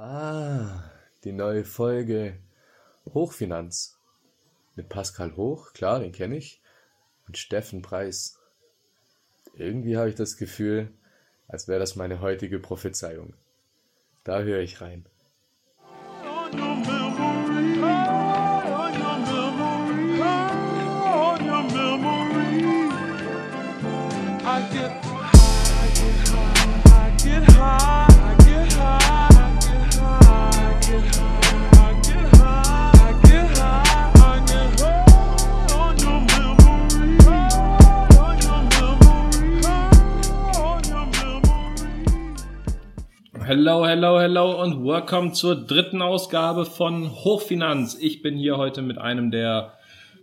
Ah, 0.00 0.84
die 1.24 1.32
neue 1.32 1.64
Folge 1.64 2.38
Hochfinanz. 3.12 3.98
Mit 4.76 4.88
Pascal 4.88 5.34
Hoch, 5.34 5.72
klar, 5.72 5.98
den 5.98 6.12
kenne 6.12 6.36
ich, 6.36 6.62
und 7.26 7.36
Steffen 7.36 7.82
Preis. 7.82 8.38
Irgendwie 9.54 9.96
habe 9.96 10.08
ich 10.08 10.14
das 10.14 10.36
Gefühl, 10.36 10.92
als 11.48 11.66
wäre 11.66 11.80
das 11.80 11.96
meine 11.96 12.20
heutige 12.20 12.60
Prophezeiung. 12.60 13.34
Da 14.22 14.42
höre 14.42 14.60
ich 14.60 14.80
rein. 14.80 15.04
Hello, 43.48 43.86
hello, 43.86 44.20
hello 44.20 44.62
und 44.62 44.84
welcome 44.84 45.32
zur 45.32 45.56
dritten 45.56 46.02
Ausgabe 46.02 46.66
von 46.66 47.10
Hochfinanz. 47.10 47.96
Ich 47.98 48.20
bin 48.20 48.36
hier 48.36 48.58
heute 48.58 48.82
mit 48.82 48.98
einem 48.98 49.30
der 49.30 49.72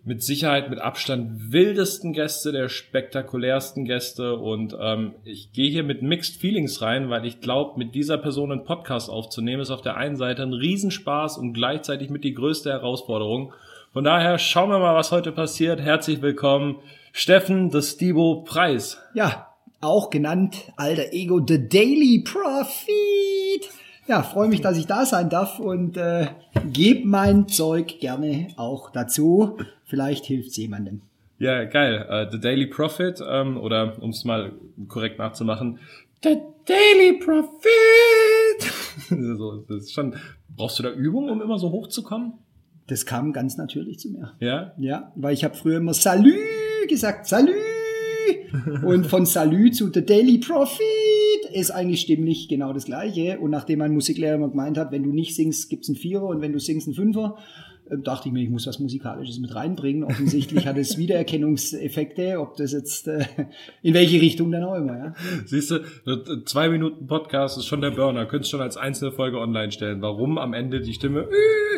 mit 0.03 0.21
Sicherheit 0.21 0.69
mit 0.69 0.77
Abstand 0.77 1.51
wildesten 1.51 2.13
Gäste, 2.13 2.51
der 2.51 2.69
spektakulärsten 2.69 3.83
Gäste 3.85 4.35
und 4.35 4.77
ähm, 4.79 5.15
ich 5.23 5.51
gehe 5.53 5.71
hier 5.71 5.81
mit 5.81 6.03
Mixed 6.03 6.39
Feelings 6.39 6.83
rein, 6.83 7.09
weil 7.09 7.25
ich 7.25 7.41
glaube, 7.41 7.79
mit 7.79 7.95
dieser 7.95 8.19
Person 8.19 8.51
einen 8.51 8.63
Podcast 8.63 9.09
aufzunehmen 9.09 9.63
ist 9.63 9.71
auf 9.71 9.81
der 9.81 9.97
einen 9.97 10.17
Seite 10.17 10.43
ein 10.43 10.53
Riesenspaß 10.53 11.39
und 11.39 11.53
gleichzeitig 11.53 12.11
mit 12.11 12.23
die 12.23 12.35
größte 12.35 12.69
Herausforderung. 12.69 13.53
Von 13.91 14.03
daher 14.03 14.37
schauen 14.37 14.69
wir 14.69 14.77
mal, 14.77 14.93
was 14.93 15.11
heute 15.11 15.31
passiert. 15.31 15.81
Herzlich 15.81 16.21
willkommen, 16.21 16.75
Steffen, 17.11 17.71
das 17.71 17.93
Stibo 17.93 18.43
Preis. 18.43 19.01
Ja, 19.15 19.54
auch 19.85 20.09
genannt 20.09 20.71
alter 20.75 21.13
Ego 21.13 21.41
The 21.45 21.69
Daily 21.69 22.23
Prophet. 22.23 23.69
Ja, 24.07 24.21
freue 24.21 24.49
mich, 24.49 24.61
dass 24.61 24.77
ich 24.77 24.85
da 24.85 25.05
sein 25.05 25.29
darf 25.29 25.59
und 25.59 25.97
äh, 25.97 26.27
gebe 26.71 27.07
mein 27.07 27.47
Zeug 27.47 27.99
gerne 27.99 28.49
auch 28.55 28.91
dazu. 28.91 29.57
Vielleicht 29.85 30.25
hilft 30.25 30.49
es 30.49 30.57
jemandem. 30.57 31.01
Ja, 31.39 31.65
geil. 31.65 32.05
Uh, 32.09 32.31
The 32.31 32.39
Daily 32.39 32.67
Prophet 32.67 33.21
ähm, 33.27 33.57
oder 33.57 34.01
um 34.01 34.11
es 34.11 34.23
mal 34.23 34.53
korrekt 34.87 35.19
nachzumachen, 35.19 35.79
The 36.23 36.37
Daily 36.65 37.19
Prophet. 37.19 37.53
so, 39.37 39.57
das 39.67 39.83
ist 39.83 39.93
schon. 39.93 40.15
Brauchst 40.55 40.79
du 40.79 40.83
da 40.83 40.91
Übung, 40.91 41.29
um 41.29 41.41
immer 41.41 41.59
so 41.59 41.71
hochzukommen? 41.71 42.33
Das 42.87 43.05
kam 43.05 43.33
ganz 43.33 43.57
natürlich 43.57 43.99
zu 43.99 44.09
mir. 44.09 44.33
Ja. 44.39 44.73
Ja, 44.77 45.11
weil 45.15 45.33
ich 45.33 45.43
habe 45.43 45.55
früher 45.55 45.77
immer 45.77 45.93
Salü 45.93 46.35
gesagt, 46.87 47.27
Salü. 47.27 47.74
Und 48.83 49.05
von 49.07 49.25
Salü 49.25 49.71
zu 49.71 49.91
The 49.93 50.05
Daily 50.05 50.37
Prophet 50.37 50.81
ist 51.53 51.71
eigentlich 51.71 52.01
stimmlich 52.01 52.47
genau 52.47 52.73
das 52.73 52.85
Gleiche. 52.85 53.39
Und 53.39 53.51
nachdem 53.51 53.79
mein 53.79 53.93
Musiklehrer 53.93 54.35
immer 54.35 54.49
gemeint 54.49 54.77
hat, 54.77 54.91
wenn 54.91 55.03
du 55.03 55.11
nicht 55.11 55.35
singst, 55.35 55.69
gibt's 55.69 55.89
einen 55.89 55.97
Vierer 55.97 56.25
und 56.25 56.41
wenn 56.41 56.53
du 56.53 56.59
singst, 56.59 56.87
einen 56.87 56.95
Fünfer, 56.95 57.37
äh, 57.89 57.97
dachte 57.97 58.29
ich 58.29 58.33
mir, 58.33 58.43
ich 58.43 58.49
muss 58.49 58.67
was 58.67 58.79
Musikalisches 58.79 59.39
mit 59.39 59.53
reinbringen. 59.55 60.03
Offensichtlich 60.03 60.65
hat 60.65 60.77
es 60.77 60.97
Wiedererkennungseffekte, 60.97 62.39
ob 62.39 62.55
das 62.57 62.73
jetzt 62.73 63.07
äh, 63.07 63.25
in 63.81 63.93
welche 63.93 64.21
Richtung 64.21 64.51
dann 64.51 64.63
auch 64.63 64.75
immer. 64.75 64.97
Ja. 64.97 65.15
Siehst 65.45 65.71
du, 65.71 66.43
zwei 66.45 66.69
Minuten 66.69 67.07
Podcast 67.07 67.57
ist 67.57 67.65
schon 67.65 67.81
der 67.81 67.91
Burner. 67.91 68.25
Könntest 68.25 68.51
schon 68.51 68.61
als 68.61 68.77
einzelne 68.77 69.11
Folge 69.11 69.39
online 69.39 69.71
stellen. 69.71 70.01
Warum 70.01 70.37
am 70.37 70.53
Ende 70.53 70.81
die 70.81 70.93
Stimme, 70.93 71.27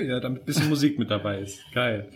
ja, 0.08 0.20
damit 0.20 0.44
ein 0.44 0.46
bisschen 0.46 0.70
Musik 0.70 1.00
mit 1.00 1.12
dabei 1.12 1.42
ist. 1.42 1.60
Geil. 1.74 2.10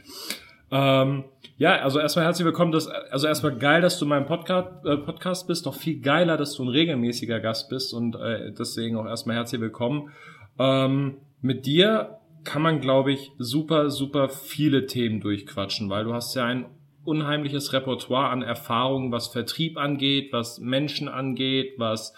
Ähm, 0.72 1.26
ja, 1.58 1.76
also 1.82 2.00
erstmal 2.00 2.26
herzlich 2.26 2.46
willkommen. 2.46 2.72
Dass, 2.72 2.88
also 2.88 3.28
erstmal 3.28 3.58
geil, 3.58 3.82
dass 3.82 4.00
du 4.00 4.06
in 4.06 4.10
meinem 4.10 4.26
Podcast, 4.26 4.86
äh, 4.86 4.98
Podcast 4.98 5.48
bist. 5.48 5.66
Doch 5.66 5.76
viel 5.76 6.00
geiler, 6.00 6.38
dass 6.38 6.54
du 6.54 6.64
ein 6.64 6.70
regelmäßiger 6.70 7.40
Gast 7.40 7.70
bist 7.70 7.94
und 7.94 8.16
äh, 8.16 8.52
deswegen 8.52 8.96
auch 8.96 9.06
erstmal 9.06 9.36
herzlich 9.36 9.60
willkommen. 9.60 10.12
Ähm, 10.58 11.18
mit 11.42 11.66
dir 11.66 12.20
kann 12.44 12.62
man, 12.62 12.80
glaube 12.80 13.12
ich, 13.12 13.32
super, 13.38 13.90
super 13.90 14.30
viele 14.30 14.86
Themen 14.86 15.20
durchquatschen, 15.20 15.90
weil 15.90 16.06
du 16.06 16.14
hast 16.14 16.36
ja 16.36 16.46
ein 16.46 16.66
unheimliches 17.04 17.74
Repertoire 17.74 18.30
an 18.30 18.42
Erfahrungen, 18.42 19.12
was 19.12 19.28
Vertrieb 19.28 19.78
angeht, 19.78 20.32
was 20.32 20.60
Menschen 20.60 21.08
angeht, 21.08 21.74
was 21.78 22.14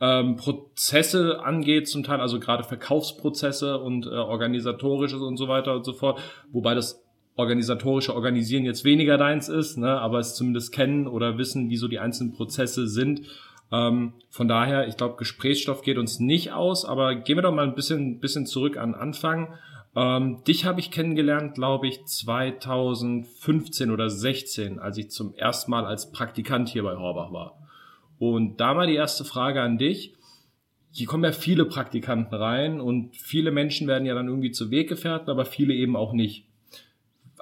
ähm, 0.00 0.36
Prozesse 0.36 1.40
angeht, 1.44 1.88
zum 1.88 2.02
Teil, 2.02 2.20
also 2.20 2.40
gerade 2.40 2.64
Verkaufsprozesse 2.64 3.78
und 3.78 4.06
äh, 4.06 4.10
organisatorisches 4.10 5.20
und 5.20 5.36
so 5.36 5.48
weiter 5.48 5.74
und 5.74 5.84
so 5.84 5.92
fort, 5.92 6.20
wobei 6.50 6.74
das 6.74 7.01
organisatorische 7.36 8.14
Organisieren 8.14 8.64
jetzt 8.64 8.84
weniger 8.84 9.16
deins 9.16 9.48
ist, 9.48 9.78
ne, 9.78 9.98
aber 10.00 10.18
es 10.18 10.34
zumindest 10.34 10.72
kennen 10.72 11.06
oder 11.06 11.38
wissen, 11.38 11.70
wie 11.70 11.76
so 11.76 11.88
die 11.88 11.98
einzelnen 11.98 12.32
Prozesse 12.32 12.88
sind. 12.88 13.22
Ähm, 13.72 14.12
von 14.28 14.48
daher, 14.48 14.86
ich 14.86 14.96
glaube, 14.96 15.16
Gesprächsstoff 15.16 15.82
geht 15.82 15.96
uns 15.96 16.20
nicht 16.20 16.52
aus, 16.52 16.84
aber 16.84 17.14
gehen 17.14 17.38
wir 17.38 17.42
doch 17.42 17.54
mal 17.54 17.66
ein 17.66 17.74
bisschen, 17.74 18.20
bisschen 18.20 18.46
zurück 18.46 18.76
an 18.76 18.94
Anfang. 18.94 19.54
Ähm, 19.96 20.42
dich 20.46 20.66
habe 20.66 20.80
ich 20.80 20.90
kennengelernt, 20.90 21.54
glaube 21.54 21.88
ich, 21.88 22.04
2015 22.04 23.90
oder 23.90 24.10
16, 24.10 24.78
als 24.78 24.98
ich 24.98 25.10
zum 25.10 25.34
ersten 25.34 25.70
Mal 25.70 25.86
als 25.86 26.12
Praktikant 26.12 26.68
hier 26.68 26.82
bei 26.82 26.96
Horbach 26.96 27.32
war. 27.32 27.58
Und 28.18 28.60
da 28.60 28.74
mal 28.74 28.86
die 28.86 28.94
erste 28.94 29.24
Frage 29.24 29.60
an 29.62 29.78
dich. 29.78 30.14
Hier 30.92 31.06
kommen 31.06 31.24
ja 31.24 31.32
viele 31.32 31.64
Praktikanten 31.64 32.34
rein 32.34 32.78
und 32.78 33.16
viele 33.16 33.50
Menschen 33.50 33.88
werden 33.88 34.04
ja 34.04 34.14
dann 34.14 34.28
irgendwie 34.28 34.50
zu 34.50 34.70
Weggefährten, 34.70 35.30
aber 35.30 35.46
viele 35.46 35.72
eben 35.72 35.96
auch 35.96 36.12
nicht 36.12 36.46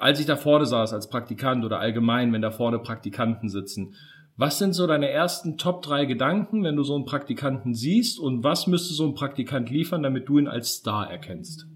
als 0.01 0.19
ich 0.19 0.27
da 0.27 0.37
vorne 0.37 0.65
saß 0.65 0.95
als 0.95 1.11
Praktikant 1.11 1.63
oder 1.63 1.79
allgemein, 1.79 2.33
wenn 2.33 2.41
da 2.41 2.51
vorne 2.51 2.79
Praktikanten 2.79 3.51
sitzen, 3.51 3.95
was 4.37 4.59
sind 4.59 4.73
so 4.73 4.87
deine 4.87 5.11
ersten 5.11 5.59
Top 5.59 5.83
drei 5.83 6.07
Gedanken, 6.07 6.65
wenn 6.65 6.75
du 6.75 6.83
so 6.83 6.95
einen 6.95 7.05
Praktikanten 7.05 7.75
siehst 7.75 8.19
und 8.19 8.43
was 8.43 8.67
müsste 8.67 8.95
so 8.95 9.07
ein 9.07 9.15
Praktikant 9.15 9.69
liefern, 9.69 10.03
damit 10.03 10.27
du 10.27 10.39
ihn 10.39 10.49
als 10.49 10.77
Star 10.77 11.11
erkennst? 11.11 11.67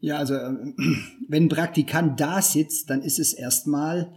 Ja, 0.00 0.16
also 0.16 0.34
äh, 0.34 0.52
wenn 1.28 1.44
ein 1.44 1.48
Praktikant 1.48 2.18
da 2.18 2.42
sitzt, 2.42 2.90
dann 2.90 3.02
ist 3.02 3.20
es 3.20 3.32
erstmal 3.32 4.12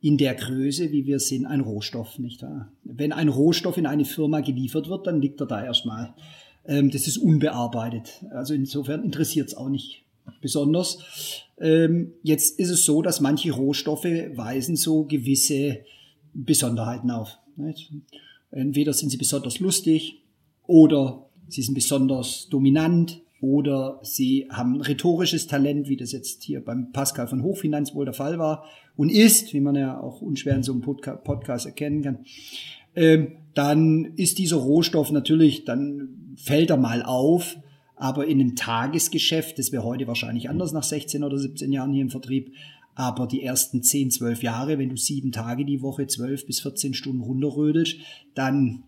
in 0.00 0.16
der 0.18 0.34
Größe, 0.34 0.90
wie 0.90 1.06
wir 1.06 1.20
sind, 1.20 1.46
ein 1.46 1.60
Rohstoff, 1.60 2.18
nicht 2.18 2.42
wahr? 2.42 2.72
Wenn 2.82 3.12
ein 3.12 3.28
Rohstoff 3.28 3.76
in 3.76 3.86
eine 3.86 4.04
Firma 4.04 4.40
geliefert 4.40 4.88
wird, 4.88 5.06
dann 5.06 5.20
liegt 5.20 5.40
er 5.40 5.46
da 5.46 5.62
erstmal. 5.62 6.14
Ähm, 6.64 6.90
das 6.90 7.06
ist 7.06 7.18
unbearbeitet. 7.18 8.24
Also 8.32 8.54
insofern 8.54 9.04
interessiert 9.04 9.46
es 9.46 9.56
auch 9.56 9.68
nicht 9.68 10.04
besonders. 10.40 10.98
Ähm, 11.58 12.12
jetzt 12.22 12.58
ist 12.58 12.70
es 12.70 12.84
so, 12.84 13.02
dass 13.02 13.20
manche 13.20 13.52
Rohstoffe 13.52 14.04
weisen 14.04 14.76
so 14.76 15.04
gewisse 15.04 15.80
Besonderheiten 16.32 17.10
auf. 17.10 17.38
Nicht? 17.56 17.92
Entweder 18.50 18.92
sind 18.92 19.10
sie 19.10 19.16
besonders 19.16 19.60
lustig 19.60 20.22
oder 20.66 21.26
sie 21.48 21.62
sind 21.62 21.74
besonders 21.74 22.48
dominant 22.48 23.20
oder 23.40 24.00
sie 24.02 24.46
haben 24.50 24.80
rhetorisches 24.80 25.46
Talent, 25.46 25.88
wie 25.88 25.96
das 25.96 26.12
jetzt 26.12 26.42
hier 26.42 26.62
beim 26.64 26.92
Pascal 26.92 27.26
von 27.26 27.42
Hochfinanz 27.42 27.94
wohl 27.94 28.04
der 28.04 28.14
Fall 28.14 28.38
war 28.38 28.64
und 28.96 29.08
ist, 29.10 29.52
wie 29.54 29.60
man 29.60 29.76
ja 29.76 30.00
auch 30.00 30.20
unschwer 30.20 30.56
in 30.56 30.62
so 30.62 30.72
einem 30.72 30.82
Podcast 30.82 31.66
erkennen 31.66 32.02
kann. 32.02 32.18
Ähm, 32.94 33.32
dann 33.54 34.12
ist 34.16 34.38
dieser 34.38 34.56
Rohstoff 34.56 35.10
natürlich, 35.10 35.64
dann 35.64 36.34
fällt 36.36 36.70
er 36.70 36.76
mal 36.76 37.02
auf, 37.02 37.56
aber 38.00 38.26
in 38.26 38.40
einem 38.40 38.56
Tagesgeschäft, 38.56 39.58
das 39.58 39.72
wäre 39.72 39.84
heute 39.84 40.06
wahrscheinlich 40.06 40.48
anders 40.48 40.72
nach 40.72 40.82
16 40.82 41.22
oder 41.22 41.36
17 41.36 41.70
Jahren 41.70 41.92
hier 41.92 42.00
im 42.00 42.08
Vertrieb, 42.08 42.54
aber 42.94 43.26
die 43.26 43.42
ersten 43.42 43.82
10, 43.82 44.10
12 44.10 44.42
Jahre, 44.42 44.78
wenn 44.78 44.88
du 44.88 44.96
sieben 44.96 45.32
Tage 45.32 45.66
die 45.66 45.82
Woche, 45.82 46.06
12 46.06 46.46
bis 46.46 46.60
14 46.60 46.94
Stunden 46.94 47.20
runterrödelst, 47.20 47.98
dann 48.34 48.84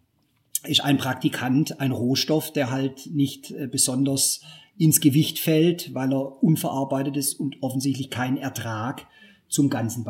ist 0.67 0.83
ein 0.83 0.97
Praktikant 0.97 1.79
ein 1.79 1.93
Rohstoff, 1.93 2.55
der 2.55 2.71
halt 2.71 3.11
nicht 3.13 3.51
äh, 3.51 3.67
besonders 3.67 4.41
ins 4.79 5.01
Gewicht 5.01 5.39
fällt, 5.39 5.93
weil 5.93 6.11
er 6.11 6.43
unverarbeitet 6.43 7.19
ist 7.19 7.35
und 7.35 7.63
offensichtlich 7.63 8.09
keinen 8.09 8.39
Ertrag 8.39 9.07
zum 9.49 9.69
Ganzen 9.69 10.07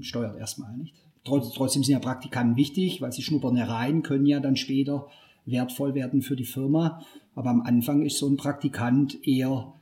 steuert 0.00 0.38
erstmal 0.38 0.74
nicht. 0.78 0.94
Trotzdem 1.24 1.84
sind 1.84 1.92
ja 1.92 1.98
Praktikanten 1.98 2.56
wichtig, 2.56 3.02
weil 3.02 3.12
sie 3.12 3.22
schnuppern 3.22 3.56
herein, 3.56 4.02
können 4.02 4.24
ja 4.24 4.40
dann 4.40 4.56
später 4.56 5.08
wertvoll 5.44 5.94
werden 5.94 6.22
für 6.22 6.36
die 6.36 6.46
Firma. 6.46 7.04
Aber 7.34 7.50
am 7.50 7.62
Anfang 7.62 8.02
ist 8.02 8.18
so 8.18 8.28
ein 8.28 8.36
Praktikant 8.36 9.26
eher 9.26 9.72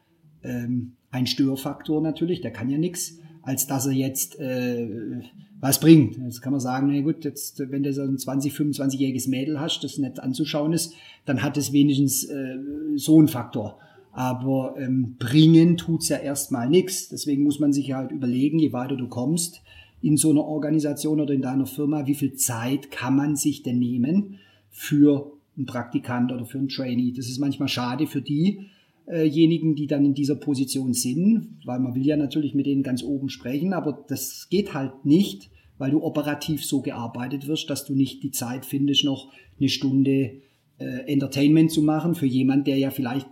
ähm, 0.43 0.93
ein 1.11 1.27
Störfaktor 1.27 2.01
natürlich, 2.01 2.41
der 2.41 2.53
kann 2.53 2.71
ja 2.71 2.79
nichts, 2.79 3.19
als 3.43 3.67
dass 3.67 3.87
er 3.87 3.93
jetzt 3.93 4.39
äh, 4.39 5.21
was 5.61 5.81
bringt. 5.81 6.17
Jetzt 6.17 6.41
kann 6.41 6.53
man 6.53 6.61
sagen, 6.61 6.89
na 6.93 7.01
gut, 7.01 7.25
jetzt, 7.25 7.59
wenn 7.71 7.83
du 7.83 7.93
so 7.93 8.03
ein 8.03 8.19
20, 8.19 8.53
25-jähriges 8.53 9.29
Mädel 9.29 9.61
hast, 9.61 9.83
das 9.85 9.99
nett 9.99 10.21
anzuschauen 10.21 10.73
ist, 10.73 10.95
dann 11.27 11.43
hat 11.43 11.57
es 11.57 11.73
wenigstens 11.73 12.25
äh, 12.25 12.59
so 12.97 13.19
einen 13.19 13.29
Faktor. 13.29 13.79
Aber 14.13 14.75
ähm, 14.79 15.17
bringen 15.19 15.77
tut's 15.77 16.09
ja 16.09 16.17
erstmal 16.17 16.69
nichts. 16.69 17.09
Deswegen 17.09 17.45
muss 17.45 17.61
man 17.61 17.73
sich 17.73 17.93
halt 17.93 18.11
überlegen, 18.11 18.59
je 18.59 18.73
weiter 18.73 18.97
du 18.97 19.09
kommst 19.09 19.63
in 20.03 20.17
so 20.17 20.31
einer 20.31 20.45
Organisation 20.45 21.21
oder 21.21 21.35
in 21.35 21.43
deiner 21.43 21.67
Firma, 21.67 22.07
wie 22.07 22.15
viel 22.15 22.35
Zeit 22.35 22.91
kann 22.91 23.15
man 23.15 23.37
sich 23.37 23.63
denn 23.63 23.79
nehmen 23.79 24.39
für 24.71 25.33
einen 25.61 25.67
Praktikant 25.67 26.33
oder 26.33 26.45
für 26.45 26.59
einen 26.59 26.69
Trainee. 26.69 27.13
Das 27.15 27.29
ist 27.29 27.39
manchmal 27.39 27.69
schade 27.69 28.07
für 28.07 28.23
diejenigen, 28.23 29.75
die 29.75 29.87
dann 29.87 30.05
in 30.05 30.15
dieser 30.15 30.37
Position 30.37 30.95
sind, 30.95 31.59
weil 31.65 31.79
man 31.79 31.95
will 31.95 32.05
ja 32.05 32.17
natürlich 32.17 32.55
mit 32.55 32.67
denen 32.67 32.83
ganz 32.83 33.03
oben 33.03 33.29
sprechen, 33.29 33.73
aber 33.73 34.05
das 34.09 34.49
geht 34.51 34.75
halt 34.75 35.05
nicht, 35.05 35.51
weil 35.79 35.91
du 35.91 36.03
operativ 36.03 36.65
so 36.65 36.83
gearbeitet 36.83 37.47
wirst, 37.47 37.71
dass 37.71 37.85
du 37.85 37.95
nicht 37.95 38.23
die 38.23 38.31
Zeit 38.31 38.67
findest, 38.67 39.05
noch 39.05 39.33
eine 39.59 39.69
Stunde 39.69 40.41
äh, 40.79 41.07
Entertainment 41.07 41.71
zu 41.71 41.83
machen 41.83 42.15
für 42.15 42.27
jemand, 42.27 42.67
der 42.67 42.79
ja 42.79 42.91
vielleicht 42.91 43.29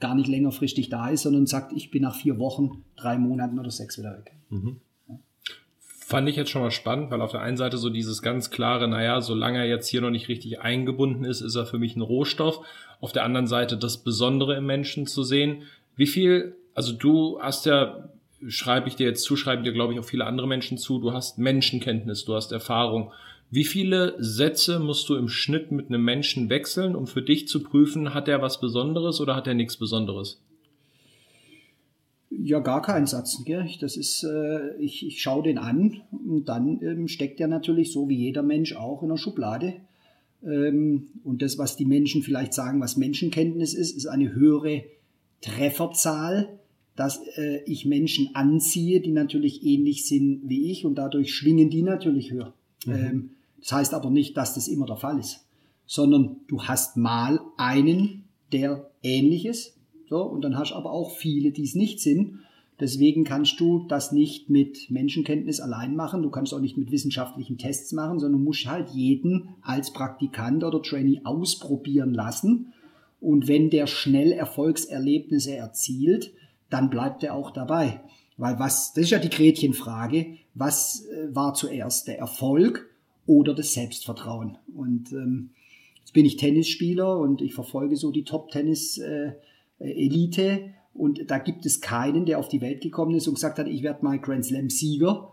gar 0.00 0.14
nicht 0.14 0.28
längerfristig 0.28 0.88
da 0.88 1.08
ist, 1.08 1.22
sondern 1.22 1.46
sagt, 1.46 1.72
ich 1.72 1.90
bin 1.90 2.02
nach 2.02 2.16
vier 2.16 2.38
Wochen, 2.38 2.84
drei 2.96 3.18
Monaten 3.18 3.58
oder 3.58 3.70
sechs 3.70 3.98
wieder 3.98 4.18
weg. 4.18 4.32
Mhm. 4.50 4.76
Fand 6.12 6.28
ich 6.28 6.36
jetzt 6.36 6.50
schon 6.50 6.60
mal 6.60 6.70
spannend, 6.70 7.10
weil 7.10 7.22
auf 7.22 7.30
der 7.30 7.40
einen 7.40 7.56
Seite 7.56 7.78
so 7.78 7.88
dieses 7.88 8.20
ganz 8.20 8.50
klare, 8.50 8.86
naja, 8.86 9.22
solange 9.22 9.60
er 9.60 9.64
jetzt 9.64 9.88
hier 9.88 10.02
noch 10.02 10.10
nicht 10.10 10.28
richtig 10.28 10.60
eingebunden 10.60 11.24
ist, 11.24 11.40
ist 11.40 11.54
er 11.54 11.64
für 11.64 11.78
mich 11.78 11.96
ein 11.96 12.02
Rohstoff. 12.02 12.60
Auf 13.00 13.12
der 13.12 13.24
anderen 13.24 13.46
Seite 13.46 13.78
das 13.78 13.96
Besondere 13.96 14.54
im 14.54 14.66
Menschen 14.66 15.06
zu 15.06 15.22
sehen. 15.22 15.62
Wie 15.96 16.06
viel, 16.06 16.54
also 16.74 16.92
du 16.92 17.40
hast 17.40 17.64
ja, 17.64 18.10
schreibe 18.46 18.88
ich 18.88 18.96
dir 18.96 19.06
jetzt 19.06 19.22
zu, 19.22 19.36
schreiben 19.36 19.64
dir, 19.64 19.72
glaube 19.72 19.94
ich, 19.94 20.00
auch 20.00 20.04
viele 20.04 20.26
andere 20.26 20.46
Menschen 20.46 20.76
zu, 20.76 20.98
du 20.98 21.14
hast 21.14 21.38
Menschenkenntnis, 21.38 22.26
du 22.26 22.34
hast 22.34 22.52
Erfahrung. 22.52 23.10
Wie 23.50 23.64
viele 23.64 24.14
Sätze 24.18 24.80
musst 24.80 25.08
du 25.08 25.16
im 25.16 25.30
Schnitt 25.30 25.72
mit 25.72 25.88
einem 25.88 26.04
Menschen 26.04 26.50
wechseln, 26.50 26.94
um 26.94 27.06
für 27.06 27.22
dich 27.22 27.48
zu 27.48 27.62
prüfen, 27.62 28.12
hat 28.12 28.28
er 28.28 28.42
was 28.42 28.60
Besonderes 28.60 29.18
oder 29.22 29.34
hat 29.34 29.46
er 29.46 29.54
nichts 29.54 29.78
Besonderes? 29.78 30.42
Ja, 32.38 32.60
gar 32.60 32.82
keinen 32.82 33.06
Satz. 33.06 33.42
Gell? 33.44 33.68
Das 33.80 33.96
ist, 33.96 34.24
äh, 34.24 34.76
ich, 34.76 35.06
ich 35.06 35.20
schaue 35.20 35.42
den 35.42 35.58
an 35.58 36.00
und 36.10 36.48
dann 36.48 36.80
ähm, 36.82 37.08
steckt 37.08 37.40
er 37.40 37.48
natürlich 37.48 37.92
so 37.92 38.08
wie 38.08 38.16
jeder 38.16 38.42
Mensch 38.42 38.74
auch 38.74 39.02
in 39.02 39.10
der 39.10 39.16
Schublade. 39.16 39.74
Ähm, 40.42 41.08
und 41.24 41.42
das, 41.42 41.58
was 41.58 41.76
die 41.76 41.84
Menschen 41.84 42.22
vielleicht 42.22 42.54
sagen, 42.54 42.80
was 42.80 42.96
Menschenkenntnis 42.96 43.74
ist, 43.74 43.96
ist 43.96 44.06
eine 44.06 44.34
höhere 44.34 44.84
Trefferzahl, 45.40 46.58
dass 46.96 47.20
äh, 47.36 47.62
ich 47.66 47.86
Menschen 47.86 48.34
anziehe, 48.34 49.00
die 49.00 49.12
natürlich 49.12 49.64
ähnlich 49.64 50.06
sind 50.06 50.42
wie 50.48 50.70
ich 50.70 50.84
und 50.84 50.96
dadurch 50.96 51.34
schwingen 51.34 51.70
die 51.70 51.82
natürlich 51.82 52.32
höher. 52.32 52.54
Mhm. 52.86 52.94
Ähm, 52.94 53.30
das 53.60 53.72
heißt 53.72 53.94
aber 53.94 54.10
nicht, 54.10 54.36
dass 54.36 54.54
das 54.54 54.68
immer 54.68 54.86
der 54.86 54.96
Fall 54.96 55.18
ist, 55.18 55.46
sondern 55.86 56.36
du 56.48 56.62
hast 56.62 56.96
mal 56.96 57.40
einen, 57.56 58.24
der 58.52 58.90
ähnlich 59.02 59.46
ist 59.46 59.76
so, 60.12 60.22
und 60.24 60.42
dann 60.42 60.58
hast 60.58 60.72
du 60.72 60.74
aber 60.74 60.92
auch 60.92 61.10
viele, 61.10 61.52
die 61.52 61.62
es 61.62 61.74
nicht 61.74 61.98
sind. 62.00 62.40
Deswegen 62.78 63.24
kannst 63.24 63.58
du 63.60 63.86
das 63.88 64.12
nicht 64.12 64.50
mit 64.50 64.90
Menschenkenntnis 64.90 65.58
allein 65.58 65.96
machen. 65.96 66.22
Du 66.22 66.28
kannst 66.28 66.52
auch 66.52 66.60
nicht 66.60 66.76
mit 66.76 66.90
wissenschaftlichen 66.90 67.56
Tests 67.56 67.92
machen, 67.92 68.18
sondern 68.18 68.44
musst 68.44 68.66
halt 68.66 68.90
jeden 68.90 69.48
als 69.62 69.94
Praktikant 69.94 70.64
oder 70.64 70.82
Trainee 70.82 71.22
ausprobieren 71.24 72.12
lassen. 72.12 72.74
Und 73.22 73.48
wenn 73.48 73.70
der 73.70 73.86
schnell 73.86 74.32
Erfolgserlebnisse 74.32 75.56
erzielt, 75.56 76.32
dann 76.68 76.90
bleibt 76.90 77.22
er 77.22 77.34
auch 77.34 77.52
dabei. 77.52 78.02
Weil 78.36 78.58
was, 78.58 78.92
das 78.92 79.04
ist 79.04 79.10
ja 79.12 79.18
die 79.18 79.30
Gretchenfrage, 79.30 80.36
was 80.52 81.06
äh, 81.06 81.34
war 81.34 81.54
zuerst 81.54 82.06
der 82.06 82.18
Erfolg 82.18 82.90
oder 83.26 83.54
das 83.54 83.72
Selbstvertrauen? 83.72 84.58
Und 84.76 85.10
ähm, 85.12 85.50
jetzt 86.00 86.12
bin 86.12 86.26
ich 86.26 86.36
Tennisspieler 86.36 87.18
und 87.18 87.40
ich 87.40 87.54
verfolge 87.54 87.96
so 87.96 88.10
die 88.10 88.24
Top-Tennis- 88.24 88.98
äh, 88.98 89.32
Elite 89.82 90.70
und 90.94 91.30
da 91.30 91.38
gibt 91.38 91.66
es 91.66 91.80
keinen, 91.80 92.26
der 92.26 92.38
auf 92.38 92.48
die 92.48 92.60
Welt 92.60 92.80
gekommen 92.80 93.14
ist 93.14 93.26
und 93.28 93.34
gesagt 93.34 93.58
hat, 93.58 93.68
ich 93.68 93.82
werde 93.82 94.04
mal 94.04 94.18
Grand 94.18 94.44
Slam 94.44 94.70
Sieger. 94.70 95.32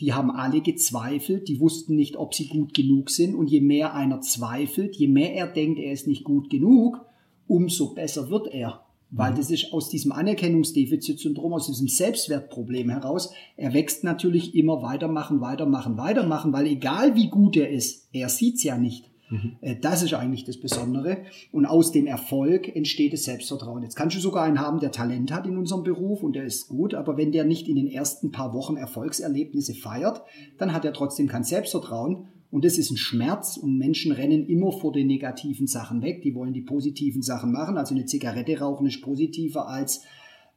Die 0.00 0.12
haben 0.12 0.30
alle 0.30 0.60
gezweifelt, 0.60 1.48
die 1.48 1.60
wussten 1.60 1.94
nicht, 1.94 2.16
ob 2.16 2.34
sie 2.34 2.48
gut 2.48 2.74
genug 2.74 3.10
sind 3.10 3.34
und 3.34 3.48
je 3.48 3.60
mehr 3.60 3.94
einer 3.94 4.20
zweifelt, 4.20 4.96
je 4.96 5.06
mehr 5.06 5.34
er 5.34 5.46
denkt, 5.46 5.78
er 5.78 5.92
ist 5.92 6.08
nicht 6.08 6.24
gut 6.24 6.50
genug, 6.50 7.00
umso 7.46 7.94
besser 7.94 8.28
wird 8.28 8.52
er. 8.52 8.80
Weil 9.10 9.32
mhm. 9.32 9.36
das 9.36 9.50
ist 9.50 9.72
aus 9.72 9.90
diesem 9.90 10.10
Anerkennungsdefizitsyndrom, 10.10 11.52
aus 11.52 11.68
diesem 11.68 11.86
Selbstwertproblem 11.86 12.90
heraus, 12.90 13.32
er 13.56 13.72
wächst 13.72 14.02
natürlich 14.02 14.56
immer 14.56 14.82
weitermachen, 14.82 15.40
weitermachen, 15.40 15.96
weitermachen, 15.96 16.52
weil 16.52 16.66
egal 16.66 17.14
wie 17.14 17.28
gut 17.28 17.56
er 17.56 17.70
ist, 17.70 18.08
er 18.12 18.28
sieht's 18.28 18.64
ja 18.64 18.76
nicht. 18.76 19.13
Mhm. 19.30 19.56
Das 19.80 20.02
ist 20.02 20.14
eigentlich 20.14 20.44
das 20.44 20.58
Besondere. 20.58 21.18
Und 21.50 21.66
aus 21.66 21.92
dem 21.92 22.06
Erfolg 22.06 22.74
entsteht 22.74 23.12
das 23.12 23.24
Selbstvertrauen. 23.24 23.82
Jetzt 23.82 23.96
kannst 23.96 24.16
du 24.16 24.20
sogar 24.20 24.44
einen 24.44 24.60
haben, 24.60 24.80
der 24.80 24.92
Talent 24.92 25.32
hat 25.32 25.46
in 25.46 25.56
unserem 25.56 25.82
Beruf 25.82 26.22
und 26.22 26.34
der 26.34 26.44
ist 26.44 26.68
gut, 26.68 26.94
aber 26.94 27.16
wenn 27.16 27.32
der 27.32 27.44
nicht 27.44 27.68
in 27.68 27.76
den 27.76 27.88
ersten 27.88 28.30
paar 28.30 28.52
Wochen 28.52 28.76
Erfolgserlebnisse 28.76 29.74
feiert, 29.74 30.22
dann 30.58 30.72
hat 30.72 30.84
er 30.84 30.92
trotzdem 30.92 31.28
kein 31.28 31.44
Selbstvertrauen. 31.44 32.28
Und 32.50 32.64
das 32.64 32.78
ist 32.78 32.92
ein 32.92 32.96
Schmerz 32.96 33.56
und 33.56 33.78
Menschen 33.78 34.12
rennen 34.12 34.46
immer 34.46 34.70
vor 34.70 34.92
den 34.92 35.08
negativen 35.08 35.66
Sachen 35.66 36.02
weg. 36.02 36.22
Die 36.22 36.36
wollen 36.36 36.52
die 36.52 36.62
positiven 36.62 37.20
Sachen 37.20 37.50
machen. 37.50 37.76
Also 37.76 37.96
eine 37.96 38.04
Zigarette 38.04 38.60
rauchen 38.60 38.86
ist 38.86 39.02
positiver 39.02 39.68
als 39.68 40.02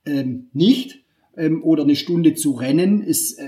ähm, 0.05 0.49
nicht. 0.53 1.03
Ähm, 1.35 1.63
oder 1.63 1.81
eine 1.81 1.95
Stunde 1.95 2.35
zu 2.35 2.51
rennen 2.51 3.01
ist, 3.01 3.39
äh, 3.39 3.47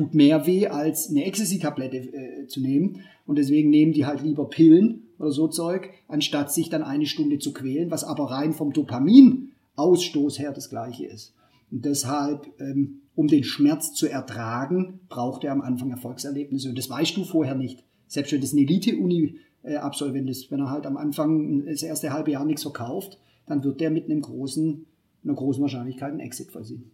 tut 0.00 0.14
mehr 0.14 0.46
weh 0.46 0.66
als 0.66 1.10
eine 1.10 1.24
Ecstasy-Tablette 1.24 1.96
äh, 1.96 2.46
zu 2.46 2.60
nehmen. 2.60 3.00
Und 3.26 3.36
deswegen 3.36 3.70
nehmen 3.70 3.92
die 3.92 4.06
halt 4.06 4.22
lieber 4.22 4.48
Pillen 4.48 5.02
oder 5.18 5.30
so 5.30 5.46
Zeug, 5.48 5.90
anstatt 6.08 6.52
sich 6.52 6.70
dann 6.70 6.82
eine 6.82 7.06
Stunde 7.06 7.38
zu 7.38 7.52
quälen, 7.52 7.90
was 7.90 8.02
aber 8.02 8.30
rein 8.30 8.54
vom 8.54 8.72
Dopaminausstoß 8.72 10.38
her 10.38 10.52
das 10.52 10.70
gleiche 10.70 11.06
ist. 11.06 11.34
Und 11.70 11.84
deshalb, 11.84 12.46
ähm, 12.58 13.02
um 13.14 13.28
den 13.28 13.44
Schmerz 13.44 13.92
zu 13.92 14.08
ertragen, 14.08 15.00
braucht 15.08 15.44
er 15.44 15.52
am 15.52 15.60
Anfang 15.60 15.90
Erfolgserlebnisse. 15.90 16.70
Und 16.70 16.78
das 16.78 16.88
weißt 16.88 17.16
du 17.16 17.24
vorher 17.24 17.54
nicht. 17.54 17.84
Selbst 18.06 18.32
wenn 18.32 18.40
das 18.40 18.54
ein 18.54 18.58
Elite-Uni-Absolvent 18.58 20.30
ist, 20.30 20.50
wenn 20.50 20.60
er 20.60 20.70
halt 20.70 20.86
am 20.86 20.96
Anfang 20.96 21.66
das 21.66 21.82
erste 21.82 22.12
halbe 22.12 22.30
Jahr 22.30 22.46
nichts 22.46 22.62
verkauft, 22.62 23.18
dann 23.46 23.62
wird 23.62 23.80
der 23.80 23.90
mit 23.90 24.06
einem 24.06 24.22
großen, 24.22 24.86
einer 25.24 25.34
großen 25.34 25.60
Wahrscheinlichkeit 25.60 26.10
einen 26.10 26.20
Exit 26.20 26.50
versehen. 26.50 26.90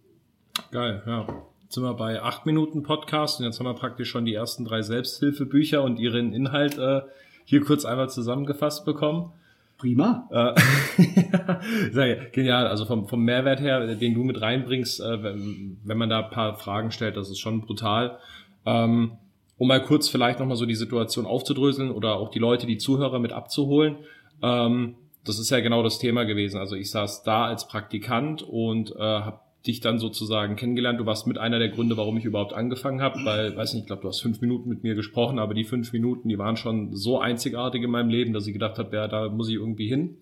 Geil, 0.73 1.03
ja. 1.07 1.47
Jetzt 1.67 1.75
sind 1.75 1.83
wir 1.83 1.95
bei 1.95 2.23
acht 2.23 2.47
Minuten 2.47 2.85
Podcast 2.85 3.41
und 3.41 3.47
jetzt 3.47 3.59
haben 3.59 3.67
wir 3.67 3.75
praktisch 3.75 4.09
schon 4.09 4.25
die 4.25 4.35
ersten 4.35 4.65
drei 4.65 4.83
Selbsthilfebücher 4.83 5.83
und 5.83 5.99
ihren 5.99 6.33
Inhalt 6.33 6.79
äh, 6.79 7.01
hier 7.45 7.61
kurz 7.65 7.85
einmal 7.85 8.09
zusammengefasst 8.09 8.85
bekommen. 8.85 9.33
Prima. 9.77 10.29
Äh, 10.31 12.21
genial. 12.33 12.69
Also 12.69 12.85
vom, 12.85 13.09
vom 13.09 13.25
Mehrwert 13.25 13.59
her, 13.59 13.97
den 13.97 14.15
du 14.15 14.23
mit 14.23 14.41
reinbringst, 14.41 15.01
äh, 15.01 15.25
wenn, 15.25 15.79
wenn 15.83 15.99
man 15.99 16.09
da 16.09 16.21
ein 16.21 16.31
paar 16.31 16.55
Fragen 16.55 16.93
stellt, 16.93 17.17
das 17.17 17.31
ist 17.31 17.41
schon 17.41 17.63
brutal. 17.63 18.21
Ähm, 18.65 19.19
um 19.59 19.67
mal 19.67 19.83
kurz 19.83 20.09
vielleicht 20.09 20.39
nochmal 20.39 20.57
so 20.57 20.67
die 20.67 20.77
Situation 20.77 21.27
aufzudröseln 21.27 21.91
oder 21.91 22.15
auch 22.15 22.31
die 22.31 22.39
Leute, 22.39 22.69
die 22.69 22.79
Zuhörer 22.79 23.19
mit 23.19 23.33
abzuholen. 23.33 23.97
Ähm, 24.41 24.95
das 25.25 25.41
ist 25.41 25.51
ja 25.51 25.59
genau 25.59 25.83
das 25.83 25.99
Thema 25.99 26.27
gewesen. 26.27 26.61
Also 26.61 26.77
ich 26.77 26.93
saß 26.93 27.25
da 27.25 27.47
als 27.47 27.67
Praktikant 27.67 28.45
und 28.45 28.95
äh, 28.95 29.01
habe 29.01 29.41
dich 29.67 29.81
dann 29.81 29.99
sozusagen 29.99 30.57
kennengelernt. 30.57 31.01
Du 31.01 31.07
warst 31.07 31.27
mit 31.27 31.39
einer 31.39 31.59
der 31.59 31.69
Gründe, 31.69 31.97
warum 31.97 32.17
ich 32.17 32.25
überhaupt 32.25 32.53
angefangen 32.53 33.01
habe, 33.01 33.25
weil, 33.25 33.57
weiß 33.57 33.75
nicht, 33.75 33.83
ich 33.83 33.87
glaube, 33.87 34.03
du 34.03 34.09
hast 34.09 34.21
fünf 34.21 34.41
Minuten 34.41 34.69
mit 34.69 34.83
mir 34.83 34.95
gesprochen, 34.95 35.39
aber 35.39 35.55
die 35.55 35.65
fünf 35.65 35.93
Minuten, 35.93 36.29
die 36.29 36.39
waren 36.39 36.57
schon 36.57 36.95
so 36.95 37.19
einzigartig 37.19 37.83
in 37.83 37.91
meinem 37.91 38.11
Leben, 38.11 38.33
dass 38.33 38.47
ich 38.47 38.53
gedacht 38.53 38.79
habe, 38.79 38.95
ja, 38.97 39.09
da 39.09 39.29
muss 39.29 39.49
ich 39.49 39.55
irgendwie 39.55 39.89
hin. 39.89 40.19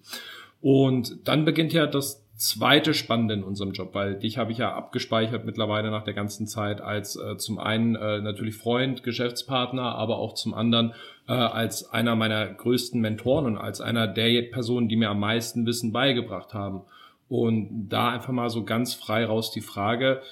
Und 0.61 1.29
dann 1.29 1.45
beginnt 1.45 1.73
ja 1.73 1.87
das 1.87 2.25
zweite 2.37 2.95
Spannende 2.95 3.35
in 3.35 3.45
unserem 3.45 3.73
Job, 3.73 3.91
weil 3.95 4.19
dich 4.19 4.39
habe 4.39 4.51
ich 4.51 4.59
ja 4.59 4.75
abgespeichert 4.75 5.45
mittlerweile 5.45 5.91
nach 5.91 6.05
der 6.05 6.15
ganzen 6.15 6.47
Zeit 6.47 6.81
als 6.81 7.17
äh, 7.17 7.37
zum 7.37 7.59
einen 7.59 7.95
äh, 7.95 8.21
natürlich 8.21 8.57
Freund, 8.57 9.03
Geschäftspartner, 9.03 9.95
aber 9.95 10.19
auch 10.19 10.35
zum 10.35 10.53
anderen 10.53 10.95
äh, 11.29 11.33
als 11.33 11.93
einer 11.93 12.17
meiner 12.17 12.47
größten 12.47 13.01
Mentoren 13.01 13.47
und 13.47 13.57
als 13.57 13.81
einer 13.81 14.09
der 14.09 14.43
Personen, 14.43 14.89
die 14.89 14.97
mir 14.97 15.11
am 15.11 15.21
meisten 15.21 15.65
Wissen 15.67 15.93
beigebracht 15.93 16.55
haben. 16.55 16.83
Und 17.29 17.89
da 17.89 18.11
einfach 18.11 18.33
mal 18.33 18.51
so 18.51 18.65
ganz 18.65 18.95
frei 18.95 19.25
raus 19.25 19.51
die 19.51 19.61
Frage, 19.61 20.23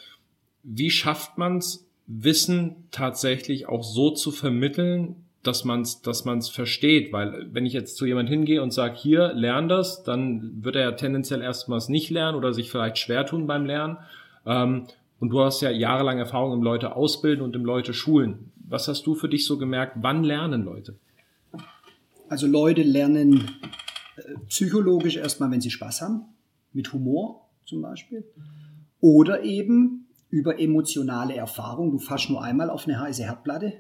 wie 0.62 0.90
schafft 0.90 1.38
man 1.38 1.58
es, 1.58 1.88
Wissen 2.06 2.88
tatsächlich 2.90 3.68
auch 3.68 3.82
so 3.82 4.11
zu 4.11 4.32
vermitteln, 4.32 5.16
dass 5.42 5.64
man 5.64 5.82
es 5.82 6.02
dass 6.02 6.25
man's 6.25 6.49
versteht. 6.49 7.12
Weil 7.12 7.49
wenn 7.52 7.64
ich 7.64 7.72
jetzt 7.72 7.96
zu 7.96 8.06
jemand 8.06 8.28
hingehe 8.28 8.62
und 8.62 8.72
sage, 8.72 8.96
hier, 8.96 9.32
lern 9.32 9.68
das, 9.68 10.02
dann 10.02 10.64
wird 10.64 10.76
er 10.76 10.82
ja 10.82 10.92
tendenziell 10.92 11.40
erstmals 11.40 11.88
nicht 11.88 12.11
lernen 12.11 12.37
oder 12.37 12.52
sich 12.52 12.70
vielleicht 12.70 12.99
schwer 12.99 13.25
tun 13.25 13.46
beim 13.46 13.66
Lernen. 13.66 13.99
Ähm, 14.44 14.87
und 15.20 15.30
du 15.30 15.40
hast 15.40 15.61
ja 15.61 15.70
jahrelang 15.70 16.18
Erfahrung 16.18 16.52
im 16.52 16.62
Leute 16.62 16.96
ausbilden 16.96 17.44
und 17.44 17.54
im 17.54 17.64
Leute 17.64 17.94
schulen. 17.94 18.50
Was 18.68 18.88
hast 18.88 19.06
du 19.06 19.14
für 19.14 19.28
dich 19.28 19.46
so 19.46 19.58
gemerkt? 19.58 19.96
Wann 20.00 20.25
lernen 20.25 20.64
Leute? 20.64 20.96
Also 22.28 22.46
Leute 22.46 22.82
lernen 22.82 23.50
äh, 24.16 24.22
psychologisch 24.49 25.16
erstmal, 25.16 25.50
wenn 25.50 25.61
sie 25.61 25.70
Spaß 25.70 26.02
haben 26.02 26.26
mit 26.72 26.92
Humor 26.92 27.48
zum 27.64 27.82
Beispiel. 27.82 28.24
Oder 29.00 29.42
eben 29.42 30.06
über 30.30 30.58
emotionale 30.58 31.36
Erfahrung. 31.36 31.90
Du 31.90 31.98
fasst 31.98 32.30
nur 32.30 32.42
einmal 32.42 32.70
auf 32.70 32.86
eine 32.86 32.98
heiße 32.98 33.22
Herdplatte, 33.22 33.74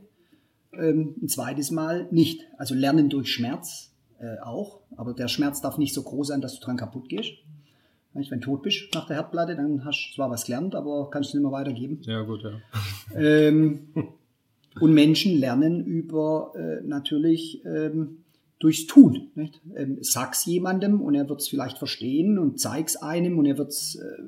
ähm, 0.72 1.14
ein 1.22 1.28
zweites 1.28 1.70
Mal 1.70 2.08
nicht. 2.10 2.42
Also 2.58 2.74
lernen 2.74 3.08
durch 3.08 3.32
Schmerz 3.32 3.94
äh, 4.20 4.38
auch, 4.40 4.80
aber 4.96 5.14
der 5.14 5.28
Schmerz 5.28 5.60
darf 5.60 5.78
nicht 5.78 5.94
so 5.94 6.02
groß 6.02 6.28
sein, 6.28 6.40
dass 6.40 6.58
du 6.58 6.64
dran 6.64 6.76
kaputt 6.76 7.08
gehst. 7.08 7.32
Wenn 8.14 8.24
du 8.24 8.36
tot 8.40 8.62
bist 8.62 8.94
nach 8.94 9.06
der 9.06 9.16
Herdplatte, 9.16 9.56
dann 9.56 9.84
hast 9.86 10.10
du 10.10 10.16
zwar 10.16 10.30
was 10.30 10.44
gelernt, 10.44 10.74
aber 10.74 11.08
kannst 11.10 11.32
du 11.32 11.38
nicht 11.38 11.44
mehr 11.44 11.52
weitergeben. 11.52 12.00
Ja, 12.02 12.20
gut, 12.22 12.42
ja. 12.42 12.52
Ähm, 13.16 13.88
und 14.80 14.92
Menschen 14.92 15.38
lernen 15.38 15.84
über 15.84 16.52
äh, 16.54 16.86
natürlich 16.86 17.64
ähm, 17.64 18.24
durchs 18.62 18.86
Tun. 18.86 19.30
Nicht? 19.34 19.60
Ähm, 19.76 19.98
sag's 20.00 20.46
jemandem 20.46 21.00
und 21.00 21.14
er 21.14 21.28
wird 21.28 21.40
es 21.40 21.48
vielleicht 21.48 21.78
verstehen 21.78 22.38
und 22.38 22.60
zeig's 22.60 22.96
einem 22.96 23.38
und 23.38 23.46
er 23.46 23.58
wird's 23.58 23.96
äh, 23.96 24.22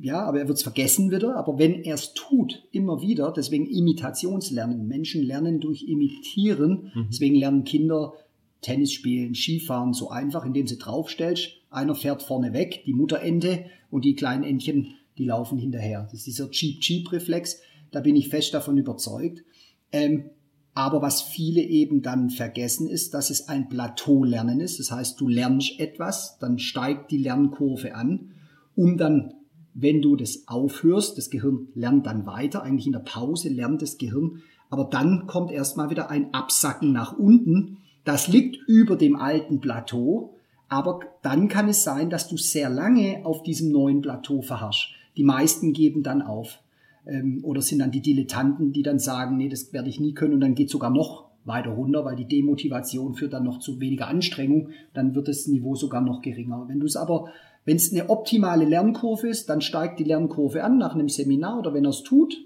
ja, 0.00 0.22
aber 0.22 0.38
er 0.38 0.48
wird 0.48 0.56
es 0.56 0.62
vergessen 0.62 1.10
wieder. 1.10 1.36
Aber 1.36 1.58
wenn 1.58 1.82
er 1.82 1.94
es 1.94 2.14
tut, 2.14 2.64
immer 2.72 3.02
wieder, 3.02 3.32
deswegen 3.36 3.66
Imitationslernen. 3.66 4.88
Menschen 4.88 5.22
lernen 5.22 5.60
durch 5.60 5.82
Imitieren. 5.82 6.90
Mhm. 6.94 7.06
Deswegen 7.10 7.34
lernen 7.34 7.64
Kinder 7.64 8.14
Tennis 8.62 8.92
spielen, 8.92 9.34
Skifahren 9.34 9.92
so 9.92 10.08
einfach, 10.08 10.44
indem 10.46 10.66
sie 10.66 10.78
draufstellst. 10.78 11.50
Einer 11.70 11.94
fährt 11.94 12.22
vorne 12.22 12.54
weg, 12.54 12.84
die 12.86 12.94
Mutterente, 12.94 13.66
und 13.90 14.04
die 14.04 14.14
kleinen 14.14 14.44
Entchen, 14.44 14.94
die 15.18 15.24
laufen 15.24 15.58
hinterher. 15.58 16.02
Das 16.04 16.14
ist 16.14 16.26
dieser 16.26 16.50
Cheap-Cheap-Reflex. 16.50 17.60
Da 17.90 18.00
bin 18.00 18.16
ich 18.16 18.28
fest 18.28 18.54
davon 18.54 18.76
überzeugt. 18.76 19.44
Ähm, 19.92 20.30
aber 20.76 21.00
was 21.00 21.22
viele 21.22 21.62
eben 21.62 22.02
dann 22.02 22.28
vergessen 22.28 22.86
ist, 22.86 23.14
dass 23.14 23.30
es 23.30 23.48
ein 23.48 23.70
Plateau-Lernen 23.70 24.60
ist. 24.60 24.78
Das 24.78 24.92
heißt, 24.92 25.18
du 25.18 25.26
lernst 25.26 25.80
etwas, 25.80 26.36
dann 26.38 26.58
steigt 26.58 27.10
die 27.10 27.16
Lernkurve 27.16 27.94
an, 27.94 28.32
um 28.74 28.98
dann, 28.98 29.32
wenn 29.72 30.02
du 30.02 30.16
das 30.16 30.46
aufhörst, 30.46 31.16
das 31.16 31.30
Gehirn 31.30 31.68
lernt 31.74 32.04
dann 32.04 32.26
weiter, 32.26 32.62
eigentlich 32.62 32.84
in 32.84 32.92
der 32.92 32.98
Pause 32.98 33.48
lernt 33.48 33.80
das 33.80 33.96
Gehirn, 33.96 34.42
aber 34.68 34.84
dann 34.84 35.26
kommt 35.26 35.50
erstmal 35.50 35.88
wieder 35.88 36.10
ein 36.10 36.34
Absacken 36.34 36.92
nach 36.92 37.16
unten. 37.16 37.78
Das 38.04 38.28
liegt 38.28 38.58
über 38.68 38.96
dem 38.96 39.16
alten 39.16 39.60
Plateau, 39.62 40.34
aber 40.68 41.00
dann 41.22 41.48
kann 41.48 41.70
es 41.70 41.84
sein, 41.84 42.10
dass 42.10 42.28
du 42.28 42.36
sehr 42.36 42.68
lange 42.68 43.24
auf 43.24 43.42
diesem 43.42 43.72
neuen 43.72 44.02
Plateau 44.02 44.42
verharrst. 44.42 44.88
Die 45.16 45.24
meisten 45.24 45.72
geben 45.72 46.02
dann 46.02 46.20
auf 46.20 46.58
ähm, 47.06 47.40
oder 47.42 47.62
sind 47.62 47.78
dann 47.78 47.90
die 47.90 48.00
Dilettanten, 48.00 48.72
die 48.72 48.82
dann 48.82 48.98
sagen, 48.98 49.36
nee, 49.36 49.48
das 49.48 49.72
werde 49.72 49.88
ich 49.88 50.00
nie 50.00 50.14
können 50.14 50.34
und 50.34 50.40
dann 50.40 50.54
geht 50.54 50.70
sogar 50.70 50.90
noch 50.90 51.26
weiter 51.44 51.70
runter, 51.70 52.04
weil 52.04 52.16
die 52.16 52.26
Demotivation 52.26 53.14
führt 53.14 53.32
dann 53.32 53.44
noch 53.44 53.60
zu 53.60 53.80
weniger 53.80 54.08
Anstrengung, 54.08 54.70
dann 54.94 55.14
wird 55.14 55.28
das 55.28 55.46
Niveau 55.46 55.76
sogar 55.76 56.00
noch 56.00 56.20
geringer. 56.20 56.64
Wenn 56.68 56.80
du 56.80 56.86
es 56.86 56.96
aber, 56.96 57.26
wenn 57.64 57.76
es 57.76 57.92
eine 57.92 58.10
optimale 58.10 58.64
Lernkurve 58.64 59.28
ist, 59.28 59.48
dann 59.48 59.60
steigt 59.60 60.00
die 60.00 60.04
Lernkurve 60.04 60.64
an 60.64 60.78
nach 60.78 60.94
einem 60.94 61.08
Seminar 61.08 61.60
oder 61.60 61.72
wenn 61.72 61.84
er 61.84 61.90
es 61.90 62.02
tut, 62.02 62.36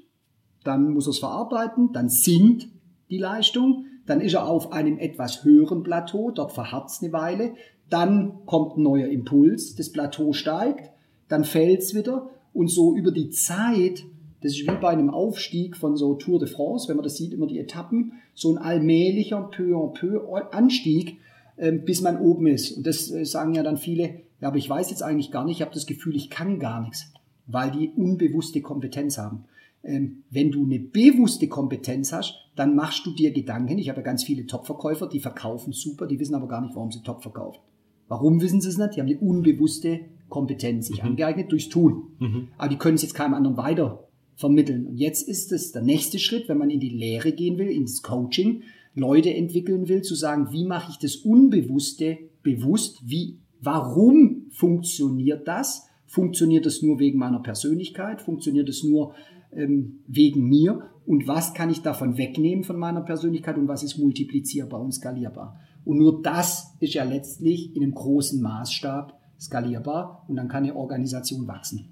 dann 0.65 0.93
muss 0.93 1.07
er 1.07 1.11
es 1.11 1.19
verarbeiten, 1.19 1.93
dann 1.93 2.11
sinkt 2.11 2.69
die 3.09 3.19
Leistung, 3.19 3.87
dann 4.07 4.21
ist 4.21 4.35
er 4.35 4.47
auf 4.47 4.73
einem 4.73 4.99
etwas 4.99 5.45
höheren 5.45 5.83
Plateau, 5.83 6.31
dort 6.31 6.53
verharrt 6.53 6.91
es 6.91 7.03
eine 7.03 7.13
Weile, 7.13 7.55
dann 7.89 8.45
kommt 8.45 8.77
ein 8.77 8.83
neuer 8.83 9.09
Impuls, 9.09 9.75
das 9.75 9.91
Plateau 9.91 10.33
steigt, 10.33 10.91
dann 11.29 11.45
fällt 11.45 11.81
es 11.81 11.95
wieder 11.95 12.31
und 12.53 12.69
so 12.69 12.95
über 12.95 13.13
die 13.13 13.31
Zeit 13.31 14.05
das 14.43 14.53
ist 14.53 14.63
wie 14.63 14.81
bei 14.81 14.89
einem 14.89 15.11
Aufstieg 15.11 15.77
von 15.77 15.97
so 15.97 16.15
Tour 16.15 16.39
de 16.39 16.49
France, 16.49 16.89
wenn 16.89 16.97
man 16.97 17.05
das 17.05 17.17
sieht, 17.17 17.33
immer 17.33 17.47
die 17.47 17.59
Etappen, 17.59 18.13
so 18.35 18.51
ein 18.53 18.59
allmählicher 18.59 19.43
peu 19.43 19.75
en 19.75 19.93
peu 19.93 20.21
Anstieg, 20.53 21.19
ähm, 21.59 21.85
bis 21.85 22.01
man 22.01 22.19
oben 22.19 22.47
ist. 22.47 22.77
Und 22.77 22.87
das 22.87 23.11
äh, 23.11 23.25
sagen 23.25 23.55
ja 23.55 23.63
dann 23.63 23.77
viele, 23.77 24.23
ja, 24.41 24.49
aber 24.49 24.57
ich 24.57 24.69
weiß 24.69 24.91
jetzt 24.91 25.03
eigentlich 25.03 25.31
gar 25.31 25.45
nicht, 25.45 25.57
ich 25.57 25.63
habe 25.63 25.75
das 25.75 25.87
Gefühl, 25.87 26.17
ich 26.17 26.31
kann 26.31 26.59
gar 26.59 26.81
nichts, 26.81 27.13
weil 27.47 27.71
die 27.71 27.91
unbewusste 27.91 28.63
Kompetenz 28.63 29.19
haben. 29.19 29.45
Ähm, 29.83 30.25
wenn 30.31 30.51
du 30.51 30.65
eine 30.65 30.79
bewusste 30.79 31.49
Kompetenz 31.49 32.13
hast, 32.13 32.35
dann 32.57 32.75
machst 32.75 33.05
du 33.05 33.13
dir 33.13 33.33
Gedanken. 33.33 33.79
Ich 33.79 33.89
habe 33.89 34.01
ja 34.01 34.05
ganz 34.05 34.25
viele 34.25 34.47
Top-Verkäufer, 34.47 35.07
die 35.07 35.21
verkaufen 35.21 35.73
super, 35.73 36.07
die 36.07 36.19
wissen 36.19 36.35
aber 36.35 36.49
gar 36.49 36.63
nicht, 36.63 36.75
warum 36.75 36.91
sie 36.91 37.03
Top 37.03 37.23
verkaufen. 37.23 37.61
Warum 38.09 38.41
wissen 38.41 38.61
sie 38.61 38.69
es 38.69 38.79
nicht? 38.79 38.97
Die 38.97 39.01
haben 39.01 39.09
eine 39.09 39.19
unbewusste 39.19 40.01
Kompetenz 40.29 40.89
sich 40.89 41.03
mhm. 41.03 41.11
angeeignet 41.11 41.53
durchs 41.53 41.69
Tun. 41.69 42.09
Mhm. 42.19 42.49
Aber 42.59 42.69
die 42.69 42.77
können 42.77 42.97
es 42.97 43.03
jetzt 43.03 43.15
keinem 43.15 43.35
anderen 43.35 43.57
weiter 43.57 44.07
vermitteln. 44.41 44.87
Und 44.87 44.97
jetzt 44.97 45.29
ist 45.29 45.53
es 45.53 45.71
der 45.71 45.83
nächste 45.83 46.19
Schritt, 46.19 46.49
wenn 46.49 46.57
man 46.57 46.71
in 46.71 46.81
die 46.81 46.89
Lehre 46.89 47.33
gehen 47.33 47.59
will, 47.59 47.69
ins 47.69 48.03
Coaching, 48.03 48.63
Leute 48.95 49.33
entwickeln 49.33 49.87
will, 49.89 50.01
zu 50.01 50.15
sagen, 50.15 50.49
wie 50.51 50.65
mache 50.65 50.91
ich 50.91 50.99
das 50.99 51.17
Unbewusste 51.17 52.19
bewusst? 52.43 53.03
Wie, 53.05 53.39
warum 53.61 54.47
funktioniert 54.51 55.47
das? 55.47 55.87
Funktioniert 56.07 56.65
das 56.65 56.81
nur 56.81 56.99
wegen 56.99 57.19
meiner 57.19 57.41
Persönlichkeit? 57.41 58.23
Funktioniert 58.23 58.69
es 58.71 58.83
nur 58.83 59.15
ähm, 59.53 60.01
wegen 60.07 60.49
mir? 60.49 60.89
Und 61.07 61.29
was 61.29 61.53
kann 61.53 61.69
ich 61.69 61.83
davon 61.83 62.17
wegnehmen 62.17 62.65
von 62.65 62.79
meiner 62.79 63.03
Persönlichkeit 63.03 63.59
und 63.59 63.69
was 63.69 63.83
ist 63.83 63.99
multiplizierbar 63.99 64.81
und 64.81 64.93
skalierbar? 64.93 65.61
Und 65.85 65.99
nur 65.99 66.23
das 66.23 66.75
ist 66.81 66.95
ja 66.95 67.05
letztlich 67.05 67.77
in 67.77 67.83
einem 67.83 67.95
großen 67.95 68.41
Maßstab 68.41 69.21
skalierbar 69.39 70.25
und 70.29 70.37
dann 70.37 70.49
kann 70.49 70.65
eine 70.65 70.77
Organisation 70.77 71.47
wachsen. 71.47 71.91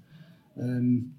Ähm, 0.57 1.13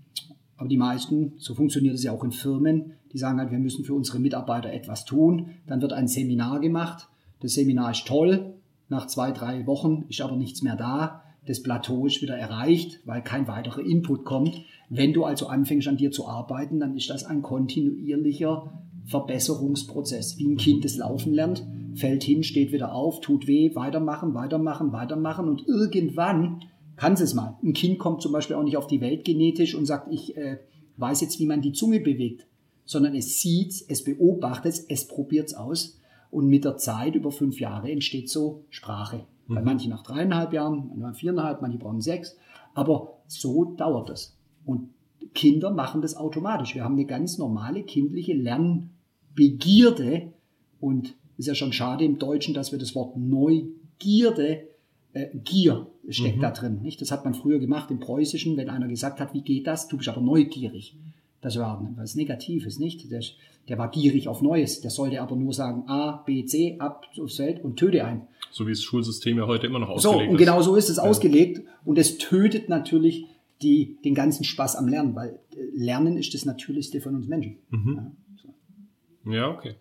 aber 0.60 0.68
die 0.68 0.76
meisten, 0.76 1.32
so 1.38 1.54
funktioniert 1.54 1.94
es 1.94 2.04
ja 2.04 2.12
auch 2.12 2.22
in 2.22 2.32
Firmen, 2.32 2.92
die 3.14 3.18
sagen 3.18 3.38
halt, 3.38 3.50
wir 3.50 3.58
müssen 3.58 3.82
für 3.82 3.94
unsere 3.94 4.18
Mitarbeiter 4.18 4.70
etwas 4.70 5.06
tun. 5.06 5.52
Dann 5.66 5.80
wird 5.80 5.94
ein 5.94 6.06
Seminar 6.06 6.60
gemacht. 6.60 7.08
Das 7.40 7.54
Seminar 7.54 7.92
ist 7.92 8.06
toll. 8.06 8.52
Nach 8.90 9.06
zwei, 9.06 9.32
drei 9.32 9.66
Wochen 9.66 10.04
ist 10.10 10.20
aber 10.20 10.36
nichts 10.36 10.60
mehr 10.60 10.76
da. 10.76 11.22
Das 11.46 11.62
Plateau 11.62 12.04
ist 12.04 12.20
wieder 12.20 12.36
erreicht, 12.36 13.00
weil 13.06 13.22
kein 13.22 13.48
weiterer 13.48 13.80
Input 13.80 14.26
kommt. 14.26 14.60
Wenn 14.90 15.14
du 15.14 15.24
also 15.24 15.46
anfängst 15.46 15.88
an 15.88 15.96
dir 15.96 16.10
zu 16.10 16.28
arbeiten, 16.28 16.78
dann 16.78 16.94
ist 16.94 17.08
das 17.08 17.24
ein 17.24 17.40
kontinuierlicher 17.40 18.70
Verbesserungsprozess. 19.06 20.36
Wie 20.36 20.46
ein 20.46 20.58
Kind 20.58 20.84
das 20.84 20.98
Laufen 20.98 21.32
lernt, 21.32 21.66
fällt 21.94 22.22
hin, 22.22 22.42
steht 22.42 22.70
wieder 22.70 22.92
auf, 22.92 23.22
tut 23.22 23.46
weh, 23.46 23.74
weitermachen, 23.74 24.34
weitermachen, 24.34 24.92
weitermachen 24.92 25.48
und 25.48 25.66
irgendwann 25.66 26.60
kann 27.00 27.14
es 27.14 27.33
mal. 27.33 27.57
Ein 27.62 27.73
Kind 27.73 27.99
kommt 27.99 28.21
zum 28.21 28.33
Beispiel 28.33 28.57
auch 28.57 28.62
nicht 28.62 28.76
auf 28.76 28.87
die 28.87 29.00
Welt 29.00 29.25
genetisch 29.25 29.75
und 29.75 29.87
sagt, 29.87 30.12
ich 30.12 30.37
äh, 30.37 30.59
weiß 30.99 31.23
jetzt, 31.23 31.40
wie 31.40 31.47
man 31.47 31.62
die 31.62 31.73
Zunge 31.73 31.99
bewegt, 31.99 32.47
sondern 32.85 33.14
es 33.14 33.40
sieht, 33.40 33.87
es 33.88 34.04
beobachtet, 34.04 34.83
es 34.87 35.09
probiert 35.09 35.49
es 35.49 35.54
aus 35.54 35.99
und 36.30 36.49
mit 36.49 36.66
der 36.66 36.76
Zeit, 36.76 37.14
über 37.14 37.33
fünf 37.33 37.59
Jahre, 37.59 37.90
entsteht 37.90 38.28
so 38.28 38.66
Sprache. 38.69 39.25
Mhm. 39.47 39.54
Bei 39.54 39.62
manchen 39.62 39.88
nach 39.88 40.02
dreieinhalb 40.02 40.52
Jahren, 40.52 40.88
manche 40.88 41.00
nach 41.00 41.14
viereinhalb, 41.14 41.62
manche 41.62 41.78
brauchen 41.78 42.02
sechs, 42.02 42.37
aber 42.75 43.14
so 43.26 43.73
dauert 43.76 44.11
das. 44.11 44.37
Und 44.66 44.90
Kinder 45.33 45.71
machen 45.71 46.02
das 46.02 46.19
automatisch. 46.19 46.75
Wir 46.75 46.85
haben 46.85 46.97
eine 46.97 47.07
ganz 47.07 47.38
normale 47.38 47.83
kindliche 47.83 48.35
Lernbegierde 48.35 50.35
und 50.80 51.14
ist 51.38 51.47
ja 51.47 51.54
schon 51.54 51.73
schade 51.73 52.04
im 52.04 52.19
Deutschen, 52.19 52.52
dass 52.52 52.73
wir 52.73 52.78
das 52.78 52.95
Wort 52.95 53.16
Neugierde 53.16 54.69
äh, 55.14 55.28
Gier 55.45 55.87
steckt 56.12 56.38
mhm. 56.38 56.42
da 56.42 56.50
drin. 56.50 56.80
Nicht? 56.82 57.00
Das 57.00 57.10
hat 57.12 57.24
man 57.24 57.34
früher 57.34 57.58
gemacht 57.58 57.90
im 57.90 58.00
Preußischen, 58.00 58.56
wenn 58.56 58.70
einer 58.70 58.88
gesagt 58.88 59.20
hat, 59.20 59.34
wie 59.34 59.42
geht 59.42 59.66
das? 59.66 59.88
Du 59.88 59.96
bist 59.96 60.08
aber 60.08 60.20
neugierig. 60.20 60.96
Das 61.40 61.58
war 61.58 61.86
was 61.96 62.16
Negatives, 62.16 62.78
nicht? 62.78 63.10
Der, 63.10 63.22
der, 63.68 63.78
war 63.78 63.90
gierig 63.90 64.28
auf 64.28 64.42
Neues. 64.42 64.82
Der 64.82 64.90
sollte 64.90 65.22
aber 65.22 65.36
nur 65.36 65.54
sagen 65.54 65.84
A, 65.88 66.22
B, 66.26 66.44
C, 66.44 66.76
ab 66.78 67.06
aufs 67.18 67.36
Feld 67.36 67.64
und 67.64 67.76
töte 67.76 68.04
ein. 68.04 68.26
So 68.50 68.66
wie 68.66 68.72
das 68.72 68.82
Schulsystem 68.82 69.38
ja 69.38 69.46
heute 69.46 69.66
immer 69.66 69.78
noch 69.78 69.88
ausgelegt 69.88 70.20
ist. 70.20 70.26
So, 70.26 70.30
und 70.32 70.36
genau 70.36 70.60
so 70.60 70.76
ist 70.76 70.90
es 70.90 70.98
ja. 70.98 71.02
ausgelegt. 71.02 71.62
Und 71.84 71.98
es 71.98 72.18
tötet 72.18 72.68
natürlich 72.68 73.24
die, 73.62 73.96
den 74.04 74.14
ganzen 74.14 74.44
Spaß 74.44 74.76
am 74.76 74.88
Lernen, 74.88 75.14
weil 75.14 75.38
äh, 75.54 75.62
Lernen 75.74 76.16
ist 76.16 76.34
das 76.34 76.44
Natürlichste 76.44 77.00
von 77.00 77.14
uns 77.14 77.26
Menschen. 77.26 77.56
Mhm. 77.70 77.94
Ja, 77.96 78.12
so. 78.42 79.30
ja, 79.32 79.48
okay. 79.48 79.76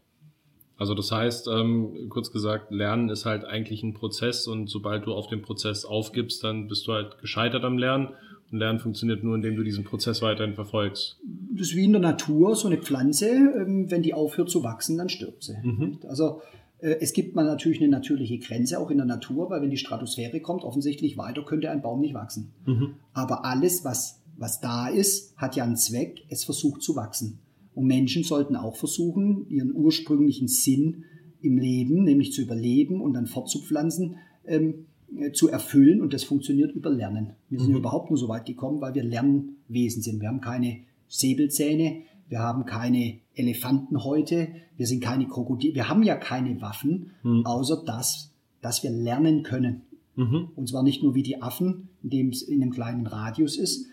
Also 0.80 0.96
das 0.96 1.12
heißt, 1.12 1.50
ähm, 1.50 2.08
kurz 2.08 2.32
gesagt, 2.32 2.72
Lernen 2.72 3.10
ist 3.10 3.26
halt 3.26 3.44
eigentlich 3.44 3.84
ein 3.84 3.94
Prozess 3.94 4.48
und 4.48 4.70
sobald 4.70 5.06
du 5.06 5.14
auf 5.14 5.28
den 5.28 5.42
Prozess 5.42 5.84
aufgibst, 5.84 6.42
dann 6.44 6.70
bist 6.70 6.88
du 6.88 6.94
halt 6.94 7.20
gescheitert 7.20 7.66
am 7.66 7.78
Lernen. 7.78 8.08
Und 8.50 8.60
Lernen 8.60 8.80
funktioniert 8.80 9.22
nur, 9.22 9.36
indem 9.36 9.58
du 9.58 9.64
diesen 9.64 9.84
Prozess 9.84 10.22
weiterhin 10.22 10.56
verfolgst. 10.56 11.20
Das 11.52 11.68
ist 11.68 11.76
wie 11.76 11.84
in 11.84 11.92
der 11.92 12.02
Natur, 12.02 12.56
so 12.56 12.68
eine 12.68 12.78
Pflanze, 12.78 13.28
ähm, 13.30 13.92
wenn 13.92 14.02
die 14.02 14.14
aufhört 14.14 14.50
zu 14.50 14.64
wachsen, 14.64 14.98
dann 14.98 15.10
stirbt 15.10 15.44
sie. 15.44 15.58
Mhm. 15.62 16.00
Also 16.08 16.42
äh, 16.80 16.96
es 17.02 17.12
gibt 17.12 17.36
mal 17.36 17.46
natürlich 17.46 17.82
eine 17.82 17.90
natürliche 17.90 18.40
Grenze, 18.40 18.80
auch 18.80 18.90
in 18.90 18.98
der 18.98 19.06
Natur, 19.06 19.50
weil 19.50 19.62
wenn 19.62 19.70
die 19.70 19.78
Stratosphäre 19.78 20.40
kommt, 20.40 20.64
offensichtlich 20.64 21.18
weiter 21.18 21.44
könnte 21.44 21.70
ein 21.70 21.82
Baum 21.82 22.00
nicht 22.00 22.14
wachsen. 22.14 22.54
Mhm. 22.66 22.96
Aber 23.14 23.44
alles, 23.44 23.84
was, 23.84 24.22
was 24.38 24.62
da 24.62 24.88
ist, 24.88 25.36
hat 25.38 25.58
ja 25.58 25.66
einen 25.66 25.76
Zweck, 25.76 26.24
es 26.30 26.46
versucht 26.46 26.82
zu 26.82 26.96
wachsen. 26.96 27.40
Und 27.76 27.86
Menschen 27.86 28.24
sollten 28.24 28.56
auch 28.56 28.76
versuchen, 28.76 29.48
ihren 29.50 29.74
ursprünglichen 29.74 30.48
Sinn 30.48 31.06
im 31.42 31.58
Leben, 31.58 32.04
nämlich 32.04 32.34
zu 32.34 32.42
überleben 32.42 33.02
und 33.02 33.14
dann 33.14 33.28
fortzupflanzen, 33.28 34.18
ähm, 34.46 34.86
äh, 35.18 35.32
zu 35.32 35.50
erfüllen. 35.50 36.02
Und 36.02 36.14
das 36.14 36.24
funktioniert 36.24 36.74
über 36.74 36.90
Lernen. 36.90 37.32
Wir 37.50 37.60
sind 37.60 37.72
mhm. 37.72 37.78
überhaupt 37.78 38.10
nur 38.10 38.18
so 38.18 38.28
weit 38.28 38.46
gekommen, 38.46 38.82
weil 38.82 38.96
wir 38.96 39.04
Lernwesen 39.04 40.02
sind. 40.02 40.22
Wir 40.22 40.28
haben 40.28 40.42
keine 40.42 40.80
Säbelzähne, 41.08 42.04
wir 42.28 42.40
haben 42.40 42.66
keine 42.66 43.20
Elefanten 43.34 44.04
heute, 44.04 44.50
wir 44.78 44.86
sind 44.86 45.02
keine 45.02 45.28
Krokodile, 45.28 45.74
wir 45.74 45.90
haben 45.90 46.04
ja 46.04 46.16
keine 46.16 46.62
Waffen, 46.62 47.12
mhm. 47.24 47.46
außer 47.46 47.84
das, 47.86 48.32
dass 48.62 48.84
wir 48.84 48.92
lernen 48.92 49.44
können. 49.44 49.82
Mhm. 50.16 50.50
Und 50.56 50.70
zwar 50.70 50.84
nicht 50.84 51.02
nur 51.02 51.16
wie 51.16 51.24
die 51.24 51.42
Affen, 51.42 51.90
indem 52.04 52.30
es 52.30 52.42
in 52.44 52.62
einem 52.62 52.72
kleinen 52.72 53.08
Radius 53.08 53.58
ist, 53.58 53.88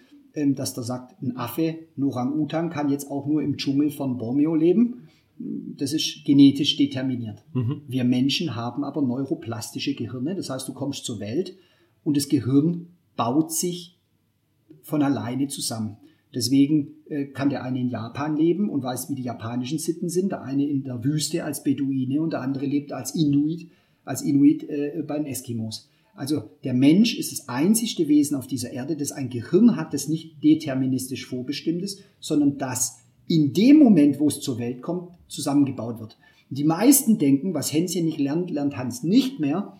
dass 0.54 0.74
da 0.74 0.82
sagt, 0.82 1.20
ein 1.22 1.36
Affe, 1.36 1.76
ein 1.96 2.02
Orang-Utan 2.02 2.70
kann 2.70 2.88
jetzt 2.90 3.10
auch 3.10 3.26
nur 3.26 3.42
im 3.42 3.56
Dschungel 3.56 3.90
von 3.90 4.18
Borneo 4.18 4.54
leben. 4.54 5.08
Das 5.38 5.92
ist 5.92 6.24
genetisch 6.24 6.76
determiniert. 6.76 7.42
Mhm. 7.52 7.82
Wir 7.88 8.04
Menschen 8.04 8.54
haben 8.54 8.84
aber 8.84 9.02
neuroplastische 9.02 9.94
Gehirne. 9.94 10.34
Das 10.34 10.50
heißt, 10.50 10.66
du 10.68 10.72
kommst 10.72 11.04
zur 11.04 11.20
Welt 11.20 11.56
und 12.04 12.16
das 12.16 12.28
Gehirn 12.28 12.88
baut 13.16 13.52
sich 13.52 13.98
von 14.82 15.02
alleine 15.02 15.48
zusammen. 15.48 15.96
Deswegen 16.34 16.88
äh, 17.08 17.26
kann 17.26 17.50
der 17.50 17.64
eine 17.64 17.80
in 17.80 17.88
Japan 17.88 18.36
leben 18.36 18.68
und 18.68 18.82
weiß, 18.82 19.10
wie 19.10 19.14
die 19.14 19.22
japanischen 19.22 19.78
Sitten 19.78 20.08
sind. 20.08 20.32
Der 20.32 20.42
eine 20.42 20.66
in 20.66 20.84
der 20.84 21.02
Wüste 21.04 21.44
als 21.44 21.62
Beduine 21.62 22.20
und 22.20 22.32
der 22.32 22.42
andere 22.42 22.66
lebt 22.66 22.92
als 22.92 23.14
Inuit 23.14 23.70
als 24.06 24.22
Inuit 24.22 24.66
äh, 24.68 25.02
bei 25.06 25.18
den 25.18 25.26
Eskimos. 25.26 25.90
Also 26.16 26.50
der 26.64 26.75
Mensch 26.75 27.16
ist 27.16 27.32
das 27.32 27.49
einzigste 27.49 28.08
Wesen 28.08 28.37
auf 28.37 28.46
dieser 28.46 28.73
Erde, 28.73 28.96
das 28.96 29.12
ein 29.12 29.28
Gehirn 29.28 29.76
hat, 29.76 29.92
das 29.94 30.08
nicht 30.08 30.42
deterministisch 30.42 31.26
vorbestimmt 31.26 31.82
ist, 31.82 32.00
sondern 32.20 32.58
das 32.58 32.99
in 33.28 33.52
dem 33.52 33.78
Moment, 33.78 34.18
wo 34.18 34.28
es 34.28 34.40
zur 34.40 34.58
Welt 34.58 34.82
kommt, 34.82 35.11
zusammengebaut 35.28 36.00
wird. 36.00 36.16
Die 36.49 36.64
meisten 36.64 37.18
denken, 37.18 37.54
was 37.54 37.73
Hänschen 37.73 38.04
nicht 38.04 38.18
lernt, 38.18 38.50
lernt 38.50 38.76
Hans 38.76 39.02
nicht 39.02 39.40
mehr, 39.40 39.76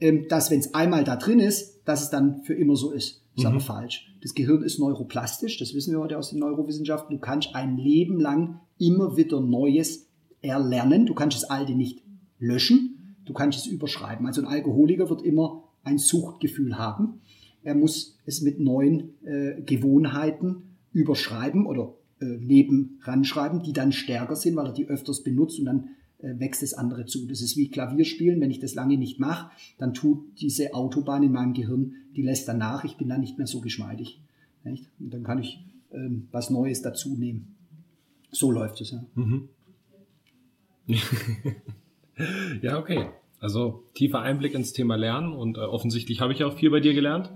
ähm, 0.00 0.26
dass 0.28 0.50
wenn 0.50 0.60
es 0.60 0.74
einmal 0.74 1.04
da 1.04 1.16
drin 1.16 1.40
ist, 1.40 1.80
dass 1.84 2.02
es 2.02 2.10
dann 2.10 2.42
für 2.44 2.54
immer 2.54 2.76
so 2.76 2.92
ist. 2.92 3.22
Das 3.34 3.44
ist 3.44 3.50
mhm. 3.50 3.56
aber 3.56 3.60
falsch. 3.60 4.12
Das 4.22 4.34
Gehirn 4.34 4.62
ist 4.62 4.78
neuroplastisch, 4.78 5.58
das 5.58 5.74
wissen 5.74 5.92
wir 5.92 6.00
heute 6.00 6.18
aus 6.18 6.30
den 6.30 6.38
Neurowissenschaften. 6.38 7.16
Du 7.16 7.20
kannst 7.20 7.54
ein 7.54 7.76
Leben 7.76 8.20
lang 8.20 8.60
immer 8.78 9.16
wieder 9.16 9.40
Neues 9.40 10.06
erlernen. 10.40 11.06
Du 11.06 11.14
kannst 11.14 11.36
das 11.36 11.50
Alte 11.50 11.74
nicht 11.74 12.02
löschen, 12.38 13.16
du 13.24 13.32
kannst 13.32 13.58
es 13.58 13.66
überschreiben. 13.66 14.26
Also 14.26 14.42
ein 14.42 14.46
Alkoholiker 14.46 15.10
wird 15.10 15.22
immer 15.22 15.63
ein 15.84 15.98
Suchtgefühl 15.98 16.78
haben. 16.78 17.20
Er 17.62 17.74
muss 17.74 18.18
es 18.26 18.42
mit 18.42 18.60
neuen 18.60 19.14
äh, 19.24 19.62
Gewohnheiten 19.62 20.76
überschreiben 20.92 21.66
oder 21.66 21.94
äh, 22.20 22.38
neben 22.40 22.98
ranschreiben, 23.02 23.62
die 23.62 23.72
dann 23.72 23.92
stärker 23.92 24.36
sind, 24.36 24.56
weil 24.56 24.66
er 24.66 24.72
die 24.72 24.86
öfters 24.86 25.22
benutzt 25.22 25.58
und 25.58 25.66
dann 25.66 25.88
äh, 26.18 26.38
wächst 26.38 26.62
das 26.62 26.74
andere 26.74 27.06
zu. 27.06 27.26
Das 27.26 27.40
ist 27.40 27.56
wie 27.56 27.68
Klavierspielen. 27.68 28.40
Wenn 28.40 28.50
ich 28.50 28.60
das 28.60 28.74
lange 28.74 28.96
nicht 28.96 29.20
mache, 29.20 29.50
dann 29.78 29.94
tut 29.94 30.40
diese 30.40 30.74
Autobahn 30.74 31.22
in 31.22 31.32
meinem 31.32 31.54
Gehirn, 31.54 31.94
die 32.16 32.22
lässt 32.22 32.48
dann 32.48 32.58
nach. 32.58 32.84
Ich 32.84 32.96
bin 32.96 33.08
dann 33.08 33.20
nicht 33.20 33.38
mehr 33.38 33.46
so 33.46 33.60
geschmeidig. 33.60 34.22
Nicht? 34.62 34.90
Und 34.98 35.12
dann 35.12 35.22
kann 35.22 35.38
ich 35.38 35.64
ähm, 35.92 36.28
was 36.32 36.50
Neues 36.50 36.82
dazu 36.82 37.16
nehmen. 37.16 37.56
So 38.30 38.50
läuft 38.50 38.80
es. 38.80 38.90
Ja, 38.90 39.04
mhm. 39.14 39.48
ja 42.62 42.78
okay. 42.78 43.08
Also 43.44 43.84
tiefer 43.92 44.22
Einblick 44.22 44.54
ins 44.54 44.72
Thema 44.72 44.96
Lernen 44.96 45.34
und 45.34 45.58
äh, 45.58 45.60
offensichtlich 45.60 46.22
habe 46.22 46.32
ich 46.32 46.44
auch 46.44 46.54
viel 46.54 46.70
bei 46.70 46.80
dir 46.80 46.94
gelernt. 46.94 47.30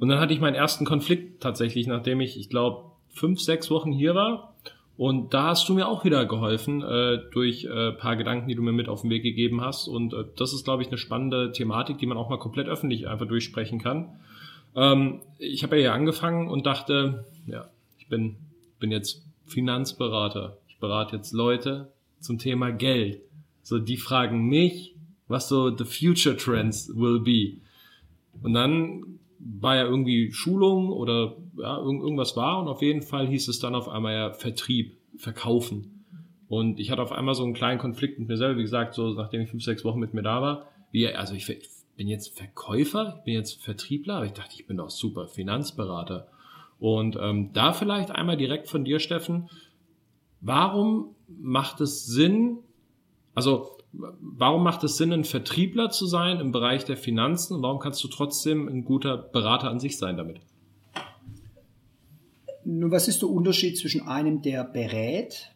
Und 0.00 0.08
dann 0.08 0.18
hatte 0.18 0.32
ich 0.32 0.40
meinen 0.40 0.54
ersten 0.54 0.86
Konflikt 0.86 1.42
tatsächlich, 1.42 1.86
nachdem 1.86 2.22
ich, 2.22 2.40
ich 2.40 2.48
glaube, 2.48 2.92
fünf, 3.10 3.42
sechs 3.42 3.70
Wochen 3.70 3.92
hier 3.92 4.14
war. 4.14 4.54
Und 4.96 5.34
da 5.34 5.48
hast 5.48 5.68
du 5.68 5.74
mir 5.74 5.88
auch 5.88 6.06
wieder 6.06 6.24
geholfen 6.24 6.82
äh, 6.82 7.18
durch 7.32 7.66
äh, 7.66 7.92
paar 7.92 8.16
Gedanken, 8.16 8.48
die 8.48 8.54
du 8.54 8.62
mir 8.62 8.72
mit 8.72 8.88
auf 8.88 9.02
den 9.02 9.10
Weg 9.10 9.24
gegeben 9.24 9.60
hast. 9.60 9.88
Und 9.88 10.14
äh, 10.14 10.24
das 10.38 10.54
ist, 10.54 10.64
glaube 10.64 10.80
ich, 10.80 10.88
eine 10.88 10.96
spannende 10.96 11.52
Thematik, 11.52 11.98
die 11.98 12.06
man 12.06 12.16
auch 12.16 12.30
mal 12.30 12.38
komplett 12.38 12.66
öffentlich 12.66 13.06
einfach 13.06 13.28
durchsprechen 13.28 13.78
kann. 13.78 14.18
Ähm, 14.74 15.20
ich 15.38 15.62
habe 15.62 15.76
ja 15.76 15.82
hier 15.82 15.92
angefangen 15.92 16.48
und 16.48 16.64
dachte, 16.64 17.26
ja, 17.46 17.68
ich 17.98 18.08
bin, 18.08 18.36
bin 18.80 18.90
jetzt 18.90 19.22
Finanzberater. 19.44 20.56
Ich 20.66 20.78
berate 20.78 21.16
jetzt 21.16 21.32
Leute 21.32 21.92
zum 22.20 22.38
Thema 22.38 22.70
Geld. 22.70 23.20
So, 23.62 23.78
die 23.78 23.98
fragen 23.98 24.48
mich, 24.48 24.95
was 25.28 25.48
so 25.48 25.76
the 25.76 25.84
future 25.84 26.36
trends 26.36 26.90
will 26.94 27.20
be. 27.20 27.58
Und 28.42 28.54
dann 28.54 29.18
war 29.38 29.76
ja 29.76 29.84
irgendwie 29.84 30.32
Schulung 30.32 30.90
oder 30.90 31.36
ja, 31.56 31.78
irgend, 31.78 32.02
irgendwas 32.02 32.36
war 32.36 32.60
und 32.60 32.68
auf 32.68 32.82
jeden 32.82 33.02
Fall 33.02 33.26
hieß 33.26 33.48
es 33.48 33.58
dann 33.58 33.74
auf 33.74 33.88
einmal 33.88 34.14
ja 34.14 34.32
Vertrieb, 34.32 34.96
Verkaufen. 35.16 36.04
Und 36.48 36.78
ich 36.78 36.90
hatte 36.90 37.02
auf 37.02 37.12
einmal 37.12 37.34
so 37.34 37.42
einen 37.42 37.54
kleinen 37.54 37.80
Konflikt 37.80 38.18
mit 38.18 38.28
mir 38.28 38.36
selber, 38.36 38.58
wie 38.58 38.62
gesagt, 38.62 38.94
so 38.94 39.14
nachdem 39.14 39.40
ich 39.40 39.50
fünf, 39.50 39.64
sechs 39.64 39.84
Wochen 39.84 39.98
mit 39.98 40.14
mir 40.14 40.22
da 40.22 40.40
war. 40.42 40.68
Wie, 40.92 41.08
also 41.08 41.34
ich, 41.34 41.46
bin 41.96 42.08
jetzt 42.08 42.36
Verkäufer, 42.36 43.16
ich 43.18 43.24
bin 43.24 43.34
jetzt 43.34 43.62
Vertriebler, 43.62 44.16
aber 44.16 44.26
ich 44.26 44.32
dachte, 44.32 44.54
ich 44.54 44.66
bin 44.66 44.76
doch 44.76 44.90
super 44.90 45.26
Finanzberater. 45.26 46.28
Und 46.78 47.16
ähm, 47.20 47.52
da 47.52 47.72
vielleicht 47.72 48.10
einmal 48.10 48.36
direkt 48.36 48.68
von 48.68 48.84
dir, 48.84 49.00
Steffen, 49.00 49.48
warum 50.40 51.16
macht 51.26 51.80
es 51.80 52.04
Sinn, 52.04 52.58
also 53.34 53.75
warum 53.98 54.62
macht 54.62 54.84
es 54.84 54.96
Sinn, 54.96 55.12
ein 55.12 55.24
Vertriebler 55.24 55.90
zu 55.90 56.06
sein 56.06 56.40
im 56.40 56.52
Bereich 56.52 56.84
der 56.84 56.96
Finanzen 56.96 57.54
und 57.54 57.62
warum 57.62 57.78
kannst 57.78 58.02
du 58.04 58.08
trotzdem 58.08 58.68
ein 58.68 58.84
guter 58.84 59.16
Berater 59.16 59.70
an 59.70 59.80
sich 59.80 59.98
sein 59.98 60.16
damit? 60.16 60.40
Nun, 62.64 62.90
was 62.90 63.08
ist 63.08 63.22
der 63.22 63.28
Unterschied 63.28 63.78
zwischen 63.78 64.06
einem, 64.08 64.42
der 64.42 64.64
berät, 64.64 65.54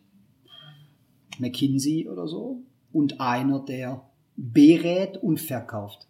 McKinsey 1.38 2.08
oder 2.08 2.28
so, 2.28 2.62
und 2.92 3.20
einer, 3.20 3.64
der 3.64 4.08
berät 4.36 5.16
und 5.16 5.40
verkauft? 5.40 6.06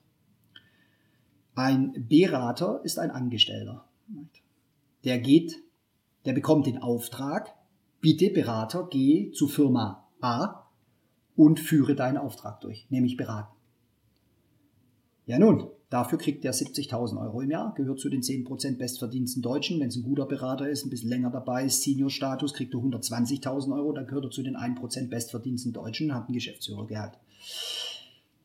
Ein 1.55 2.07
Berater 2.09 2.81
ist 2.85 2.99
ein 2.99 3.11
Angestellter. 3.11 3.87
Der 5.05 5.19
geht, 5.19 5.63
der 6.27 6.35
bekommt 6.35 6.67
den 6.67 6.79
Auftrag, 6.79 7.55
bitte 8.01 8.31
Berater, 8.31 8.87
geh 8.91 9.31
zu 9.33 9.49
Firma 9.49 10.07
A 10.21 10.60
und 11.37 11.61
führe 11.61 11.95
deinen 11.95 12.17
Auftrag 12.17 12.61
durch, 12.61 12.87
nämlich 12.91 13.17
beraten. 13.17 13.55
Ja 15.27 15.39
nun, 15.39 15.69
dafür 15.91 16.19
kriegt 16.19 16.45
er 16.45 16.53
70.000 16.53 17.21
Euro 17.23 17.41
im 17.41 17.51
Jahr, 17.51 17.73
gehört 17.75 18.01
zu 18.01 18.09
den 18.09 18.23
10% 18.23 18.79
bestverdiensten 18.79 19.43
Deutschen. 19.43 19.79
Wenn 19.79 19.89
es 19.89 19.97
ein 19.97 20.03
guter 20.03 20.27
Berater 20.27 20.69
ist, 20.69 20.85
ein 20.85 20.91
bisschen 20.91 21.09
länger 21.09 21.31
dabei 21.31 21.65
ist, 21.65 21.83
Senior-Status, 21.83 22.53
kriegt 22.53 22.75
er 22.75 22.81
120.000 22.81 23.73
Euro, 23.75 23.93
dann 23.93 24.07
gehört 24.07 24.25
er 24.25 24.31
zu 24.31 24.43
den 24.43 24.57
1% 24.57 25.09
bestverdiensten 25.09 25.73
Deutschen, 25.73 26.15
hat 26.15 26.27
einen 26.27 26.35
Geschäftsführergehalt. 26.35 27.13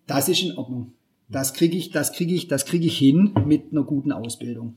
Das 0.06 0.30
ist 0.30 0.44
in 0.44 0.58
Ordnung. 0.58 0.94
Das 1.28 1.54
kriege 1.54 1.76
ich, 1.76 1.90
das 1.90 2.14
kriege 2.14 2.36
ich, 2.36 2.48
das 2.48 2.66
kriege 2.66 2.86
ich 2.86 2.98
hin 2.98 3.34
mit 3.46 3.72
einer 3.72 3.84
guten 3.84 4.12
Ausbildung. 4.12 4.76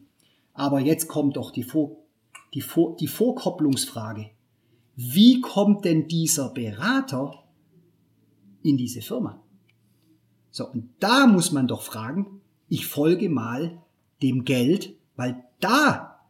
Aber 0.54 0.80
jetzt 0.80 1.08
kommt 1.08 1.36
doch 1.36 1.50
die, 1.50 1.62
Vor, 1.62 1.98
die, 2.54 2.62
Vor, 2.62 2.96
die 2.96 3.06
Vorkopplungsfrage. 3.06 4.30
Wie 4.96 5.40
kommt 5.40 5.84
denn 5.84 6.08
dieser 6.08 6.48
Berater 6.48 7.44
in 8.62 8.76
diese 8.76 9.02
Firma. 9.02 9.42
So, 10.50 10.66
und 10.66 10.90
da 11.00 11.26
muss 11.26 11.52
man 11.52 11.68
doch 11.68 11.82
fragen, 11.82 12.40
ich 12.68 12.86
folge 12.86 13.28
mal 13.28 13.82
dem 14.22 14.44
Geld, 14.44 14.94
weil 15.16 15.44
da 15.60 16.20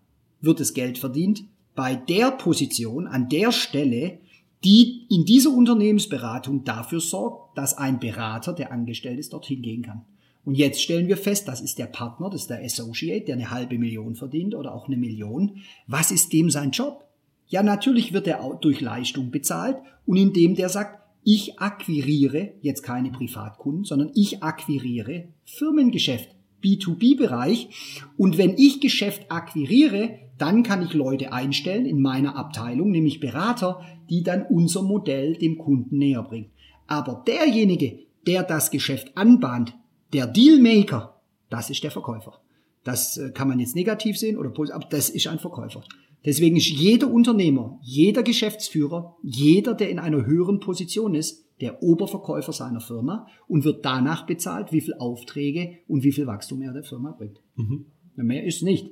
wird 0.40 0.60
das 0.60 0.74
Geld 0.74 0.98
verdient, 0.98 1.44
bei 1.74 1.94
der 1.94 2.32
Position, 2.32 3.06
an 3.06 3.28
der 3.28 3.52
Stelle, 3.52 4.18
die 4.64 5.06
in 5.10 5.24
dieser 5.24 5.50
Unternehmensberatung 5.50 6.64
dafür 6.64 7.00
sorgt, 7.00 7.56
dass 7.56 7.78
ein 7.78 8.00
Berater, 8.00 8.52
der 8.52 8.72
angestellt 8.72 9.18
ist, 9.18 9.32
dorthin 9.32 9.62
gehen 9.62 9.82
kann. 9.82 10.04
Und 10.44 10.54
jetzt 10.54 10.82
stellen 10.82 11.08
wir 11.08 11.16
fest, 11.16 11.46
das 11.46 11.60
ist 11.60 11.78
der 11.78 11.86
Partner, 11.86 12.30
das 12.30 12.42
ist 12.42 12.50
der 12.50 12.64
Associate, 12.64 13.24
der 13.24 13.36
eine 13.36 13.50
halbe 13.50 13.78
Million 13.78 14.14
verdient 14.14 14.54
oder 14.54 14.74
auch 14.74 14.86
eine 14.86 14.96
Million. 14.96 15.58
Was 15.86 16.10
ist 16.10 16.32
dem 16.32 16.50
sein 16.50 16.70
Job? 16.70 17.04
Ja, 17.48 17.62
natürlich 17.62 18.12
wird 18.12 18.26
er 18.26 18.58
durch 18.60 18.80
Leistung 18.80 19.30
bezahlt 19.30 19.76
und 20.06 20.16
indem 20.16 20.54
der 20.54 20.68
sagt, 20.68 21.02
ich 21.22 21.59
akquiriere 21.59 22.52
jetzt 22.61 22.83
keine 22.83 23.11
Privatkunden, 23.11 23.85
sondern 23.85 24.11
ich 24.14 24.42
akquiriere 24.42 25.28
Firmengeschäft, 25.44 26.31
B2B-Bereich. 26.62 27.68
Und 28.16 28.38
wenn 28.38 28.57
ich 28.57 28.81
Geschäft 28.81 29.31
akquiriere, 29.31 30.18
dann 30.38 30.62
kann 30.62 30.85
ich 30.85 30.94
Leute 30.94 31.33
einstellen 31.33 31.87
in 31.87 32.00
meiner 32.00 32.37
Abteilung, 32.37 32.90
nämlich 32.90 33.20
Berater, 33.20 33.81
die 34.09 34.22
dann 34.22 34.42
unser 34.42 34.83
Modell 34.83 35.37
dem 35.37 35.59
Kunden 35.59 35.98
näher 35.98 36.22
bringen. 36.22 36.50
Aber 36.87 37.22
derjenige, 37.26 37.98
der 38.26 38.42
das 38.42 38.70
Geschäft 38.70 39.16
anbahnt, 39.16 39.74
der 40.12 40.26
Dealmaker, 40.26 41.20
das 41.50 41.70
ist 41.70 41.83
der 41.83 41.90
Verkäufer. 41.90 42.40
Das 42.85 43.18
äh, 43.18 43.31
kann 43.31 43.48
man 43.48 43.61
jetzt 43.61 43.76
negativ 43.76 44.18
sehen 44.18 44.38
oder 44.38 44.50
positiv, 44.50 44.76
aber 44.76 44.88
das 44.88 45.11
ist 45.11 45.26
ein 45.26 45.38
Verkäufer. 45.38 45.83
Deswegen 46.24 46.57
ist 46.57 46.68
jeder 46.68 47.11
Unternehmer, 47.11 47.78
jeder 47.83 48.22
Geschäftsführer, 48.22 49.16
jeder, 49.22 49.74
der 49.74 49.90
in 49.90 49.98
einer 49.98 50.26
höheren 50.26 50.61
Position 50.61 51.14
ist, 51.14 51.44
der 51.61 51.83
Oberverkäufer 51.83 52.52
seiner 52.52 52.81
Firma 52.81 53.26
und 53.46 53.64
wird 53.64 53.85
danach 53.85 54.26
bezahlt, 54.26 54.72
wie 54.72 54.81
viel 54.81 54.94
Aufträge 54.94 55.78
und 55.88 56.02
wie 56.02 56.12
viel 56.12 56.26
Wachstum 56.26 56.62
er 56.62 56.72
der 56.72 56.85
Firma 56.85 57.12
bringt. 57.12 57.40
Mhm. 57.57 57.87
Mehr 58.16 58.44
ist 58.44 58.62
nicht. 58.62 58.90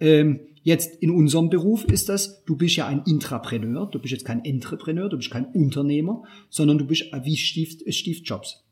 Ähm, 0.00 0.40
jetzt 0.62 1.02
in 1.02 1.10
unserem 1.10 1.50
Beruf 1.50 1.84
ist 1.84 2.08
das, 2.08 2.42
du 2.44 2.56
bist 2.56 2.76
ja 2.76 2.86
ein 2.86 3.02
Intrapreneur, 3.06 3.86
du 3.86 3.98
bist 3.98 4.12
jetzt 4.12 4.24
kein 4.24 4.44
Entrepreneur, 4.44 5.08
du 5.08 5.16
bist 5.16 5.30
kein 5.30 5.46
Unternehmer, 5.46 6.22
sondern 6.48 6.78
du 6.78 6.86
bist 6.86 7.04
wie 7.22 7.36
Steve, 7.36 7.92
Steve 7.92 8.20
Jobs. 8.22 8.64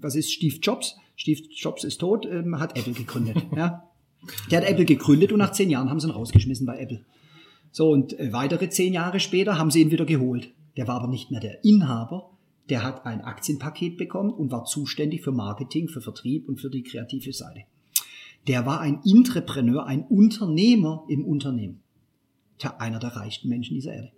Was 0.00 0.16
ist 0.16 0.32
Steve 0.32 0.56
Jobs? 0.60 0.96
Steve 1.16 1.40
Jobs 1.50 1.84
ist 1.84 1.98
tot, 1.98 2.26
ähm, 2.26 2.58
hat 2.58 2.76
Apple 2.76 2.92
gegründet. 2.92 3.36
ja? 3.56 3.88
Der 4.50 4.60
hat 4.60 4.68
Apple 4.68 4.84
gegründet 4.84 5.32
und 5.32 5.38
nach 5.38 5.52
zehn 5.52 5.70
Jahren 5.70 5.90
haben 5.90 6.00
sie 6.00 6.08
ihn 6.08 6.12
rausgeschmissen 6.12 6.66
bei 6.66 6.78
Apple. 6.78 7.04
So, 7.72 7.90
und 7.90 8.18
äh, 8.18 8.32
weitere 8.32 8.68
zehn 8.68 8.92
Jahre 8.92 9.20
später 9.20 9.58
haben 9.58 9.70
sie 9.70 9.82
ihn 9.82 9.90
wieder 9.90 10.04
geholt. 10.04 10.50
Der 10.76 10.88
war 10.88 10.96
aber 10.96 11.08
nicht 11.08 11.30
mehr 11.30 11.40
der 11.40 11.64
Inhaber, 11.64 12.30
der 12.68 12.82
hat 12.82 13.04
ein 13.04 13.20
Aktienpaket 13.20 13.96
bekommen 13.96 14.30
und 14.30 14.50
war 14.50 14.64
zuständig 14.64 15.22
für 15.22 15.32
Marketing, 15.32 15.88
für 15.88 16.00
Vertrieb 16.00 16.48
und 16.48 16.60
für 16.60 16.70
die 16.70 16.82
kreative 16.82 17.32
Seite. 17.32 17.64
Der 18.46 18.66
war 18.66 18.80
ein 18.80 19.00
Entrepreneur, 19.04 19.86
ein 19.86 20.04
Unternehmer 20.04 21.04
im 21.08 21.24
Unternehmen. 21.24 21.80
Tja, 22.58 22.76
einer 22.78 22.98
der 22.98 23.16
reichsten 23.16 23.48
Menschen 23.48 23.74
dieser 23.74 23.94
Erde. 23.94 24.12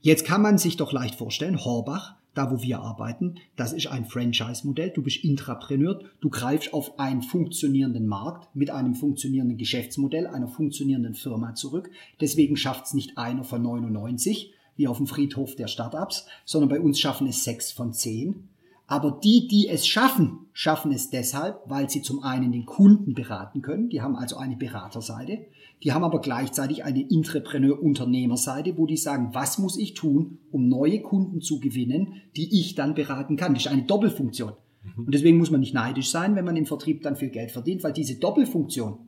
Jetzt 0.00 0.24
kann 0.24 0.42
man 0.42 0.58
sich 0.58 0.76
doch 0.76 0.92
leicht 0.92 1.14
vorstellen, 1.14 1.64
Horbach 1.64 2.16
da 2.34 2.50
wo 2.50 2.62
wir 2.62 2.80
arbeiten, 2.80 3.36
das 3.56 3.72
ist 3.72 3.86
ein 3.88 4.04
Franchise-Modell. 4.04 4.90
Du 4.90 5.02
bist 5.02 5.22
Intrapreneur, 5.24 6.00
du 6.20 6.30
greifst 6.30 6.72
auf 6.72 6.98
einen 6.98 7.22
funktionierenden 7.22 8.06
Markt 8.06 8.54
mit 8.54 8.70
einem 8.70 8.94
funktionierenden 8.94 9.58
Geschäftsmodell, 9.58 10.26
einer 10.26 10.48
funktionierenden 10.48 11.14
Firma 11.14 11.54
zurück. 11.54 11.90
Deswegen 12.20 12.56
schafft 12.56 12.86
es 12.86 12.94
nicht 12.94 13.18
einer 13.18 13.44
von 13.44 13.62
99, 13.62 14.52
wie 14.76 14.88
auf 14.88 14.96
dem 14.96 15.06
Friedhof 15.06 15.54
der 15.56 15.68
Startups, 15.68 16.26
sondern 16.44 16.70
bei 16.70 16.80
uns 16.80 16.98
schaffen 16.98 17.26
es 17.26 17.44
sechs 17.44 17.70
von 17.70 17.92
zehn. 17.92 18.48
Aber 18.86 19.18
die, 19.22 19.48
die 19.48 19.68
es 19.68 19.86
schaffen, 19.86 20.46
schaffen 20.52 20.92
es 20.92 21.08
deshalb, 21.08 21.60
weil 21.66 21.88
sie 21.88 22.02
zum 22.02 22.22
einen 22.22 22.52
den 22.52 22.66
Kunden 22.66 23.14
beraten 23.14 23.62
können, 23.62 23.88
die 23.88 24.02
haben 24.02 24.16
also 24.16 24.36
eine 24.36 24.56
Beraterseite, 24.56 25.46
die 25.82 25.92
haben 25.92 26.04
aber 26.04 26.20
gleichzeitig 26.20 26.84
eine 26.84 27.08
Entrepreneur-Unternehmerseite, 27.10 28.78
wo 28.78 28.86
die 28.86 28.96
sagen, 28.96 29.30
was 29.32 29.58
muss 29.58 29.76
ich 29.76 29.94
tun, 29.94 30.38
um 30.50 30.68
neue 30.68 31.00
Kunden 31.00 31.40
zu 31.40 31.58
gewinnen, 31.58 32.14
die 32.36 32.60
ich 32.60 32.74
dann 32.74 32.94
beraten 32.94 33.36
kann. 33.36 33.54
Das 33.54 33.66
ist 33.66 33.72
eine 33.72 33.82
Doppelfunktion. 33.82 34.52
Mhm. 34.96 35.06
Und 35.06 35.14
deswegen 35.14 35.38
muss 35.38 35.50
man 35.50 35.60
nicht 35.60 35.74
neidisch 35.74 36.10
sein, 36.10 36.36
wenn 36.36 36.44
man 36.44 36.56
im 36.56 36.66
Vertrieb 36.66 37.02
dann 37.02 37.16
viel 37.16 37.30
Geld 37.30 37.50
verdient, 37.50 37.82
weil 37.82 37.92
diese 37.92 38.16
Doppelfunktion, 38.16 38.98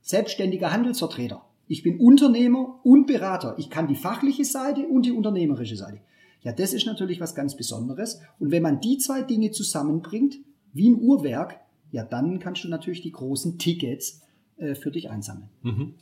selbstständiger 0.00 0.72
Handelsvertreter, 0.72 1.44
ich 1.68 1.84
bin 1.84 2.00
Unternehmer 2.00 2.80
und 2.82 3.06
Berater, 3.06 3.54
ich 3.58 3.70
kann 3.70 3.86
die 3.86 3.94
fachliche 3.94 4.44
Seite 4.44 4.88
und 4.88 5.06
die 5.06 5.12
unternehmerische 5.12 5.76
Seite. 5.76 6.00
Ja, 6.42 6.52
das 6.52 6.72
ist 6.72 6.86
natürlich 6.86 7.20
was 7.20 7.34
ganz 7.34 7.56
Besonderes. 7.56 8.20
Und 8.38 8.50
wenn 8.50 8.62
man 8.62 8.80
die 8.80 8.98
zwei 8.98 9.22
Dinge 9.22 9.52
zusammenbringt, 9.52 10.38
wie 10.72 10.88
ein 10.90 11.00
Uhrwerk, 11.00 11.60
ja, 11.92 12.04
dann 12.04 12.38
kannst 12.40 12.64
du 12.64 12.68
natürlich 12.68 13.02
die 13.02 13.12
großen 13.12 13.58
Tickets 13.58 14.22
äh, 14.60 14.74
für 14.74 14.90
dich 14.90 15.10
einsammeln. 15.10 15.48
Mhm. 15.62 15.94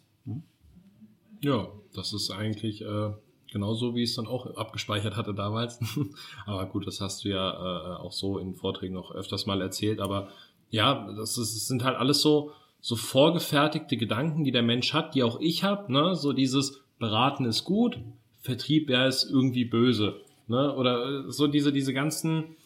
Ja. 1.40 1.68
das 1.94 2.12
ist 2.12 2.30
eigentlich 2.30 2.82
äh, 2.82 3.12
genauso, 3.52 3.94
wie 3.94 4.02
es 4.02 4.14
dann 4.14 4.26
auch 4.26 4.56
abgespeichert 4.56 5.16
hatte 5.16 5.34
damals. 5.34 5.80
Aber 6.46 6.66
gut, 6.66 6.86
das 6.86 7.00
hast 7.00 7.24
du 7.24 7.28
ja 7.28 7.50
äh, 7.50 7.96
auch 7.96 8.12
so 8.12 8.38
in 8.38 8.54
Vorträgen 8.54 8.94
noch 8.94 9.12
öfters 9.12 9.46
mal 9.46 9.60
erzählt. 9.62 10.00
Aber 10.00 10.28
ja, 10.70 11.10
das, 11.16 11.38
ist, 11.38 11.54
das 11.54 11.66
sind 11.68 11.84
halt 11.84 11.96
alles 11.96 12.20
so, 12.20 12.52
so 12.80 12.96
vorgefertigte 12.96 13.96
Gedanken, 13.96 14.44
die 14.44 14.52
der 14.52 14.62
Mensch 14.62 14.92
hat, 14.92 15.14
die 15.14 15.22
auch 15.22 15.40
ich 15.40 15.64
habe. 15.64 15.92
Ne? 15.92 16.14
So 16.16 16.32
dieses 16.32 16.82
Beraten 16.98 17.44
ist 17.44 17.64
gut, 17.64 17.98
Vertrieb, 18.40 18.90
ja, 18.90 19.06
ist 19.06 19.24
irgendwie 19.30 19.64
böse. 19.64 20.20
Ne? 20.46 20.74
Oder 20.74 21.26
äh, 21.26 21.32
so 21.32 21.46
diese, 21.46 21.72
diese 21.72 21.92
ganzen, 21.92 22.56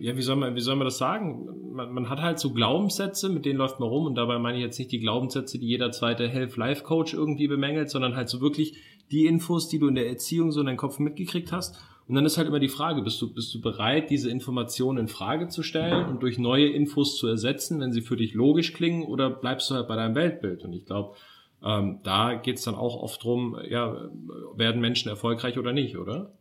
ja, 0.00 0.16
wie 0.16 0.22
soll 0.22 0.36
man, 0.36 0.54
wie 0.54 0.60
soll 0.60 0.76
man 0.76 0.86
das 0.86 0.98
sagen? 0.98 1.48
Man, 1.72 1.92
man 1.92 2.08
hat 2.08 2.20
halt 2.20 2.38
so 2.38 2.52
Glaubenssätze, 2.52 3.28
mit 3.28 3.44
denen 3.44 3.58
läuft 3.58 3.80
man 3.80 3.88
rum 3.88 4.06
und 4.06 4.14
dabei 4.14 4.38
meine 4.38 4.58
ich 4.58 4.64
jetzt 4.64 4.78
nicht 4.78 4.92
die 4.92 5.00
Glaubenssätze, 5.00 5.58
die 5.58 5.66
jeder 5.66 5.90
zweite 5.92 6.28
Health-Life-Coach 6.28 7.14
irgendwie 7.14 7.48
bemängelt, 7.48 7.90
sondern 7.90 8.16
halt 8.16 8.28
so 8.28 8.40
wirklich 8.40 8.76
die 9.10 9.26
Infos, 9.26 9.68
die 9.68 9.78
du 9.78 9.88
in 9.88 9.94
der 9.94 10.08
Erziehung 10.08 10.52
so 10.52 10.60
in 10.60 10.66
deinem 10.66 10.76
Kopf 10.76 10.98
mitgekriegt 10.98 11.52
hast. 11.52 11.76
Und 12.08 12.14
dann 12.14 12.24
ist 12.24 12.38
halt 12.38 12.46
immer 12.46 12.60
die 12.60 12.68
Frage, 12.68 13.02
bist 13.02 13.20
du, 13.20 13.32
bist 13.32 13.52
du 13.54 13.60
bereit, 13.60 14.10
diese 14.10 14.30
Informationen 14.30 14.98
in 14.98 15.08
Frage 15.08 15.48
zu 15.48 15.62
stellen 15.62 16.06
und 16.06 16.22
durch 16.22 16.38
neue 16.38 16.68
Infos 16.68 17.16
zu 17.16 17.26
ersetzen, 17.26 17.80
wenn 17.80 17.92
sie 17.92 18.00
für 18.00 18.16
dich 18.16 18.34
logisch 18.34 18.72
klingen, 18.72 19.04
oder 19.04 19.28
bleibst 19.28 19.70
du 19.70 19.74
halt 19.74 19.88
bei 19.88 19.96
deinem 19.96 20.14
Weltbild? 20.14 20.62
Und 20.64 20.72
ich 20.72 20.84
glaube, 20.84 21.16
ähm, 21.64 22.00
da 22.04 22.34
geht's 22.34 22.62
dann 22.62 22.76
auch 22.76 23.02
oft 23.02 23.24
drum, 23.24 23.58
ja, 23.68 24.08
werden 24.54 24.80
Menschen 24.80 25.08
erfolgreich 25.08 25.58
oder 25.58 25.72
nicht, 25.72 25.96
oder? 25.98 26.32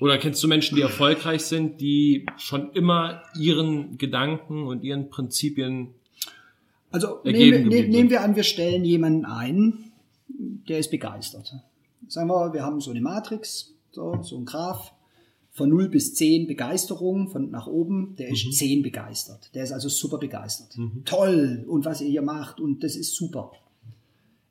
Oder 0.00 0.18
kennst 0.18 0.42
du 0.42 0.48
Menschen, 0.48 0.76
die 0.76 0.82
erfolgreich 0.82 1.42
sind, 1.42 1.80
die 1.80 2.26
schon 2.36 2.72
immer 2.72 3.22
ihren 3.38 3.96
Gedanken 3.96 4.66
und 4.66 4.82
ihren 4.82 5.08
Prinzipien 5.08 5.94
also 6.94 7.18
nehmen 7.24 7.72
wir, 7.72 7.88
nehmen 7.88 8.08
wir 8.08 8.22
an, 8.22 8.36
wir 8.36 8.44
stellen 8.44 8.84
jemanden 8.84 9.24
ein, 9.24 9.90
der 10.28 10.78
ist 10.78 10.92
begeistert. 10.92 11.52
Sagen 12.06 12.28
wir, 12.28 12.52
wir 12.52 12.62
haben 12.62 12.80
so 12.80 12.92
eine 12.92 13.00
Matrix, 13.00 13.74
so, 13.90 14.22
so 14.22 14.38
ein 14.38 14.44
Graph 14.44 14.92
von 15.50 15.70
0 15.70 15.88
bis 15.88 16.14
10 16.14 16.46
Begeisterung 16.46 17.30
von 17.30 17.50
nach 17.50 17.66
oben, 17.66 18.14
der 18.16 18.28
ist 18.28 18.46
mhm. 18.46 18.52
10 18.52 18.82
begeistert. 18.82 19.52
Der 19.54 19.64
ist 19.64 19.72
also 19.72 19.88
super 19.88 20.18
begeistert. 20.18 20.78
Mhm. 20.78 21.02
Toll 21.04 21.64
und 21.66 21.84
was 21.84 22.00
ihr 22.00 22.08
hier 22.08 22.22
macht 22.22 22.60
und 22.60 22.84
das 22.84 22.94
ist 22.94 23.16
super. 23.16 23.50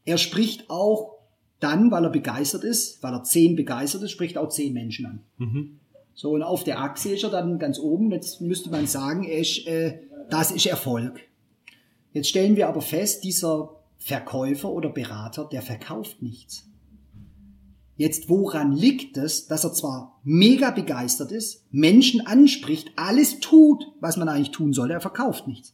Er 0.04 0.18
spricht 0.18 0.70
auch 0.70 1.13
dann, 1.64 1.92
weil 1.92 2.04
er 2.04 2.10
begeistert 2.10 2.64
ist, 2.64 3.02
weil 3.02 3.14
er 3.14 3.24
zehn 3.24 3.56
begeistert 3.56 4.04
ist, 4.04 4.12
spricht 4.12 4.38
auch 4.38 4.50
zehn 4.50 4.74
Menschen 4.74 5.06
an. 5.06 5.20
Mhm. 5.38 5.80
So, 6.14 6.32
und 6.32 6.44
auf 6.44 6.64
der 6.64 6.80
Achse 6.80 7.14
ist 7.14 7.24
er 7.24 7.30
dann 7.30 7.58
ganz 7.58 7.80
oben. 7.80 8.12
Jetzt 8.12 8.42
müsste 8.42 8.70
man 8.70 8.86
sagen, 8.86 9.24
ist, 9.24 9.66
äh, 9.66 10.00
das 10.30 10.52
ist 10.52 10.66
Erfolg. 10.66 11.20
Jetzt 12.12 12.30
stellen 12.30 12.56
wir 12.56 12.68
aber 12.68 12.82
fest, 12.82 13.24
dieser 13.24 13.72
Verkäufer 13.98 14.70
oder 14.70 14.90
Berater, 14.90 15.46
der 15.52 15.62
verkauft 15.62 16.22
nichts. 16.22 16.68
Jetzt, 17.96 18.28
woran 18.28 18.74
liegt 18.74 19.18
es, 19.18 19.48
dass 19.48 19.64
er 19.64 19.74
zwar 19.74 20.20
mega 20.24 20.72
begeistert 20.72 21.32
ist, 21.32 21.64
Menschen 21.72 22.26
anspricht, 22.26 22.92
alles 22.96 23.40
tut, 23.40 23.86
was 24.00 24.18
man 24.18 24.30
eigentlich 24.30 24.52
tun 24.52 24.74
soll, 24.74 24.92
er 24.92 25.02
verkauft 25.02 25.48
nichts. 25.48 25.74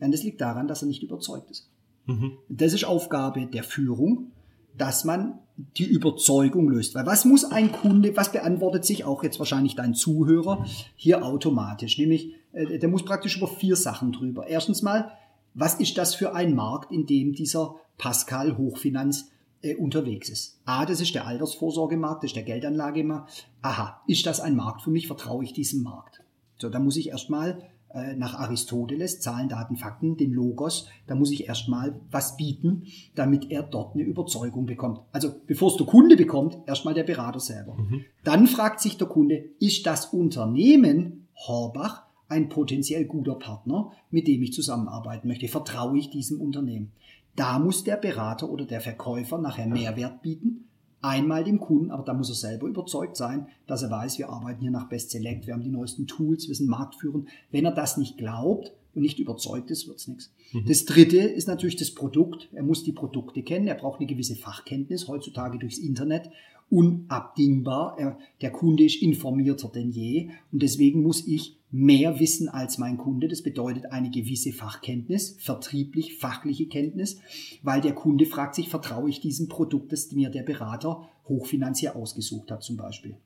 Ja, 0.00 0.08
das 0.08 0.22
liegt 0.22 0.40
daran, 0.40 0.68
dass 0.68 0.82
er 0.82 0.88
nicht 0.88 1.02
überzeugt 1.02 1.50
ist. 1.50 1.68
Mhm. 2.06 2.38
Das 2.48 2.72
ist 2.72 2.84
Aufgabe 2.84 3.46
der 3.46 3.64
Führung 3.64 4.32
dass 4.78 5.04
man 5.04 5.38
die 5.76 5.86
Überzeugung 5.86 6.68
löst. 6.68 6.94
Weil 6.94 7.06
was 7.06 7.24
muss 7.24 7.44
ein 7.44 7.72
Kunde, 7.72 8.16
was 8.16 8.32
beantwortet 8.32 8.84
sich 8.84 9.04
auch 9.04 9.22
jetzt 9.22 9.38
wahrscheinlich 9.38 9.74
dein 9.74 9.94
Zuhörer 9.94 10.64
hier 10.96 11.24
automatisch? 11.24 11.98
Nämlich, 11.98 12.34
äh, 12.52 12.78
der 12.78 12.88
muss 12.88 13.04
praktisch 13.04 13.36
über 13.36 13.48
vier 13.48 13.76
Sachen 13.76 14.12
drüber. 14.12 14.46
Erstens 14.46 14.82
mal, 14.82 15.12
was 15.54 15.74
ist 15.80 15.98
das 15.98 16.14
für 16.14 16.34
ein 16.34 16.54
Markt, 16.54 16.92
in 16.92 17.06
dem 17.06 17.32
dieser 17.32 17.74
Pascal 17.96 18.56
Hochfinanz 18.56 19.30
äh, 19.62 19.74
unterwegs 19.74 20.28
ist? 20.28 20.60
A, 20.64 20.86
das 20.86 21.00
ist 21.00 21.14
der 21.14 21.26
Altersvorsorgemarkt, 21.26 22.22
das 22.22 22.30
ist 22.30 22.36
der 22.36 22.44
Geldanlagemarkt. 22.44 23.48
Aha, 23.62 24.00
ist 24.06 24.26
das 24.26 24.40
ein 24.40 24.54
Markt 24.54 24.82
für 24.82 24.90
mich? 24.90 25.08
Vertraue 25.08 25.42
ich 25.42 25.52
diesem 25.52 25.82
Markt? 25.82 26.22
So, 26.58 26.68
da 26.68 26.78
muss 26.78 26.96
ich 26.96 27.08
erstmal 27.08 27.68
äh, 27.94 28.14
nach 28.14 28.34
Aristoteles, 28.34 29.20
Zahlen, 29.20 29.48
Daten, 29.48 29.76
Fakten, 29.76 30.16
den 30.16 30.32
Logos, 30.32 30.88
da 31.06 31.14
muss 31.14 31.30
ich 31.30 31.48
erstmal 31.48 31.98
was 32.10 32.36
bieten, 32.36 32.82
damit 33.14 33.50
er 33.50 33.62
dort 33.62 33.94
eine 33.94 34.04
Überzeugung 34.04 34.66
bekommt. 34.66 35.00
Also 35.10 35.30
bevor 35.46 35.70
es 35.70 35.76
der 35.76 35.86
Kunde 35.86 36.16
bekommt, 36.16 36.58
erstmal 36.66 36.94
der 36.94 37.04
Berater 37.04 37.40
selber. 37.40 37.74
Mhm. 37.74 38.04
Dann 38.24 38.46
fragt 38.46 38.80
sich 38.80 38.98
der 38.98 39.08
Kunde, 39.08 39.44
ist 39.58 39.86
das 39.86 40.06
Unternehmen 40.06 41.28
Horbach 41.34 42.04
ein 42.28 42.50
potenziell 42.50 43.06
guter 43.06 43.36
Partner, 43.36 43.90
mit 44.10 44.28
dem 44.28 44.42
ich 44.42 44.52
zusammenarbeiten 44.52 45.26
möchte? 45.26 45.48
Vertraue 45.48 45.98
ich 45.98 46.10
diesem 46.10 46.40
Unternehmen? 46.40 46.92
Da 47.36 47.58
muss 47.58 47.84
der 47.84 47.96
Berater 47.96 48.50
oder 48.50 48.66
der 48.66 48.80
Verkäufer 48.80 49.38
nachher 49.38 49.66
Mehrwert 49.66 50.22
bieten 50.22 50.67
einmal 51.00 51.44
dem 51.44 51.60
Kunden, 51.60 51.90
aber 51.90 52.04
da 52.04 52.14
muss 52.14 52.28
er 52.28 52.34
selber 52.34 52.66
überzeugt 52.66 53.16
sein, 53.16 53.46
dass 53.66 53.82
er 53.82 53.90
weiß, 53.90 54.18
wir 54.18 54.30
arbeiten 54.30 54.60
hier 54.60 54.70
nach 54.70 54.88
Best 54.88 55.10
Select, 55.10 55.46
wir 55.46 55.54
haben 55.54 55.62
die 55.62 55.70
neuesten 55.70 56.06
Tools, 56.06 56.48
wir 56.48 56.54
sind 56.54 56.68
marktführend. 56.68 57.28
Wenn 57.50 57.64
er 57.64 57.72
das 57.72 57.96
nicht 57.96 58.16
glaubt 58.16 58.72
und 58.94 59.02
nicht 59.02 59.18
überzeugt 59.18 59.70
ist, 59.70 59.86
wird's 59.86 60.08
nichts. 60.08 60.32
Mhm. 60.52 60.64
Das 60.66 60.84
dritte 60.84 61.18
ist 61.18 61.46
natürlich 61.46 61.76
das 61.76 61.92
Produkt. 61.92 62.48
Er 62.52 62.62
muss 62.62 62.82
die 62.82 62.92
Produkte 62.92 63.42
kennen, 63.42 63.68
er 63.68 63.76
braucht 63.76 64.00
eine 64.00 64.08
gewisse 64.08 64.34
Fachkenntnis, 64.34 65.08
heutzutage 65.08 65.58
durchs 65.58 65.78
Internet 65.78 66.30
unabdingbar. 66.70 68.18
der 68.40 68.50
Kunde 68.50 68.84
ist 68.84 69.02
informierter 69.02 69.68
denn 69.68 69.90
je 69.90 70.30
und 70.52 70.62
deswegen 70.62 71.02
muss 71.02 71.26
ich 71.26 71.58
mehr 71.70 72.18
wissen 72.18 72.48
als 72.48 72.78
mein 72.78 72.96
Kunde. 72.96 73.28
Das 73.28 73.42
bedeutet 73.42 73.92
eine 73.92 74.10
gewisse 74.10 74.52
Fachkenntnis, 74.52 75.36
vertrieblich, 75.38 76.16
fachliche 76.16 76.66
Kenntnis, 76.66 77.18
weil 77.62 77.80
der 77.80 77.94
Kunde 77.94 78.26
fragt 78.26 78.54
sich, 78.54 78.68
vertraue 78.68 79.10
ich 79.10 79.20
diesem 79.20 79.48
Produkt, 79.48 79.92
das 79.92 80.12
mir 80.12 80.30
der 80.30 80.42
Berater 80.42 81.08
hochfinanziell 81.28 81.92
ausgesucht 81.92 82.50
hat 82.50 82.62
zum 82.62 82.76
Beispiel. 82.76 83.16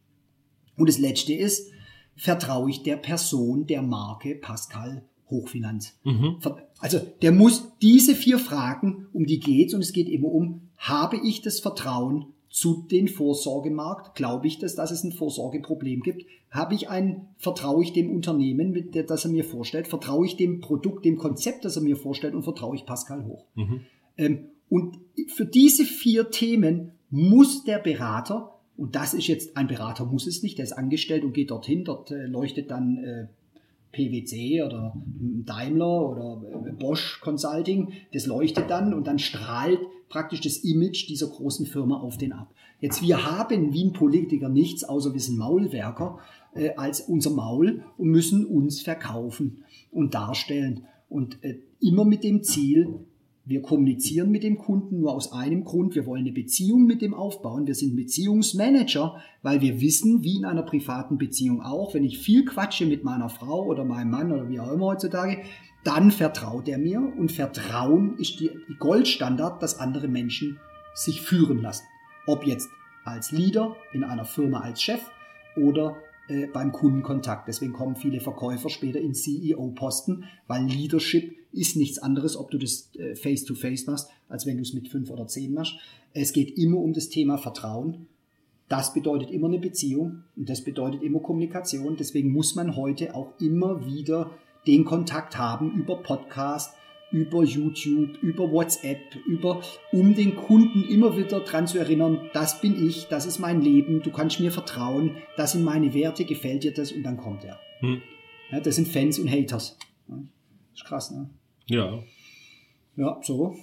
Und 0.76 0.88
das 0.88 0.98
letzte 0.98 1.35
ist, 1.35 1.70
vertraue 2.16 2.70
ich 2.70 2.83
der 2.83 2.96
Person, 2.96 3.66
der 3.66 3.83
Marke 3.83 4.35
Pascal 4.35 5.05
Hochfinanz. 5.31 5.98
Mhm. 6.05 6.37
Also 6.78 6.98
der 7.22 7.33
muss 7.33 7.72
diese 7.81 8.14
vier 8.14 8.38
Fragen, 8.38 9.07
um 9.12 9.24
die 9.24 9.40
geht's 9.40 9.72
und 9.72 9.81
es 9.81 9.92
geht 9.92 10.09
immer 10.09 10.28
um, 10.28 10.68
habe 10.76 11.16
ich 11.24 11.40
das 11.42 11.61
Vertrauen 11.61 12.26
zu 12.52 12.86
den 12.90 13.08
Vorsorgemarkt? 13.08 14.14
Glaube 14.14 14.46
ich, 14.46 14.58
dass, 14.58 14.74
dass 14.74 14.90
es 14.90 15.02
ein 15.02 15.12
Vorsorgeproblem 15.12 16.02
gibt? 16.02 16.26
Habe 16.50 16.74
ich 16.74 16.90
ein, 16.90 17.28
vertraue 17.38 17.82
ich 17.82 17.94
dem 17.94 18.14
Unternehmen, 18.14 18.72
mit 18.72 18.94
der, 18.94 19.04
das 19.04 19.24
er 19.24 19.30
mir 19.30 19.42
vorstellt? 19.42 19.88
Vertraue 19.88 20.26
ich 20.26 20.36
dem 20.36 20.60
Produkt, 20.60 21.06
dem 21.06 21.16
Konzept, 21.16 21.64
das 21.64 21.76
er 21.76 21.82
mir 21.82 21.96
vorstellt? 21.96 22.34
Und 22.34 22.42
vertraue 22.42 22.76
ich 22.76 22.84
Pascal 22.84 23.24
Hoch? 23.24 23.46
Mhm. 23.54 23.80
Ähm, 24.18 24.38
und 24.68 24.98
für 25.28 25.46
diese 25.46 25.84
vier 25.84 26.30
Themen 26.30 26.92
muss 27.08 27.64
der 27.64 27.78
Berater, 27.78 28.58
und 28.76 28.94
das 28.94 29.14
ist 29.14 29.28
jetzt, 29.28 29.56
ein 29.56 29.66
Berater 29.66 30.04
muss 30.04 30.26
es 30.26 30.42
nicht, 30.42 30.58
der 30.58 30.64
ist 30.64 30.72
angestellt 30.72 31.24
und 31.24 31.32
geht 31.32 31.50
dorthin, 31.50 31.84
dort 31.84 32.10
äh, 32.10 32.26
leuchtet 32.26 32.70
dann 32.70 32.98
äh, 32.98 33.26
PwC 33.92 34.62
oder 34.62 34.94
Daimler 35.44 36.08
oder 36.08 36.42
äh, 36.66 36.72
Bosch 36.72 37.18
Consulting, 37.22 37.92
das 38.12 38.26
leuchtet 38.26 38.68
dann 38.68 38.92
und 38.92 39.06
dann 39.06 39.18
strahlt 39.18 39.80
praktisch 40.12 40.42
das 40.42 40.59
Image 40.59 41.09
dieser 41.09 41.27
großen 41.27 41.64
Firma 41.64 41.98
auf 41.98 42.18
den 42.18 42.35
ab. 42.35 42.55
Jetzt, 42.81 43.01
wir 43.01 43.25
haben 43.25 43.72
wie 43.72 43.85
ein 43.85 43.94
Politiker 43.94 44.51
nichts, 44.51 44.85
außer 44.85 45.14
wir 45.14 45.20
sind 45.20 45.38
Maulwerker, 45.38 46.18
äh, 46.55 46.75
als 46.77 47.01
unser 47.01 47.31
Maul 47.31 47.83
und 47.96 48.11
müssen 48.11 48.44
uns 48.44 48.83
verkaufen 48.83 49.64
und 49.90 50.12
darstellen. 50.12 50.85
Und 51.09 51.42
äh, 51.42 51.61
immer 51.81 52.05
mit 52.05 52.25
dem 52.25 52.42
Ziel, 52.42 53.07
wir 53.46 53.62
kommunizieren 53.62 54.31
mit 54.31 54.42
dem 54.42 54.59
Kunden 54.59 55.01
nur 55.01 55.14
aus 55.14 55.33
einem 55.33 55.64
Grund. 55.64 55.94
Wir 55.94 56.05
wollen 56.05 56.25
eine 56.25 56.33
Beziehung 56.33 56.85
mit 56.85 57.01
dem 57.01 57.14
aufbauen. 57.14 57.66
Wir 57.66 57.75
sind 57.75 57.96
Beziehungsmanager, 57.96 59.16
weil 59.40 59.62
wir 59.62 59.81
wissen, 59.81 60.22
wie 60.22 60.37
in 60.37 60.44
einer 60.44 60.62
privaten 60.62 61.16
Beziehung 61.16 61.62
auch, 61.62 61.94
wenn 61.94 62.05
ich 62.05 62.18
viel 62.18 62.44
quatsche 62.44 62.85
mit 62.85 63.03
meiner 63.03 63.31
Frau 63.31 63.64
oder 63.64 63.85
meinem 63.85 64.11
Mann 64.11 64.31
oder 64.31 64.51
wie 64.51 64.61
auch 64.61 64.70
immer 64.70 64.88
heutzutage, 64.88 65.38
dann 65.85 66.11
vertraut 66.11 66.68
er 66.68 66.79
mir 66.79 67.01
und 67.01 67.33
Vertrauen 67.33 68.16
ist 68.18 68.40
die, 68.40 68.51
die 68.68 68.77
Goldstandard, 68.79 69.62
dass 69.62 69.81
andere 69.81 70.09
Menschen 70.09 70.61
sich 70.95 71.21
führen 71.21 71.61
lassen. 71.61 71.85
Ob 72.27 72.47
jetzt 72.47 72.68
als 73.05 73.33
Leader 73.33 73.77
in 73.92 74.05
einer 74.05 74.25
Firma 74.25 74.61
als 74.61 74.81
Chef 74.81 75.01
oder 75.57 75.97
äh, 76.29 76.47
beim 76.47 76.71
Kundenkontakt. 76.71 77.49
Deswegen 77.49 77.73
kommen 77.73 77.97
viele 77.97 78.21
Verkäufer 78.21 78.68
später 78.68 79.01
in 79.01 79.14
CEO-Posten, 79.14 80.25
weil 80.47 80.64
Leadership 80.64 81.35
ist 81.51 81.77
nichts 81.77 81.99
anderes, 81.99 82.37
ob 82.37 82.51
du 82.51 82.59
das 82.59 82.90
äh, 82.95 83.16
face-to-face 83.16 83.83
-face 83.83 83.90
machst, 83.90 84.11
als 84.29 84.47
wenn 84.47 84.57
du 84.57 84.62
es 84.62 84.73
mit 84.73 84.88
fünf 84.88 85.11
oder 85.11 85.27
zehn 85.27 85.53
machst. 85.53 85.75
Es 86.14 86.33
geht 86.33 86.57
immer 86.57 86.79
um 86.79 86.92
das 86.92 87.09
Thema 87.09 87.38
Vertrauen. 87.38 88.07
Das 88.68 88.95
bedeutet 88.95 89.31
immer 89.31 89.49
eine 89.49 89.59
Beziehung 89.59 90.23
und 90.37 90.49
das 90.49 90.62
bedeutet 90.62 91.03
immer 91.03 91.21
Kommunikation. 91.21 91.97
Deswegen 91.97 92.33
muss 92.33 92.55
man 92.55 92.77
heute 92.77 93.14
auch 93.14 93.33
immer 93.40 93.85
wieder 93.85 94.31
den 94.66 94.85
Kontakt 94.85 95.37
haben 95.37 95.72
über 95.72 95.96
Podcast, 95.96 96.77
über 97.11 97.44
YouTube, 97.44 98.16
über 98.22 98.51
WhatsApp, 98.51 99.16
über, 99.27 99.61
um 99.92 100.14
den 100.14 100.35
Kunden 100.35 100.85
immer 100.85 101.16
wieder 101.16 101.40
dran 101.40 101.66
zu 101.66 101.79
erinnern, 101.79 102.31
das 102.33 102.61
bin 102.61 102.87
ich, 102.87 103.07
das 103.09 103.27
ist 103.27 103.38
mein 103.38 103.61
Leben, 103.61 104.03
du 104.03 104.11
kannst 104.11 104.40
mir 104.40 104.51
vertrauen, 104.51 105.16
das 105.37 105.53
sind 105.53 105.62
meine 105.62 105.92
Werte, 105.92 106.25
gefällt 106.25 106.64
dir 106.64 106.72
das 106.72 106.90
und 106.90 107.03
dann 107.03 107.18
kommt 107.18 107.44
er. 107.44 107.61
Hm. 107.81 108.01
Ja, 108.51 108.61
das 108.61 108.77
sind 108.77 108.88
Fans 108.88 109.18
und 109.18 109.31
Haters. 109.31 109.79
Ja, 110.09 110.22
ist 110.75 110.85
krass, 110.85 111.11
ne? 111.11 111.29
Ja. 111.66 111.98
Ja, 112.96 113.18
so. 113.22 113.57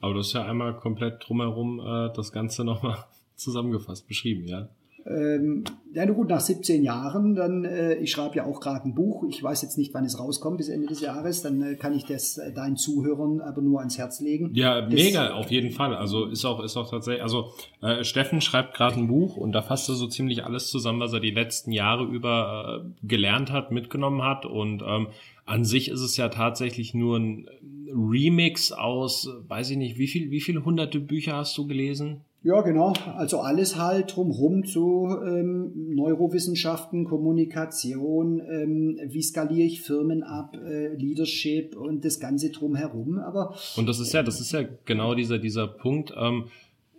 Aber 0.00 0.14
das 0.14 0.28
ist 0.28 0.32
ja 0.34 0.44
einmal 0.44 0.76
komplett 0.76 1.26
drumherum 1.26 1.80
äh, 1.80 2.12
das 2.14 2.30
Ganze 2.30 2.64
nochmal 2.64 3.04
zusammengefasst 3.34 4.06
beschrieben, 4.06 4.46
ja. 4.46 4.68
Ähm, 5.06 5.64
ja, 5.92 6.06
gut, 6.06 6.28
nach 6.28 6.40
17 6.40 6.82
Jahren, 6.82 7.34
dann, 7.34 7.64
äh, 7.64 7.94
ich 7.96 8.10
schreibe 8.10 8.36
ja 8.36 8.46
auch 8.46 8.60
gerade 8.60 8.88
ein 8.88 8.94
Buch. 8.94 9.24
Ich 9.28 9.42
weiß 9.42 9.60
jetzt 9.62 9.76
nicht, 9.76 9.92
wann 9.92 10.04
es 10.04 10.18
rauskommt 10.18 10.56
bis 10.56 10.68
Ende 10.68 10.86
des 10.86 11.00
Jahres. 11.00 11.42
Dann 11.42 11.62
äh, 11.62 11.74
kann 11.74 11.94
ich 11.94 12.04
das 12.04 12.38
äh, 12.38 12.52
deinen 12.52 12.76
Zuhörern 12.76 13.40
aber 13.40 13.60
nur 13.60 13.80
ans 13.80 13.98
Herz 13.98 14.20
legen. 14.20 14.50
Ja, 14.54 14.80
das, 14.80 14.94
mega, 14.94 15.34
auf 15.34 15.50
jeden 15.50 15.70
Fall. 15.70 15.94
Also 15.94 16.26
ist 16.26 16.44
auch, 16.46 16.62
ist 16.62 16.76
auch 16.76 16.90
tatsächlich, 16.90 17.22
also 17.22 17.50
äh, 17.82 18.02
Steffen 18.02 18.40
schreibt 18.40 18.74
gerade 18.74 18.96
ein 18.96 19.08
Buch 19.08 19.36
und 19.36 19.52
da 19.52 19.60
fasst 19.60 19.88
er 19.90 19.94
so 19.94 20.06
ziemlich 20.06 20.44
alles 20.44 20.68
zusammen, 20.68 21.00
was 21.00 21.12
er 21.12 21.20
die 21.20 21.30
letzten 21.32 21.70
Jahre 21.70 22.04
über 22.04 22.82
äh, 22.82 23.06
gelernt 23.06 23.52
hat, 23.52 23.72
mitgenommen 23.72 24.22
hat. 24.22 24.46
Und 24.46 24.82
ähm, 24.86 25.08
an 25.44 25.64
sich 25.66 25.90
ist 25.90 26.00
es 26.00 26.16
ja 26.16 26.30
tatsächlich 26.30 26.94
nur 26.94 27.18
ein 27.18 27.46
Remix 27.92 28.72
aus, 28.72 29.28
weiß 29.48 29.70
ich 29.70 29.76
nicht, 29.76 29.98
wie 29.98 30.08
viel, 30.08 30.30
wie 30.30 30.40
viele 30.40 30.64
hunderte 30.64 30.98
Bücher 30.98 31.36
hast 31.36 31.56
du 31.58 31.66
gelesen? 31.66 32.22
Ja, 32.44 32.60
genau. 32.60 32.92
Also 33.16 33.40
alles 33.40 33.78
halt 33.78 34.14
drumherum 34.14 34.66
zu 34.66 35.08
ähm, 35.26 35.72
Neurowissenschaften, 35.94 37.06
Kommunikation, 37.06 38.40
ähm, 38.40 39.00
wie 39.08 39.22
skaliere 39.22 39.66
ich 39.66 39.80
Firmen 39.80 40.22
ab, 40.22 40.54
äh, 40.54 40.94
Leadership 40.94 41.74
und 41.74 42.04
das 42.04 42.20
Ganze 42.20 42.50
drumherum. 42.50 43.18
Aber 43.18 43.54
und 43.76 43.88
das 43.88 43.98
ist 43.98 44.12
ja, 44.12 44.22
das 44.22 44.42
ist 44.42 44.52
ja 44.52 44.60
genau 44.84 45.14
dieser 45.14 45.38
dieser 45.38 45.66
Punkt. 45.66 46.12
Ähm, 46.18 46.44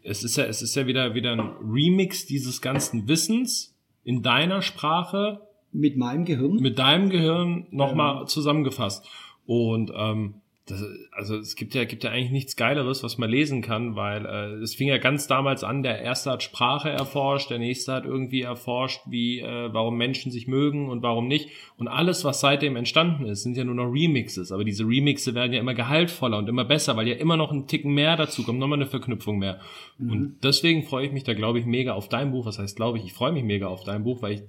es 0.02 0.24
ist 0.24 0.36
ja, 0.36 0.46
es 0.46 0.64
ist 0.64 0.74
ja 0.76 0.88
wieder 0.88 1.14
wieder 1.14 1.34
ein 1.34 1.52
Remix 1.62 2.26
dieses 2.26 2.60
ganzen 2.60 3.08
Wissens 3.08 3.76
in 4.04 4.24
deiner 4.24 4.64
Sprache 4.64 5.42
mit 5.72 5.96
meinem 5.96 6.26
Gehirn, 6.26 6.56
mit 6.56 6.80
deinem 6.80 7.12
Gehirn 7.12 7.68
nochmal 7.70 8.22
ähm. 8.22 8.28
zusammengefasst. 8.28 9.06
Und 9.46 9.92
ähm, 9.96 10.42
das, 10.68 10.84
also 11.12 11.38
es 11.38 11.56
gibt 11.56 11.76
ja, 11.76 11.84
gibt 11.86 12.04
ja 12.04 12.10
eigentlich 12.10 12.32
nichts 12.32 12.56
Geileres, 12.56 13.04
was 13.04 13.20
man 13.20 13.30
lesen 13.30 13.62
kann, 13.62 13.96
weil 13.96 14.26
äh, 14.26 14.64
es 14.64 14.74
fing 14.74 14.88
ja 14.88 14.98
ganz 14.98 15.28
damals 15.28 15.64
an, 15.64 15.84
der 15.84 16.02
erste 16.02 16.32
hat 16.32 16.42
Sprache 16.42 16.90
erforscht, 16.90 17.52
der 17.52 17.60
nächste 17.60 17.94
hat 17.94 18.06
irgendwie 18.06 18.42
erforscht, 18.42 19.02
wie, 19.06 19.42
äh, 19.42 19.72
warum 19.72 19.96
Menschen 19.96 20.32
sich 20.32 20.48
mögen 20.48 20.90
und 20.90 21.04
warum 21.04 21.28
nicht. 21.28 21.50
Und 21.78 21.88
alles, 21.88 22.26
was 22.26 22.40
seitdem 22.40 22.78
entstanden 22.78 23.26
ist, 23.26 23.44
sind 23.44 23.56
ja 23.56 23.64
nur 23.64 23.76
noch 23.76 23.92
Remixes. 23.92 24.52
Aber 24.52 24.64
diese 24.64 24.86
Remixe 24.86 25.36
werden 25.36 25.54
ja 25.54 25.60
immer 25.60 25.76
gehaltvoller 25.76 26.40
und 26.40 26.50
immer 26.50 26.66
besser, 26.66 26.98
weil 26.98 27.08
ja 27.08 27.16
immer 27.16 27.38
noch 27.38 27.52
ein 27.52 27.68
Ticken 27.68 27.94
mehr 27.94 28.18
dazu 28.18 28.42
kommt, 28.42 28.58
nochmal 28.58 28.80
eine 28.80 28.88
Verknüpfung 28.88 29.38
mehr. 29.38 29.60
Mhm. 30.00 30.12
Und 30.12 30.44
deswegen 30.44 30.82
freue 30.82 31.06
ich 31.06 31.12
mich 31.12 31.24
da, 31.24 31.36
glaube 31.36 31.60
ich, 31.60 31.68
mega 31.68 31.94
auf 31.94 32.10
dein 32.10 32.32
Buch. 32.32 32.48
Was 32.48 32.58
heißt, 32.58 32.76
glaube 32.76 32.98
ich, 32.98 33.06
ich 33.06 33.14
freue 33.14 33.32
mich 33.32 33.44
mega 33.44 33.68
auf 33.68 33.84
dein 33.84 34.04
Buch, 34.04 34.24
weil 34.24 34.34
ich 34.34 34.44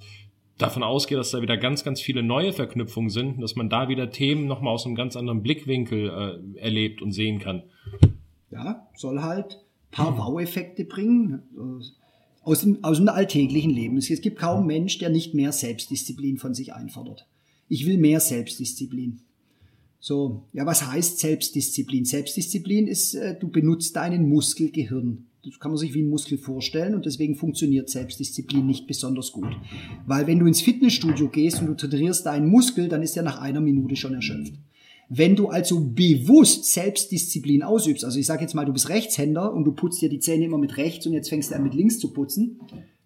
davon 0.59 0.83
ausgehe, 0.83 1.16
dass 1.19 1.31
da 1.31 1.42
wieder 1.42 1.57
ganz, 1.57 1.85
ganz 1.85 2.01
viele 2.01 2.23
neue 2.23 2.53
Verknüpfungen 2.53 3.11
sind, 3.11 3.40
dass 3.40 3.57
man 3.57 3.69
da 3.69 3.88
wieder 3.88 4.11
Themen 4.11 4.47
nochmal 4.47 4.75
aus 4.75 4.87
einem 4.87 4.95
ganz 4.95 5.16
anderen 5.16 5.42
Blickwinkel 5.42 6.09
äh, 6.57 6.59
erlebt 6.59 7.03
und 7.03 7.12
sehen 7.12 7.38
kann. 7.38 7.62
Ja, 8.51 8.87
soll 8.95 9.21
halt 9.21 9.61
paar 9.90 10.16
Wow-Effekte 10.19 10.85
bringen 10.85 11.42
äh, 11.57 11.85
aus 12.42 12.61
dem, 12.61 12.83
aus 12.85 12.99
dem 12.99 13.09
alltäglichen 13.09 13.71
Leben. 13.71 13.97
Es 13.97 14.21
gibt 14.21 14.38
kaum 14.38 14.66
Mensch, 14.66 14.99
der 14.99 15.11
nicht 15.11 15.35
mehr 15.35 15.53
Selbstdisziplin 15.53 16.38
von 16.38 16.55
sich 16.55 16.73
einfordert. 16.73 17.27
Ich 17.69 17.87
will 17.87 17.99
mehr 17.99 18.21
Selbstdisziplin. 18.21 19.21
So, 19.99 20.45
ja, 20.53 20.64
was 20.66 20.87
heißt 20.87 21.19
Selbstdisziplin? 21.19 22.05
Selbstdisziplin 22.05 22.87
ist, 22.87 23.14
äh, 23.14 23.37
du 23.38 23.49
benutzt 23.49 23.97
deinen 23.97 24.29
Muskelgehirn. 24.29 25.27
Das 25.47 25.61
kann 25.61 25.71
man 25.71 25.79
sich 25.79 25.95
wie 25.95 26.03
ein 26.03 26.09
Muskel 26.09 26.39
vorstellen 26.39 26.97
und 26.97 27.07
deswegen 27.07 27.37
funktioniert 27.37 27.89
Selbstdisziplin 27.89 28.67
nicht 28.67 28.89
besonders 28.89 29.31
gut. 29.31 29.57
Weil 30.05 30.27
wenn 30.27 30.41
du 30.41 30.47
ins 30.47 30.61
Fitnessstudio 30.61 31.29
gehst 31.29 31.61
und 31.61 31.69
du 31.69 31.75
trainierst 31.75 32.27
deinen 32.27 32.49
Muskel, 32.49 32.89
dann 32.89 33.03
ist 33.03 33.17
er 33.17 33.23
nach 33.23 33.41
einer 33.41 33.61
Minute 33.61 33.95
schon 33.95 34.15
erschöpft. 34.15 34.55
Wenn 35.09 35.37
du 35.37 35.47
also 35.47 35.81
bewusst 35.81 36.65
Selbstdisziplin 36.73 37.63
ausübst, 37.63 38.05
also 38.05 38.19
ich 38.19 38.27
sage 38.27 38.43
jetzt 38.43 38.55
mal, 38.55 38.65
du 38.65 38.73
bist 38.73 38.89
Rechtshänder 38.89 39.53
und 39.55 39.65
du 39.65 39.73
putzt 39.73 40.03
dir 40.03 40.09
die 40.09 40.19
Zähne 40.19 40.47
immer 40.47 40.59
mit 40.59 40.79
rechts 40.79 41.07
und 41.07 41.13
jetzt 41.13 41.29
fängst 41.29 41.53
du 41.53 41.55
an 41.55 41.63
mit 41.63 41.75
links 41.75 42.01
zu 42.01 42.13
putzen, 42.13 42.59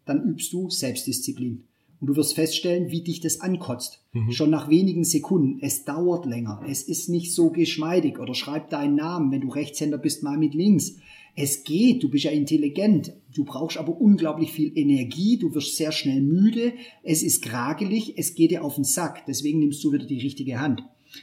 dann 0.06 0.24
übst 0.24 0.50
du 0.54 0.70
Selbstdisziplin. 0.70 1.64
Und 2.00 2.06
du 2.06 2.16
wirst 2.16 2.34
feststellen, 2.34 2.90
wie 2.90 3.02
dich 3.02 3.20
das 3.20 3.42
ankotzt. 3.42 4.02
Mhm. 4.12 4.32
Schon 4.32 4.48
nach 4.48 4.70
wenigen 4.70 5.04
Sekunden. 5.04 5.58
Es 5.60 5.84
dauert 5.84 6.24
länger. 6.24 6.62
Es 6.66 6.82
ist 6.82 7.10
nicht 7.10 7.34
so 7.34 7.50
geschmeidig. 7.50 8.18
Oder 8.18 8.34
schreib 8.34 8.70
deinen 8.70 8.94
Namen, 8.94 9.30
wenn 9.30 9.42
du 9.42 9.50
Rechtshänder 9.50 9.98
bist, 9.98 10.22
mal 10.22 10.38
mit 10.38 10.54
links. 10.54 10.96
Es 11.36 11.64
geht, 11.64 12.02
du 12.02 12.08
bist 12.08 12.24
ja 12.24 12.30
intelligent, 12.30 13.12
du 13.34 13.44
brauchst 13.44 13.78
aber 13.78 14.00
unglaublich 14.00 14.52
viel 14.52 14.76
Energie, 14.76 15.38
du 15.38 15.54
wirst 15.54 15.76
sehr 15.76 15.92
schnell 15.92 16.20
müde, 16.20 16.72
es 17.02 17.22
ist 17.22 17.42
kragelig, 17.42 18.14
es 18.16 18.34
geht 18.34 18.50
dir 18.50 18.64
auf 18.64 18.74
den 18.74 18.84
Sack, 18.84 19.24
deswegen 19.26 19.60
nimmst 19.60 19.82
du 19.84 19.92
wieder 19.92 20.06
die 20.06 20.20
richtige 20.20 20.60
Hand. 20.60 20.82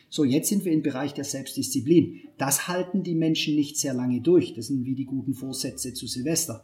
So, 0.09 0.23
jetzt 0.23 0.49
sind 0.49 0.65
wir 0.65 0.71
im 0.71 0.83
Bereich 0.83 1.13
der 1.13 1.23
Selbstdisziplin. 1.23 2.21
Das 2.37 2.67
halten 2.67 3.03
die 3.03 3.15
Menschen 3.15 3.55
nicht 3.55 3.77
sehr 3.77 3.93
lange 3.93 4.21
durch. 4.21 4.53
Das 4.53 4.67
sind 4.67 4.85
wie 4.85 4.95
die 4.95 5.05
guten 5.05 5.33
Vorsätze 5.33 5.93
zu 5.93 6.07
Silvester. 6.07 6.63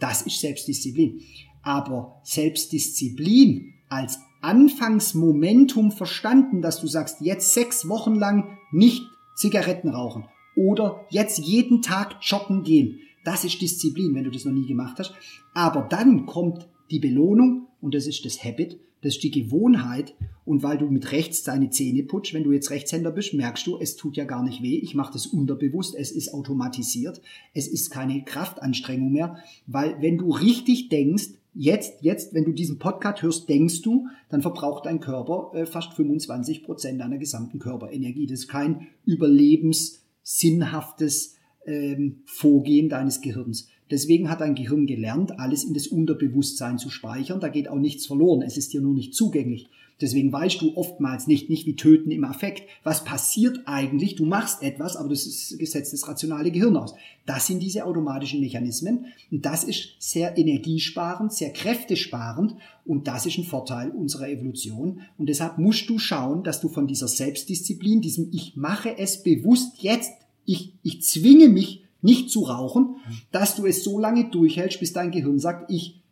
Das 0.00 0.22
ist 0.22 0.40
Selbstdisziplin. 0.40 1.20
Aber 1.62 2.20
Selbstdisziplin 2.24 3.74
als 3.88 4.18
Anfangsmomentum 4.40 5.92
verstanden, 5.92 6.60
dass 6.60 6.80
du 6.80 6.86
sagst, 6.86 7.20
jetzt 7.20 7.54
sechs 7.54 7.88
Wochen 7.88 8.14
lang 8.14 8.58
nicht 8.72 9.02
Zigaretten 9.36 9.88
rauchen, 9.88 10.24
oder 10.56 11.04
jetzt 11.10 11.38
jeden 11.38 11.82
Tag 11.82 12.16
joggen 12.22 12.62
gehen. 12.62 13.00
Das 13.24 13.44
ist 13.44 13.60
Disziplin, 13.60 14.14
wenn 14.14 14.24
du 14.24 14.30
das 14.30 14.44
noch 14.44 14.52
nie 14.52 14.66
gemacht 14.66 14.98
hast. 14.98 15.14
Aber 15.54 15.82
dann 15.82 16.26
kommt 16.26 16.68
die 16.90 16.98
Belohnung 16.98 17.68
und 17.80 17.94
das 17.94 18.06
ist 18.06 18.24
das 18.24 18.42
Habit, 18.44 18.78
das 19.02 19.14
ist 19.14 19.22
die 19.22 19.30
Gewohnheit. 19.30 20.14
Und 20.44 20.62
weil 20.62 20.76
du 20.76 20.90
mit 20.90 21.10
rechts 21.12 21.42
deine 21.42 21.70
Zähne 21.70 22.02
putzt, 22.02 22.34
wenn 22.34 22.44
du 22.44 22.52
jetzt 22.52 22.70
Rechtshänder 22.70 23.10
bist, 23.10 23.32
merkst 23.32 23.66
du, 23.66 23.78
es 23.78 23.96
tut 23.96 24.16
ja 24.16 24.24
gar 24.24 24.42
nicht 24.42 24.62
weh. 24.62 24.76
Ich 24.76 24.94
mache 24.94 25.14
das 25.14 25.26
unterbewusst, 25.26 25.94
es 25.94 26.12
ist 26.12 26.34
automatisiert, 26.34 27.22
es 27.54 27.66
ist 27.66 27.90
keine 27.90 28.22
Kraftanstrengung 28.24 29.10
mehr, 29.10 29.38
weil 29.66 29.96
wenn 30.02 30.18
du 30.18 30.30
richtig 30.30 30.90
denkst, 30.90 31.28
jetzt, 31.54 32.02
jetzt, 32.02 32.34
wenn 32.34 32.44
du 32.44 32.52
diesen 32.52 32.78
Podcast 32.78 33.22
hörst, 33.22 33.48
denkst 33.48 33.80
du, 33.82 34.08
dann 34.28 34.42
verbraucht 34.42 34.86
dein 34.86 35.00
Körper 35.00 35.52
äh, 35.54 35.66
fast 35.66 35.94
25 35.94 36.62
Prozent 36.62 37.00
deiner 37.00 37.18
gesamten 37.18 37.58
Körperenergie. 37.58 38.26
Das 38.26 38.40
ist 38.40 38.48
kein 38.48 38.88
Überlebens 39.06 40.03
sinnhaftes 40.24 41.36
ähm, 41.66 42.22
Vorgehen 42.24 42.88
deines 42.88 43.20
Gehirns. 43.20 43.68
Deswegen 43.90 44.30
hat 44.30 44.40
dein 44.40 44.54
Gehirn 44.54 44.86
gelernt, 44.86 45.38
alles 45.38 45.62
in 45.62 45.74
das 45.74 45.86
Unterbewusstsein 45.86 46.78
zu 46.78 46.90
speichern. 46.90 47.38
Da 47.38 47.48
geht 47.48 47.68
auch 47.68 47.78
nichts 47.78 48.06
verloren. 48.06 48.42
Es 48.42 48.56
ist 48.56 48.72
dir 48.72 48.80
nur 48.80 48.94
nicht 48.94 49.14
zugänglich. 49.14 49.68
Deswegen 50.00 50.32
weißt 50.32 50.60
du 50.60 50.76
oftmals 50.76 51.26
nicht, 51.28 51.48
nicht 51.48 51.66
wie 51.66 51.76
Töten 51.76 52.10
im 52.10 52.24
Affekt. 52.24 52.68
Was 52.82 53.04
passiert 53.04 53.60
eigentlich? 53.66 54.16
Du 54.16 54.24
machst 54.24 54.62
etwas, 54.62 54.96
aber 54.96 55.08
das 55.08 55.24
ist 55.24 55.58
gesetzt 55.58 55.92
das 55.92 56.08
rationale 56.08 56.50
Gehirn 56.50 56.76
aus. 56.76 56.94
Das 57.26 57.46
sind 57.46 57.62
diese 57.62 57.84
automatischen 57.84 58.40
Mechanismen. 58.40 59.06
Und 59.30 59.46
das 59.46 59.62
ist 59.62 59.90
sehr 60.00 60.36
energiesparend, 60.36 61.32
sehr 61.32 61.52
kräftesparend. 61.52 62.56
Und 62.84 63.06
das 63.06 63.26
ist 63.26 63.38
ein 63.38 63.44
Vorteil 63.44 63.90
unserer 63.90 64.28
Evolution. 64.28 65.02
Und 65.16 65.28
deshalb 65.28 65.58
musst 65.58 65.88
du 65.88 65.98
schauen, 65.98 66.42
dass 66.42 66.60
du 66.60 66.68
von 66.68 66.88
dieser 66.88 67.08
Selbstdisziplin, 67.08 68.00
diesem 68.00 68.28
Ich 68.32 68.56
mache 68.56 68.98
es 68.98 69.22
bewusst 69.22 69.82
jetzt, 69.82 70.12
ich, 70.44 70.74
ich 70.82 71.02
zwinge 71.02 71.48
mich 71.48 71.84
nicht 72.02 72.30
zu 72.30 72.40
rauchen, 72.42 72.96
dass 73.32 73.56
du 73.56 73.64
es 73.64 73.82
so 73.82 73.98
lange 73.98 74.28
durchhältst, 74.28 74.80
bis 74.80 74.92
dein 74.92 75.10
Gehirn 75.10 75.38
sagt, 75.38 75.70
ich 75.70 76.02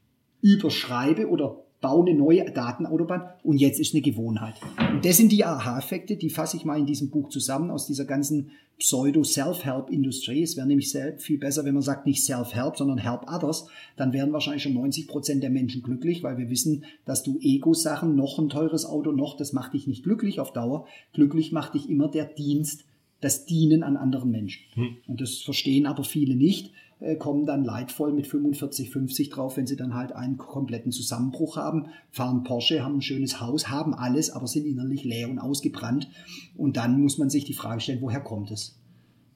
überschreibe 0.40 1.28
oder 1.28 1.61
baue 1.82 2.08
eine 2.08 2.18
neue 2.18 2.50
Datenautobahn 2.50 3.28
und 3.42 3.58
jetzt 3.58 3.78
ist 3.78 3.92
eine 3.92 4.00
Gewohnheit. 4.00 4.54
Und 4.94 5.04
das 5.04 5.18
sind 5.18 5.32
die 5.32 5.44
Aha-Effekte, 5.44 6.16
die 6.16 6.30
fasse 6.30 6.56
ich 6.56 6.64
mal 6.64 6.78
in 6.78 6.86
diesem 6.86 7.10
Buch 7.10 7.28
zusammen 7.28 7.70
aus 7.70 7.86
dieser 7.86 8.06
ganzen 8.06 8.52
Pseudo-Self-Help-Industrie. 8.78 10.42
Es 10.42 10.56
wäre 10.56 10.66
nämlich 10.66 10.96
viel 11.18 11.38
besser, 11.38 11.64
wenn 11.64 11.74
man 11.74 11.82
sagt 11.82 12.06
nicht 12.06 12.24
Self-Help, 12.24 12.76
sondern 12.76 12.98
Help 12.98 13.30
Others. 13.30 13.66
Dann 13.96 14.12
wären 14.12 14.32
wahrscheinlich 14.32 14.62
schon 14.62 14.74
90 14.74 15.08
Prozent 15.08 15.42
der 15.42 15.50
Menschen 15.50 15.82
glücklich, 15.82 16.22
weil 16.22 16.38
wir 16.38 16.48
wissen, 16.48 16.84
dass 17.04 17.22
du 17.22 17.38
Ego-Sachen, 17.40 18.16
noch 18.16 18.38
ein 18.38 18.48
teures 18.48 18.86
Auto, 18.86 19.12
noch, 19.12 19.36
das 19.36 19.52
macht 19.52 19.74
dich 19.74 19.86
nicht 19.86 20.04
glücklich 20.04 20.40
auf 20.40 20.52
Dauer. 20.52 20.86
Glücklich 21.12 21.52
macht 21.52 21.74
dich 21.74 21.90
immer 21.90 22.08
der 22.08 22.24
Dienst 22.24 22.84
das 23.20 23.44
Dienen 23.44 23.82
an 23.82 23.96
anderen 23.96 24.30
Menschen. 24.30 24.62
Hm. 24.74 24.96
Und 25.06 25.20
das 25.20 25.38
verstehen 25.38 25.86
aber 25.86 26.04
viele 26.04 26.34
nicht, 26.34 26.72
äh, 27.02 27.16
kommen 27.16 27.46
dann 27.46 27.64
leidvoll 27.64 28.12
mit 28.12 28.28
45, 28.28 28.90
50 28.90 29.30
drauf, 29.30 29.56
wenn 29.56 29.66
sie 29.66 29.76
dann 29.76 29.94
halt 29.94 30.12
einen 30.12 30.36
kompletten 30.36 30.92
Zusammenbruch 30.92 31.56
haben, 31.56 31.86
fahren 32.10 32.44
Porsche, 32.44 32.84
haben 32.84 32.98
ein 32.98 33.02
schönes 33.02 33.40
Haus, 33.40 33.68
haben 33.68 33.92
alles, 33.92 34.30
aber 34.30 34.46
sind 34.46 34.66
innerlich 34.66 35.02
leer 35.02 35.28
und 35.28 35.38
ausgebrannt. 35.38 36.08
Und 36.56 36.76
dann 36.76 37.00
muss 37.00 37.18
man 37.18 37.28
sich 37.28 37.44
die 37.44 37.54
Frage 37.54 37.80
stellen, 37.80 38.00
woher 38.02 38.20
kommt 38.20 38.52
es? 38.52 38.78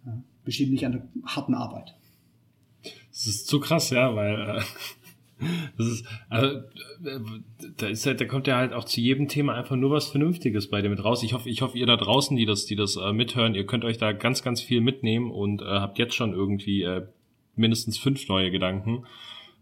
Ja, 0.05 0.23
bestimmt 0.45 0.71
nicht 0.71 0.87
an 0.87 0.93
der 0.93 1.09
harten 1.25 1.55
Arbeit. 1.55 1.97
Das 3.11 3.27
ist 3.27 3.49
zu 3.49 3.59
krass, 3.59 3.91
ja, 3.91 4.15
weil 4.15 4.59
äh, 4.59 4.63
das 5.77 5.87
ist, 5.89 6.07
also, 6.29 6.61
da 7.79 7.89
ist 7.89 8.07
halt, 8.07 8.21
da 8.21 8.27
kommt 8.27 8.47
ja 8.47 8.59
halt 8.59 8.73
auch 8.75 8.85
zu 8.85 9.01
jedem 9.01 9.27
Thema 9.27 9.55
einfach 9.55 9.75
nur 9.75 9.91
was 9.91 10.07
Vernünftiges 10.07 10.71
bei 10.71 10.83
dir 10.83 10.89
mit 10.89 11.03
raus. 11.03 11.25
Ich 11.25 11.33
hoffe, 11.33 11.49
ich 11.49 11.63
hoffe, 11.63 11.77
ihr 11.77 11.87
da 11.87 11.97
draußen, 11.97 12.37
die 12.37 12.47
das, 12.47 12.65
die 12.65 12.77
das 12.77 12.97
äh, 12.97 13.13
mithören, 13.13 13.57
ihr 13.57 13.67
könnt 13.67 13.85
euch 13.85 13.99
da 13.99 14.13
ganz, 14.13 14.45
ganz 14.45 14.61
viel 14.61 14.81
mitnehmen 14.81 15.33
und 15.33 15.63
äh, 15.63 15.65
habt 15.65 15.99
jetzt 15.99 16.15
schon 16.15 16.33
irgendwie 16.33 16.83
äh, 16.83 17.07
mindestens 17.57 17.99
fünf 17.99 18.29
neue 18.29 18.51
Gedanken. 18.51 19.05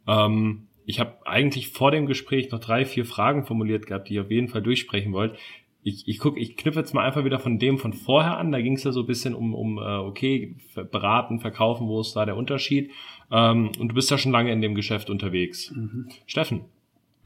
Ähm, 0.07 0.68
ich 0.87 1.00
habe 1.00 1.26
eigentlich 1.26 1.68
vor 1.68 1.90
dem 1.90 2.07
Gespräch 2.07 2.50
noch 2.50 2.61
drei, 2.61 2.85
vier 2.85 3.07
Fragen 3.07 3.46
formuliert 3.46 3.87
gehabt, 3.87 4.09
die 4.09 4.14
ihr 4.14 4.22
auf 4.22 4.30
jeden 4.30 4.48
Fall 4.48 4.62
durchsprechen 4.62 5.12
wollt 5.12 5.38
ich, 5.85 6.09
ich 6.09 6.18
guck, 6.18 6.38
ich 6.38 6.57
knüpfe 6.57 6.80
jetzt 6.80 6.94
mal 6.94 7.04
einfach 7.04 7.24
wieder 7.24 7.38
von 7.38 7.59
dem 7.59 7.76
von 7.78 7.92
vorher 7.92 8.38
an. 8.38 8.50
Da 8.50 8.61
ging 8.61 8.72
es 8.72 8.85
ja 8.85 8.92
so 8.92 9.00
ein 9.00 9.07
bisschen 9.07 9.35
um, 9.35 9.54
um 9.54 9.78
äh, 9.78 9.98
okay, 9.98 10.57
beraten, 10.90 11.40
verkaufen, 11.40 11.87
wo 11.87 12.00
ist 12.00 12.16
da 12.16 12.24
der 12.24 12.38
Unterschied? 12.38 12.90
Ähm, 13.30 13.70
und 13.78 13.88
du 13.88 13.94
bist 13.94 14.11
ja 14.11 14.16
schon 14.16 14.33
lange 14.33 14.50
in 14.50 14.62
dem 14.62 14.74
Geschäft 14.74 15.11
unterwegs. 15.11 15.70
Mhm. 15.70 16.09
Steffen, 16.24 16.62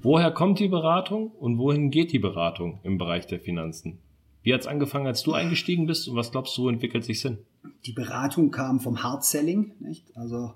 woher 0.01 0.33
kommt 0.33 0.59
die 0.59 0.67
Beratung 0.67 1.31
und 1.31 1.57
wohin 1.59 1.91
geht 1.91 2.13
die 2.13 2.19
Beratung 2.19 2.81
im 2.83 2.99
Bereich 2.99 3.29
der 3.29 3.39
Finanzen? 3.39 4.01
Wie 4.43 4.55
hat's 4.55 4.67
angefangen, 4.67 5.07
als 5.07 5.23
du 5.23 5.33
eingestiegen 5.33 5.87
bist 5.87 6.09
und 6.09 6.17
was 6.17 6.31
glaubst 6.31 6.57
du, 6.57 6.69
entwickelt 6.69 7.05
sich 7.05 7.21
Sinn? 7.21 7.39
Die 7.87 7.93
Beratung 7.93 8.51
kam 8.51 8.81
vom 8.81 9.03
Hard 9.03 9.25
Selling, 9.25 9.73
nicht? 9.81 10.05
Also 10.17 10.53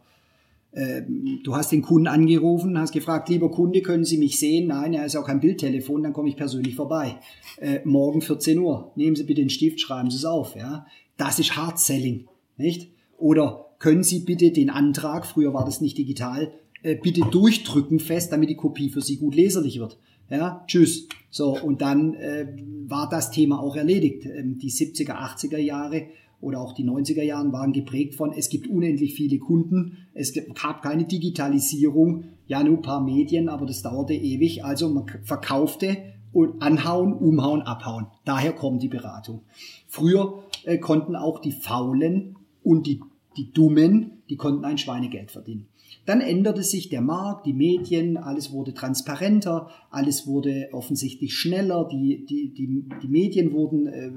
ähm, 0.74 1.40
du 1.44 1.54
hast 1.54 1.72
den 1.72 1.82
Kunden 1.82 2.06
angerufen, 2.06 2.78
hast 2.78 2.92
gefragt, 2.92 3.28
lieber 3.28 3.50
Kunde, 3.50 3.82
können 3.82 4.04
Sie 4.04 4.16
mich 4.16 4.38
sehen? 4.38 4.68
Nein, 4.68 4.94
er 4.94 5.04
ist 5.04 5.16
auch 5.16 5.26
kein 5.26 5.40
Bildtelefon, 5.40 6.02
dann 6.02 6.12
komme 6.12 6.28
ich 6.28 6.36
persönlich 6.36 6.74
vorbei. 6.74 7.16
Äh, 7.58 7.80
morgen 7.84 8.22
14 8.22 8.58
Uhr, 8.58 8.92
nehmen 8.96 9.16
Sie 9.16 9.24
bitte 9.24 9.42
den 9.42 9.50
Stift, 9.50 9.80
schreiben 9.80 10.10
Sie 10.10 10.16
es 10.16 10.24
auf. 10.24 10.56
Ja? 10.56 10.86
Das 11.16 11.38
ist 11.38 11.56
Hard 11.56 11.78
Selling, 11.78 12.26
nicht? 12.56 12.90
Oder 13.18 13.66
können 13.78 14.02
Sie 14.02 14.20
bitte 14.20 14.50
den 14.50 14.70
Antrag, 14.70 15.26
früher 15.26 15.52
war 15.52 15.64
das 15.64 15.80
nicht 15.80 15.98
digital, 15.98 16.52
äh, 16.82 16.94
bitte 16.94 17.20
durchdrücken 17.30 18.00
fest, 18.00 18.32
damit 18.32 18.48
die 18.48 18.56
Kopie 18.56 18.88
für 18.88 19.02
Sie 19.02 19.18
gut 19.18 19.34
leserlich 19.34 19.78
wird. 19.78 19.98
Ja, 20.30 20.64
tschüss. 20.66 21.08
So, 21.30 21.58
und 21.58 21.80
dann 21.80 22.14
äh, 22.14 22.46
war 22.86 23.08
das 23.08 23.30
Thema 23.30 23.60
auch 23.60 23.76
erledigt. 23.76 24.26
Ähm, 24.26 24.58
die 24.58 24.70
70er, 24.70 25.12
80er 25.12 25.58
Jahre 25.58 26.06
oder 26.40 26.60
auch 26.60 26.74
die 26.74 26.84
90er 26.84 27.22
Jahren 27.22 27.52
waren 27.52 27.72
geprägt 27.72 28.14
von, 28.16 28.32
es 28.32 28.48
gibt 28.48 28.66
unendlich 28.66 29.14
viele 29.14 29.38
Kunden, 29.38 29.98
es 30.12 30.34
gab 30.60 30.82
keine 30.82 31.04
Digitalisierung, 31.04 32.24
ja 32.46 32.62
nur 32.64 32.78
ein 32.78 32.82
paar 32.82 33.00
Medien, 33.00 33.48
aber 33.48 33.64
das 33.64 33.82
dauerte 33.82 34.12
ewig. 34.12 34.64
Also 34.64 34.90
man 34.90 35.06
verkaufte 35.22 35.96
und 36.32 36.60
anhauen, 36.60 37.12
umhauen, 37.14 37.62
abhauen. 37.62 38.06
Daher 38.24 38.52
kommt 38.52 38.82
die 38.82 38.88
Beratung. 38.88 39.42
Früher 39.86 40.42
äh, 40.64 40.78
konnten 40.78 41.14
auch 41.14 41.40
die 41.40 41.52
Faulen 41.52 42.36
und 42.62 42.86
die, 42.86 43.00
die 43.36 43.52
Dummen, 43.52 44.22
die 44.28 44.36
konnten 44.36 44.64
ein 44.64 44.78
Schweinegeld 44.78 45.30
verdienen. 45.30 45.68
Dann 46.04 46.20
änderte 46.20 46.62
sich 46.62 46.88
der 46.88 47.00
Markt, 47.00 47.46
die 47.46 47.52
Medien, 47.52 48.16
alles 48.16 48.52
wurde 48.52 48.74
transparenter, 48.74 49.68
alles 49.90 50.26
wurde 50.26 50.68
offensichtlich 50.72 51.34
schneller, 51.34 51.88
die, 51.90 52.24
die, 52.26 52.48
die, 52.48 52.84
die 53.02 53.08
Medien 53.08 53.52
wurden, 53.52 53.86
äh, 53.86 54.10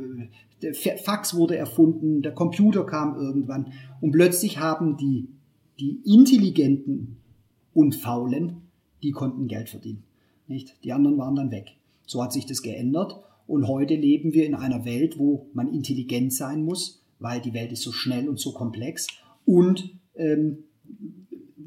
der 0.61 0.73
Fax 0.73 1.35
wurde 1.35 1.57
erfunden, 1.57 2.21
der 2.21 2.33
Computer 2.33 2.85
kam 2.85 3.15
irgendwann 3.17 3.73
und 4.01 4.11
plötzlich 4.11 4.59
haben 4.59 4.97
die, 4.97 5.27
die 5.79 5.99
Intelligenten 6.05 7.17
und 7.73 7.95
Faulen, 7.95 8.61
die 9.03 9.11
konnten 9.11 9.47
Geld 9.47 9.69
verdienen. 9.69 10.03
Nicht? 10.47 10.75
Die 10.83 10.93
anderen 10.93 11.17
waren 11.17 11.35
dann 11.35 11.51
weg. 11.51 11.75
So 12.05 12.23
hat 12.23 12.33
sich 12.33 12.45
das 12.45 12.61
geändert 12.61 13.19
und 13.47 13.67
heute 13.67 13.95
leben 13.95 14.33
wir 14.33 14.45
in 14.45 14.55
einer 14.55 14.85
Welt, 14.85 15.19
wo 15.19 15.47
man 15.53 15.71
intelligent 15.71 16.33
sein 16.33 16.63
muss, 16.63 17.03
weil 17.19 17.41
die 17.41 17.53
Welt 17.53 17.71
ist 17.71 17.83
so 17.83 17.91
schnell 17.91 18.27
und 18.29 18.39
so 18.39 18.53
komplex 18.53 19.07
und 19.45 19.95
ähm, 20.15 20.63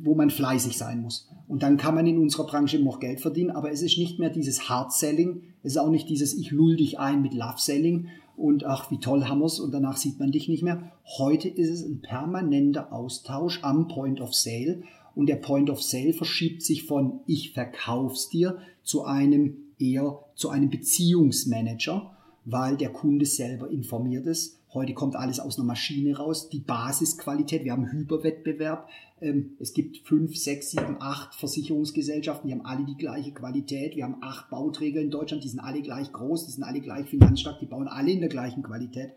wo 0.02 0.14
man 0.14 0.30
fleißig 0.30 0.76
sein 0.76 1.00
muss. 1.00 1.28
Und 1.46 1.62
dann 1.62 1.76
kann 1.76 1.94
man 1.94 2.06
in 2.06 2.18
unserer 2.18 2.46
Branche 2.46 2.78
noch 2.78 3.00
Geld 3.00 3.20
verdienen, 3.20 3.50
aber 3.50 3.70
es 3.70 3.82
ist 3.82 3.98
nicht 3.98 4.18
mehr 4.18 4.30
dieses 4.30 4.68
Hard 4.68 4.92
Selling, 4.92 5.42
es 5.62 5.72
ist 5.72 5.78
auch 5.78 5.90
nicht 5.90 6.08
dieses 6.08 6.34
Ich 6.34 6.50
lull 6.50 6.76
dich 6.76 6.98
ein 6.98 7.22
mit 7.22 7.34
Love 7.34 7.58
Selling 7.58 8.08
und 8.36 8.64
ach, 8.64 8.90
wie 8.90 9.00
toll 9.00 9.24
haben 9.24 9.40
wir's 9.40 9.58
und 9.58 9.72
danach 9.72 9.96
sieht 9.96 10.18
man 10.20 10.30
dich 10.30 10.48
nicht 10.48 10.62
mehr. 10.62 10.92
Heute 11.18 11.48
ist 11.48 11.70
es 11.70 11.82
ein 11.82 12.00
permanenter 12.00 12.92
Austausch 12.92 13.60
am 13.62 13.88
Point 13.88 14.20
of 14.20 14.34
Sale 14.34 14.82
und 15.14 15.28
der 15.28 15.36
Point 15.36 15.70
of 15.70 15.82
Sale 15.82 16.12
verschiebt 16.12 16.62
sich 16.62 16.84
von 16.84 17.20
ich 17.26 17.52
verkauf's 17.52 18.28
dir 18.28 18.58
zu 18.82 19.04
einem 19.04 19.56
eher 19.78 20.20
zu 20.34 20.50
einem 20.50 20.70
Beziehungsmanager, 20.70 22.12
weil 22.44 22.76
der 22.76 22.90
Kunde 22.90 23.26
selber 23.26 23.70
informiert 23.70 24.26
ist 24.26 24.57
Heute 24.74 24.92
kommt 24.92 25.16
alles 25.16 25.40
aus 25.40 25.56
einer 25.56 25.66
Maschine 25.66 26.16
raus. 26.16 26.50
Die 26.50 26.60
Basisqualität, 26.60 27.64
wir 27.64 27.72
haben 27.72 27.90
Hyperwettbewerb. 27.90 28.88
Ähm, 29.20 29.52
es 29.58 29.72
gibt 29.72 30.06
fünf, 30.06 30.36
sechs, 30.36 30.70
sieben, 30.70 30.96
acht 31.00 31.34
Versicherungsgesellschaften, 31.34 32.48
die 32.48 32.54
haben 32.54 32.66
alle 32.66 32.84
die 32.84 32.96
gleiche 32.96 33.32
Qualität. 33.32 33.96
Wir 33.96 34.04
haben 34.04 34.18
acht 34.20 34.50
Bauträger 34.50 35.00
in 35.00 35.10
Deutschland, 35.10 35.42
die 35.42 35.48
sind 35.48 35.60
alle 35.60 35.80
gleich 35.80 36.12
groß, 36.12 36.46
die 36.46 36.52
sind 36.52 36.64
alle 36.64 36.80
gleich 36.80 37.08
finanzstark, 37.08 37.58
die 37.60 37.66
bauen 37.66 37.88
alle 37.88 38.12
in 38.12 38.20
der 38.20 38.28
gleichen 38.28 38.62
Qualität. 38.62 39.12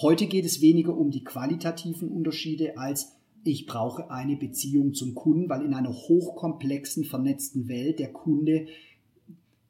Heute 0.00 0.26
geht 0.26 0.44
es 0.44 0.60
weniger 0.60 0.96
um 0.96 1.10
die 1.10 1.24
qualitativen 1.24 2.08
Unterschiede 2.08 2.78
als 2.78 3.12
ich 3.46 3.66
brauche 3.66 4.10
eine 4.10 4.36
Beziehung 4.36 4.92
zum 4.92 5.14
Kunden, 5.14 5.48
weil 5.48 5.64
in 5.64 5.72
einer 5.72 5.92
hochkomplexen, 5.92 7.04
vernetzten 7.04 7.68
Welt 7.68 8.00
der 8.00 8.12
Kunde, 8.12 8.66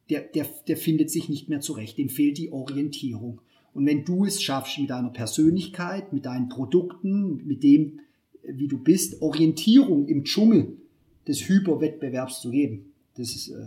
der, 0.09 0.22
der, 0.22 0.46
der 0.66 0.76
findet 0.79 1.11
sich 1.11 1.29
nicht 1.29 1.48
mehr 1.48 1.61
zurecht, 1.61 1.98
dem 1.98 2.09
fehlt 2.09 2.38
die 2.38 2.52
Orientierung. 2.52 3.42
Und 3.77 3.85
wenn 3.85 4.07
du 4.07 4.25
es 4.25 4.43
schaffst, 4.43 4.79
mit 4.79 4.89
deiner 4.89 5.11
Persönlichkeit, 5.11 6.11
mit 6.11 6.25
deinen 6.25 6.49
Produkten, 6.49 7.47
mit 7.47 7.62
dem, 7.62 8.01
wie 8.43 8.69
du 8.69 8.79
bist, 8.79 9.21
Orientierung 9.21 10.09
im 10.09 10.25
Dschungel 10.25 10.79
des 11.29 11.47
Hyperwettbewerbs 11.47 12.41
zu 12.41 12.51
geben, 12.51 12.95
das 13.17 13.35
ist, 13.35 13.49
äh, 13.49 13.67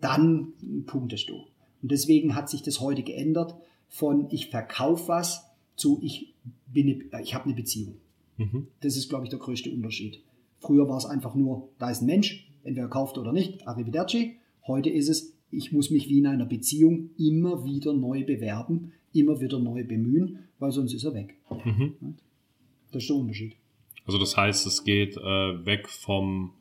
dann 0.00 0.54
punktest 0.86 1.28
du. 1.28 1.34
Und 1.82 1.92
deswegen 1.92 2.34
hat 2.34 2.50
sich 2.50 2.62
das 2.62 2.80
heute 2.80 3.04
geändert 3.04 3.54
von 3.86 4.26
ich 4.30 4.48
verkaufe 4.48 5.06
was 5.06 5.44
zu 5.76 6.00
ich, 6.02 6.34
bin 6.66 7.06
eine, 7.12 7.22
ich 7.22 7.32
habe 7.36 7.44
eine 7.44 7.54
Beziehung. 7.54 7.94
Mhm. 8.38 8.66
Das 8.80 8.96
ist, 8.96 9.08
glaube 9.08 9.22
ich, 9.22 9.30
der 9.30 9.38
größte 9.38 9.70
Unterschied. 9.70 10.18
Früher 10.58 10.88
war 10.88 10.96
es 10.96 11.06
einfach 11.06 11.36
nur, 11.36 11.68
da 11.78 11.92
ist 11.92 12.02
ein 12.02 12.06
Mensch, 12.06 12.50
entweder 12.64 12.88
kauft 12.88 13.18
oder 13.18 13.32
nicht, 13.32 13.68
arrivederci. 13.68 14.34
Heute 14.66 14.90
ist 14.90 15.08
es, 15.08 15.32
ich 15.52 15.70
muss 15.70 15.90
mich 15.90 16.08
wie 16.08 16.18
in 16.18 16.26
einer 16.26 16.46
Beziehung 16.46 17.10
immer 17.16 17.64
wieder 17.64 17.92
neu 17.92 18.24
bewerben, 18.24 18.90
immer 19.14 19.40
wieder 19.40 19.58
neu 19.58 19.84
bemühen, 19.84 20.40
weil 20.58 20.72
sonst 20.72 20.92
ist 20.92 21.04
er 21.04 21.14
weg. 21.14 21.36
Mhm. 21.64 21.94
Das 22.92 23.02
ist 23.02 23.08
der 23.08 23.16
Unterschied. 23.16 23.56
Also 24.06 24.18
das 24.18 24.36
heißt, 24.36 24.66
es 24.66 24.84
geht 24.84 25.16
äh, 25.16 25.20
weg 25.66 25.88
vom, 25.88 26.52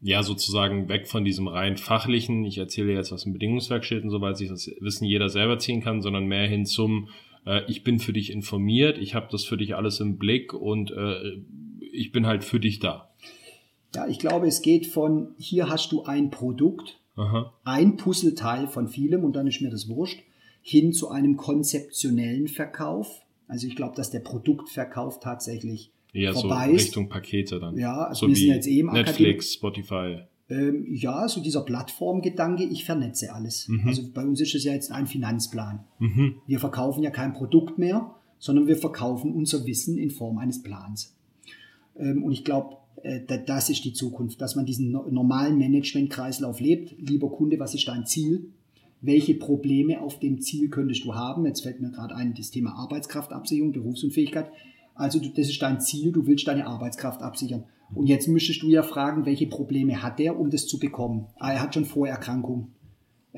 ja 0.00 0.22
sozusagen 0.22 0.88
weg 0.88 1.08
von 1.08 1.24
diesem 1.24 1.48
rein 1.48 1.76
fachlichen, 1.76 2.44
ich 2.44 2.58
erzähle 2.58 2.92
jetzt 2.92 3.10
was 3.10 3.24
im 3.24 3.32
Bedingungswerk 3.32 3.84
steht 3.84 4.04
und 4.04 4.10
so, 4.10 4.20
weil 4.20 4.36
sich 4.36 4.48
das 4.48 4.70
Wissen 4.80 5.04
jeder 5.04 5.28
selber 5.28 5.58
ziehen 5.58 5.82
kann, 5.82 6.00
sondern 6.00 6.26
mehr 6.26 6.46
hin 6.46 6.64
zum, 6.64 7.08
äh, 7.44 7.62
ich 7.66 7.82
bin 7.82 7.98
für 7.98 8.12
dich 8.12 8.30
informiert, 8.30 8.98
ich 8.98 9.14
habe 9.14 9.28
das 9.30 9.44
für 9.44 9.56
dich 9.56 9.74
alles 9.74 10.00
im 10.00 10.18
Blick 10.18 10.54
und 10.54 10.92
äh, 10.92 11.40
ich 11.92 12.12
bin 12.12 12.26
halt 12.26 12.44
für 12.44 12.60
dich 12.60 12.78
da. 12.78 13.10
Ja, 13.94 14.06
ich 14.06 14.18
glaube, 14.18 14.46
es 14.46 14.62
geht 14.62 14.86
von, 14.86 15.34
hier 15.38 15.68
hast 15.68 15.90
du 15.92 16.04
ein 16.04 16.30
Produkt, 16.30 17.00
Aha. 17.16 17.52
ein 17.64 17.96
Puzzleteil 17.96 18.68
von 18.68 18.86
vielem 18.86 19.24
und 19.24 19.34
dann 19.34 19.46
ist 19.46 19.60
mir 19.60 19.70
das 19.70 19.88
wurscht 19.88 20.22
hin 20.68 20.92
zu 20.92 21.08
einem 21.08 21.36
konzeptionellen 21.36 22.46
Verkauf. 22.46 23.22
Also 23.46 23.66
ich 23.66 23.74
glaube, 23.74 23.96
dass 23.96 24.10
der 24.10 24.20
Produktverkauf 24.20 25.18
tatsächlich 25.18 25.92
Eher 26.12 26.34
vorbei 26.34 26.66
so 26.66 26.72
Richtung 26.72 27.08
Pakete 27.08 27.58
dann. 27.58 27.78
Ja, 27.78 28.04
also 28.04 28.26
so 28.26 28.28
wir 28.28 28.36
sind 28.36 28.48
jetzt 28.48 28.66
eben 28.66 28.92
Netflix, 28.92 29.56
Akademie. 29.56 29.86
Spotify. 29.86 30.22
Ähm, 30.50 30.86
ja, 30.90 31.26
so 31.26 31.42
dieser 31.42 31.62
Plattformgedanke, 31.62 32.64
ich 32.64 32.84
vernetze 32.84 33.32
alles. 33.32 33.68
Mhm. 33.68 33.86
Also 33.86 34.02
bei 34.12 34.22
uns 34.22 34.40
ist 34.40 34.54
es 34.54 34.64
ja 34.64 34.72
jetzt 34.74 34.92
ein 34.92 35.06
Finanzplan. 35.06 35.84
Mhm. 35.98 36.36
Wir 36.46 36.58
verkaufen 36.58 37.02
ja 37.02 37.10
kein 37.10 37.32
Produkt 37.32 37.78
mehr, 37.78 38.14
sondern 38.38 38.66
wir 38.66 38.76
verkaufen 38.76 39.32
unser 39.32 39.66
Wissen 39.66 39.96
in 39.96 40.10
Form 40.10 40.36
eines 40.36 40.62
Plans. 40.62 41.16
Ähm, 41.98 42.22
und 42.22 42.32
ich 42.32 42.44
glaube, 42.44 42.76
äh, 43.02 43.20
das 43.46 43.70
ist 43.70 43.84
die 43.84 43.94
Zukunft, 43.94 44.40
dass 44.42 44.54
man 44.54 44.66
diesen 44.66 44.90
normalen 44.90 45.56
Managementkreislauf 45.56 46.60
lebt. 46.60 46.94
Lieber 46.98 47.30
Kunde, 47.30 47.58
was 47.58 47.74
ist 47.74 47.88
dein 47.88 48.04
Ziel? 48.06 48.50
Welche 49.00 49.34
Probleme 49.34 50.00
auf 50.00 50.18
dem 50.18 50.40
Ziel 50.40 50.68
könntest 50.68 51.04
du 51.04 51.14
haben. 51.14 51.46
Jetzt 51.46 51.62
fällt 51.62 51.80
mir 51.80 51.90
gerade 51.90 52.14
ein, 52.14 52.34
das 52.34 52.50
Thema 52.50 52.74
Arbeitskraftabsicherung, 52.74 53.72
Berufsunfähigkeit. 53.72 54.50
Also 54.94 55.20
das 55.20 55.48
ist 55.48 55.62
dein 55.62 55.80
Ziel, 55.80 56.12
du 56.12 56.26
willst 56.26 56.48
deine 56.48 56.66
Arbeitskraft 56.66 57.22
absichern. 57.22 57.64
Und 57.94 58.06
jetzt 58.06 58.28
müsstest 58.28 58.62
du 58.62 58.68
ja 58.68 58.82
fragen, 58.82 59.24
welche 59.24 59.46
Probleme 59.46 60.02
hat 60.02 60.20
er, 60.20 60.38
um 60.38 60.50
das 60.50 60.66
zu 60.66 60.78
bekommen. 60.78 61.26
Ah, 61.36 61.52
er 61.52 61.62
hat 61.62 61.74
schon 61.74 61.84
Vorerkrankungen. 61.84 62.74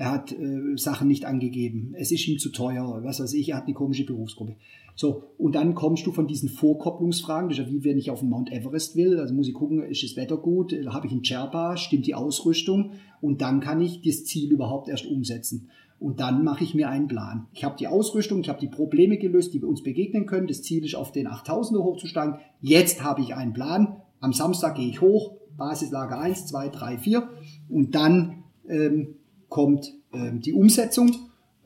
Er 0.00 0.12
hat 0.12 0.32
äh, 0.32 0.78
Sachen 0.78 1.08
nicht 1.08 1.26
angegeben, 1.26 1.92
es 1.94 2.10
ist 2.10 2.26
ihm 2.26 2.38
zu 2.38 2.48
teuer, 2.48 3.00
was 3.04 3.20
weiß 3.20 3.34
ich, 3.34 3.50
er 3.50 3.58
hat 3.58 3.64
eine 3.64 3.74
komische 3.74 4.06
Berufsgruppe. 4.06 4.56
So, 4.96 5.24
und 5.36 5.54
dann 5.54 5.74
kommst 5.74 6.06
du 6.06 6.12
von 6.12 6.26
diesen 6.26 6.48
Vorkopplungsfragen, 6.48 7.50
das 7.50 7.58
ist 7.58 7.66
ja 7.66 7.70
wie 7.70 7.84
wenn 7.84 7.98
ich 7.98 8.10
auf 8.10 8.20
den 8.20 8.30
Mount 8.30 8.50
Everest 8.50 8.96
will, 8.96 9.20
also 9.20 9.34
muss 9.34 9.46
ich 9.46 9.52
gucken, 9.52 9.82
ist 9.82 10.02
das 10.02 10.16
Wetter 10.16 10.38
gut, 10.38 10.74
habe 10.86 11.06
ich 11.06 11.12
einen 11.12 11.22
Sherpa, 11.22 11.76
stimmt 11.76 12.06
die 12.06 12.14
Ausrüstung 12.14 12.92
und 13.20 13.42
dann 13.42 13.60
kann 13.60 13.82
ich 13.82 14.00
das 14.00 14.24
Ziel 14.24 14.50
überhaupt 14.50 14.88
erst 14.88 15.04
umsetzen. 15.04 15.68
Und 15.98 16.18
dann 16.20 16.44
mache 16.44 16.64
ich 16.64 16.74
mir 16.74 16.88
einen 16.88 17.08
Plan. 17.08 17.48
Ich 17.52 17.62
habe 17.62 17.76
die 17.76 17.86
Ausrüstung, 17.86 18.40
ich 18.40 18.48
habe 18.48 18.58
die 18.58 18.68
Probleme 18.68 19.18
gelöst, 19.18 19.52
die 19.52 19.60
wir 19.60 19.68
uns 19.68 19.82
begegnen 19.82 20.24
können. 20.24 20.46
Das 20.46 20.62
Ziel 20.62 20.82
ist, 20.82 20.94
auf 20.94 21.12
den 21.12 21.28
8000er 21.28 21.84
hochzusteigen. 21.84 22.36
Jetzt 22.62 23.04
habe 23.04 23.20
ich 23.20 23.34
einen 23.34 23.52
Plan. 23.52 24.00
Am 24.18 24.32
Samstag 24.32 24.76
gehe 24.76 24.88
ich 24.88 25.02
hoch, 25.02 25.34
Basislager 25.58 26.18
1, 26.18 26.46
2, 26.46 26.70
3, 26.70 26.96
4. 26.96 27.28
Und 27.68 27.94
dann 27.94 28.44
ähm, 28.66 29.16
kommt 29.50 29.92
ähm, 30.14 30.40
die 30.40 30.54
Umsetzung 30.54 31.14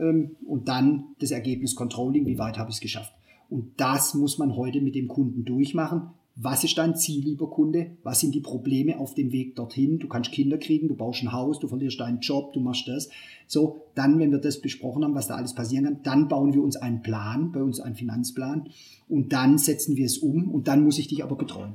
ähm, 0.01 0.35
und 0.45 0.66
dann 0.66 1.05
das 1.20 1.30
Ergebnis 1.30 1.76
Controlling, 1.76 2.26
wie 2.26 2.39
weit 2.39 2.59
habe 2.59 2.70
ich 2.70 2.76
es 2.76 2.80
geschafft. 2.80 3.12
Und 3.49 3.72
das 3.76 4.14
muss 4.14 4.39
man 4.39 4.57
heute 4.57 4.80
mit 4.80 4.97
dem 4.97 5.07
Kunden 5.07 5.45
durchmachen. 5.45 6.09
Was 6.37 6.64
ist 6.64 6.76
dein 6.78 6.97
Ziel, 6.97 7.22
lieber 7.22 7.49
Kunde? 7.49 7.93
Was 8.03 8.18
sind 8.18 8.35
die 8.35 8.41
Probleme 8.41 8.99
auf 8.99 9.14
dem 9.14 9.30
Weg 9.30 9.55
dorthin? 9.55 10.01
Du 10.01 10.09
kannst 10.09 10.32
Kinder 10.32 10.59
kriegen, 10.59 10.89
du 10.89 10.97
baust 10.97 11.22
ein 11.22 11.30
Haus, 11.30 11.61
du 11.61 11.68
verlierst 11.68 12.01
deinen 12.01 12.18
Job, 12.18 12.53
du 12.53 12.59
machst 12.59 12.89
das. 12.89 13.09
So, 13.47 13.82
dann, 13.95 14.18
wenn 14.18 14.32
wir 14.32 14.39
das 14.39 14.61
besprochen 14.61 15.05
haben, 15.05 15.14
was 15.14 15.28
da 15.28 15.37
alles 15.37 15.55
passieren 15.55 15.85
kann, 15.85 16.01
dann 16.03 16.28
bauen 16.28 16.53
wir 16.53 16.62
uns 16.62 16.74
einen 16.74 17.03
Plan, 17.03 17.53
bei 17.53 17.62
uns 17.62 17.78
einen 17.78 17.95
Finanzplan 17.95 18.68
und 19.09 19.32
dann 19.32 19.59
setzen 19.59 19.97
wir 19.97 20.07
es 20.07 20.18
um 20.18 20.51
und 20.51 20.66
dann 20.66 20.82
muss 20.82 20.99
ich 20.99 21.07
dich 21.07 21.22
aber 21.22 21.37
betreuen. 21.37 21.74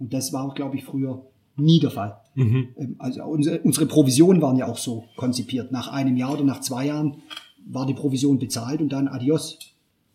Und 0.00 0.12
das 0.12 0.32
war 0.32 0.44
auch, 0.44 0.54
glaube 0.54 0.76
ich, 0.76 0.84
früher 0.84 1.24
nie 1.58 1.80
der 1.80 1.90
Fall. 1.90 2.16
Mhm. 2.34 2.68
Ähm, 2.76 2.96
also 2.98 3.24
unsere, 3.24 3.60
unsere 3.60 3.86
Provisionen 3.86 4.40
waren 4.42 4.56
ja 4.56 4.66
auch 4.66 4.78
so 4.78 5.04
konzipiert. 5.16 5.72
Nach 5.72 5.88
einem 5.88 6.16
Jahr 6.16 6.34
oder 6.34 6.44
nach 6.44 6.60
zwei 6.60 6.86
Jahren 6.86 7.18
war 7.66 7.86
die 7.86 7.94
Provision 7.94 8.38
bezahlt 8.38 8.80
und 8.80 8.92
dann 8.92 9.08
adios. 9.08 9.58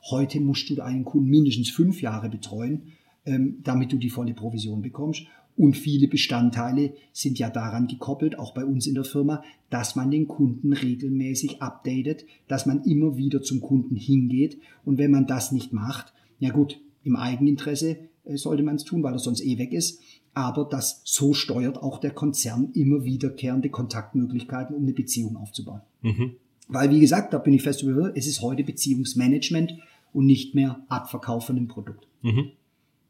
Heute 0.10 0.41
musst 0.41 0.70
du 0.70 0.82
einen 0.82 1.06
Kunden 1.06 1.30
mindestens 1.30 1.70
fünf 1.70 2.02
Jahre 2.02 2.30
betreuen 2.30 2.84
ähm, 3.26 3.60
damit 3.64 3.91
du 3.91 3.98
die 3.98 4.10
volle 4.10 4.34
Provision 4.34 4.82
bekommst. 4.82 5.24
Und 5.56 5.78
viele 5.78 6.08
Bestandteile 6.08 6.94
sind 7.12 7.38
ja 7.38 7.50
daran 7.50 7.88
gekoppelt, 7.88 8.39
auch 8.39 8.56
bei 8.56 8.66
uns 8.66 8.88
in 8.88 8.96
der 8.96 9.04
Firma, 9.04 9.44
dass 9.70 9.96
man 9.96 10.10
den 10.10 10.28
Kunden 10.28 10.74
regelmäßig 10.74 11.62
updatet, 11.62 12.26
dass 12.48 12.66
man 12.66 12.84
immer 12.84 13.18
wieder 13.18 13.44
zum 13.44 13.62
Kunden 13.62 13.96
hingeht. 13.96 14.58
Und 14.84 14.98
wenn 14.98 15.12
man 15.12 15.28
das 15.28 15.52
nicht 15.52 15.72
macht, 15.72 16.12
ja 16.39 16.50
gut, 16.50 16.80
im 17.04 17.16
Eigeninteresse 17.16 17.98
äh, 18.26 18.36
sollte 18.36 18.64
man 18.64 18.76
es 18.76 18.84
tun, 18.84 19.04
weil 19.04 19.14
er 19.14 19.20
sonst 19.20 19.41
eh 19.41 19.58
weg 19.58 19.74
ist. 19.74 20.02
Aber 20.34 20.66
das 20.66 21.02
so 21.04 21.34
steuert 21.34 21.78
auch 21.78 22.00
der 22.00 22.12
Konzern 22.12 22.72
immer 22.74 23.04
wiederkehrende 23.04 23.70
Kontaktmöglichkeiten, 23.70 24.76
um 24.76 24.84
eine 24.84 24.94
Beziehung 24.94 25.38
aufzubauen. 25.38 25.82
Mhm. 26.02 26.36
Weil, 26.68 26.90
wie 26.90 27.00
gesagt, 27.00 27.34
da 27.34 27.38
bin 27.38 27.54
ich 27.54 27.62
fest 27.62 27.84
über, 27.84 28.16
es 28.16 28.26
ist 28.26 28.42
heute 28.42 28.64
Beziehungsmanagement 28.64 29.74
und 30.12 30.26
nicht 30.26 30.56
mehr 30.56 30.84
Abverkauf 30.90 31.46
von 31.46 31.58
einem 31.58 31.68
Produkt. 31.68 32.08
Mhm. 32.22 32.52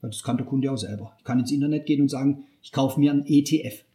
Das 0.02 0.24
kann 0.24 0.38
der 0.38 0.46
Kunde 0.46 0.72
auch 0.72 0.78
selber. 0.78 1.14
Ich 1.18 1.24
kann 1.24 1.40
ins 1.40 1.52
Internet 1.52 1.86
gehen 1.86 2.02
und 2.02 2.10
sagen, 2.10 2.44
ich 2.62 2.72
kaufe 2.72 3.00
mir 3.00 3.12
einen 3.12 3.26
ETF. 3.26 3.86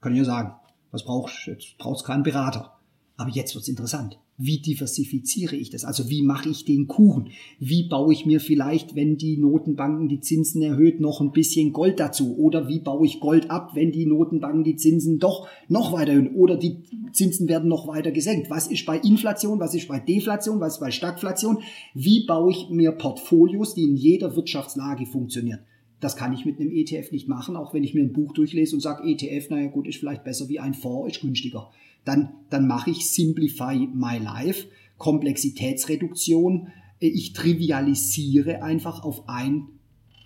Kann 0.00 0.12
ich 0.12 0.18
ja 0.18 0.24
sagen, 0.24 0.54
was 0.90 1.04
brauchst 1.04 1.46
du? 1.46 1.52
Jetzt 1.52 1.78
brauchst 1.78 2.04
keinen 2.04 2.24
Berater. 2.24 2.72
Aber 3.16 3.30
jetzt 3.30 3.54
wird's 3.54 3.68
interessant. 3.68 4.18
Wie 4.38 4.58
diversifiziere 4.58 5.56
ich 5.56 5.70
das? 5.70 5.84
Also 5.84 6.10
wie 6.10 6.22
mache 6.22 6.50
ich 6.50 6.66
den 6.66 6.86
Kuchen? 6.86 7.28
Wie 7.58 7.88
baue 7.88 8.12
ich 8.12 8.26
mir 8.26 8.38
vielleicht, 8.40 8.94
wenn 8.94 9.16
die 9.16 9.38
Notenbanken 9.38 10.08
die 10.08 10.20
Zinsen 10.20 10.60
erhöht, 10.60 11.00
noch 11.00 11.22
ein 11.22 11.32
bisschen 11.32 11.72
Gold 11.72 11.98
dazu? 11.98 12.36
Oder 12.36 12.68
wie 12.68 12.80
baue 12.80 13.06
ich 13.06 13.20
Gold 13.20 13.50
ab, 13.50 13.70
wenn 13.74 13.92
die 13.92 14.04
Notenbanken 14.04 14.62
die 14.62 14.76
Zinsen 14.76 15.18
doch 15.18 15.48
noch 15.68 15.92
weiter 15.92 16.12
erhöhen? 16.12 16.34
Oder 16.34 16.58
die 16.58 16.82
Zinsen 17.12 17.48
werden 17.48 17.70
noch 17.70 17.88
weiter 17.88 18.12
gesenkt? 18.12 18.50
Was 18.50 18.66
ist 18.66 18.84
bei 18.84 18.98
Inflation? 18.98 19.58
Was 19.58 19.74
ist 19.74 19.88
bei 19.88 20.00
Deflation? 20.00 20.60
Was 20.60 20.74
ist 20.74 20.80
bei 20.80 20.90
Stagflation? 20.90 21.58
Wie 21.94 22.26
baue 22.26 22.50
ich 22.52 22.68
mir 22.68 22.92
Portfolios, 22.92 23.74
die 23.74 23.84
in 23.84 23.96
jeder 23.96 24.36
Wirtschaftslage 24.36 25.06
funktionieren? 25.06 25.60
Das 26.00 26.16
kann 26.16 26.32
ich 26.34 26.44
mit 26.44 26.60
einem 26.60 26.70
ETF 26.70 27.10
nicht 27.12 27.28
machen, 27.28 27.56
auch 27.56 27.72
wenn 27.72 27.82
ich 27.82 27.94
mir 27.94 28.02
ein 28.02 28.12
Buch 28.12 28.34
durchlese 28.34 28.76
und 28.76 28.80
sage, 28.80 29.08
ETF, 29.08 29.50
naja 29.50 29.68
gut, 29.68 29.86
ist 29.86 29.98
vielleicht 29.98 30.24
besser 30.24 30.48
wie 30.48 30.60
ein 30.60 30.74
Fonds, 30.74 31.16
ist 31.16 31.22
günstiger 31.22 31.70
dann, 32.06 32.30
dann 32.50 32.66
mache 32.66 32.90
ich 32.90 33.10
Simplify 33.10 33.88
My 33.92 34.16
Life, 34.18 34.68
Komplexitätsreduktion. 34.96 36.68
Ich 36.98 37.34
trivialisiere 37.34 38.62
einfach 38.62 39.04
auf 39.04 39.28
ein 39.28 39.66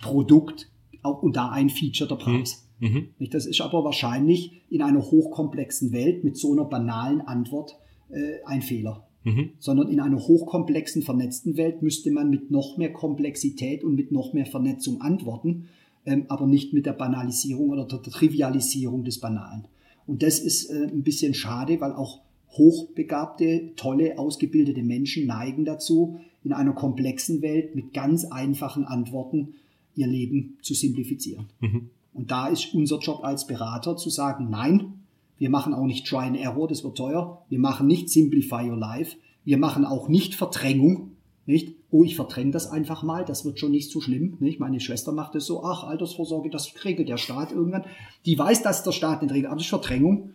Produkt 0.01 0.71
und 1.01 1.35
da 1.35 1.49
ein 1.49 1.69
Feature 1.69 2.07
der 2.07 2.15
Preis. 2.15 2.69
Mhm. 2.79 3.09
mhm. 3.17 3.29
Das 3.31 3.45
ist 3.45 3.59
aber 3.59 3.83
wahrscheinlich 3.83 4.61
in 4.69 4.81
einer 4.81 5.01
hochkomplexen 5.01 5.91
Welt 5.91 6.23
mit 6.23 6.37
so 6.37 6.53
einer 6.53 6.65
banalen 6.65 7.21
Antwort 7.21 7.77
äh, 8.09 8.43
ein 8.45 8.61
Fehler. 8.61 9.07
Mhm. 9.23 9.51
Sondern 9.59 9.89
in 9.89 9.99
einer 9.99 10.17
hochkomplexen, 10.17 11.03
vernetzten 11.03 11.57
Welt 11.57 11.81
müsste 11.81 12.11
man 12.11 12.29
mit 12.29 12.49
noch 12.49 12.77
mehr 12.77 12.91
Komplexität 12.91 13.83
und 13.83 13.95
mit 13.95 14.11
noch 14.11 14.33
mehr 14.33 14.45
Vernetzung 14.45 15.01
antworten, 15.01 15.67
ähm, 16.05 16.25
aber 16.27 16.47
nicht 16.47 16.73
mit 16.73 16.85
der 16.85 16.93
Banalisierung 16.93 17.69
oder 17.69 17.85
der 17.85 18.01
Trivialisierung 18.01 19.03
des 19.03 19.19
Banalen. 19.19 19.65
Und 20.07 20.23
das 20.23 20.39
ist 20.39 20.69
äh, 20.71 20.87
ein 20.87 21.03
bisschen 21.03 21.33
schade, 21.33 21.79
weil 21.79 21.93
auch 21.93 22.21
hochbegabte, 22.51 23.71
tolle, 23.75 24.17
ausgebildete 24.17 24.83
Menschen 24.83 25.25
neigen 25.25 25.65
dazu, 25.65 26.19
in 26.43 26.53
einer 26.53 26.73
komplexen 26.73 27.41
Welt 27.41 27.75
mit 27.75 27.93
ganz 27.93 28.25
einfachen 28.25 28.83
Antworten 28.85 29.53
ihr 29.95 30.07
Leben 30.07 30.57
zu 30.61 30.73
simplifizieren. 30.73 31.47
Mhm. 31.59 31.89
Und 32.13 32.31
da 32.31 32.47
ist 32.47 32.73
unser 32.73 32.99
Job 32.99 33.23
als 33.23 33.47
Berater 33.47 33.95
zu 33.95 34.09
sagen, 34.09 34.49
nein, 34.49 35.00
wir 35.41 35.49
machen 35.49 35.73
auch 35.73 35.87
nicht 35.87 36.05
Try 36.05 36.25
and 36.25 36.37
Error, 36.37 36.67
das 36.67 36.83
wird 36.83 36.95
teuer. 36.95 37.41
Wir 37.49 37.57
machen 37.57 37.87
nicht 37.87 38.11
Simplify 38.11 38.69
Your 38.69 38.77
Life. 38.77 39.17
Wir 39.43 39.57
machen 39.57 39.85
auch 39.85 40.07
nicht 40.07 40.35
Verdrängung, 40.35 41.13
nicht? 41.47 41.77
Oh, 41.89 42.03
ich 42.03 42.15
verdränge 42.15 42.51
das 42.51 42.69
einfach 42.69 43.01
mal, 43.01 43.25
das 43.25 43.43
wird 43.43 43.57
schon 43.57 43.71
nicht 43.71 43.89
so 43.89 44.01
schlimm. 44.01 44.37
Nicht? 44.39 44.59
Meine 44.59 44.79
Schwester 44.79 45.11
macht 45.11 45.33
es 45.33 45.47
so, 45.47 45.63
ach, 45.63 45.83
Altersvorsorge, 45.83 46.51
das 46.51 46.71
regelt 46.85 47.09
der 47.09 47.17
Staat 47.17 47.51
irgendwann. 47.51 47.85
Die 48.27 48.37
weiß, 48.37 48.61
dass 48.61 48.83
der 48.83 48.91
Staat 48.91 49.23
nicht 49.23 49.31
regelt, 49.31 49.47
aber 49.47 49.55
das 49.55 49.63
ist 49.63 49.69
Verdrängung. 49.69 50.33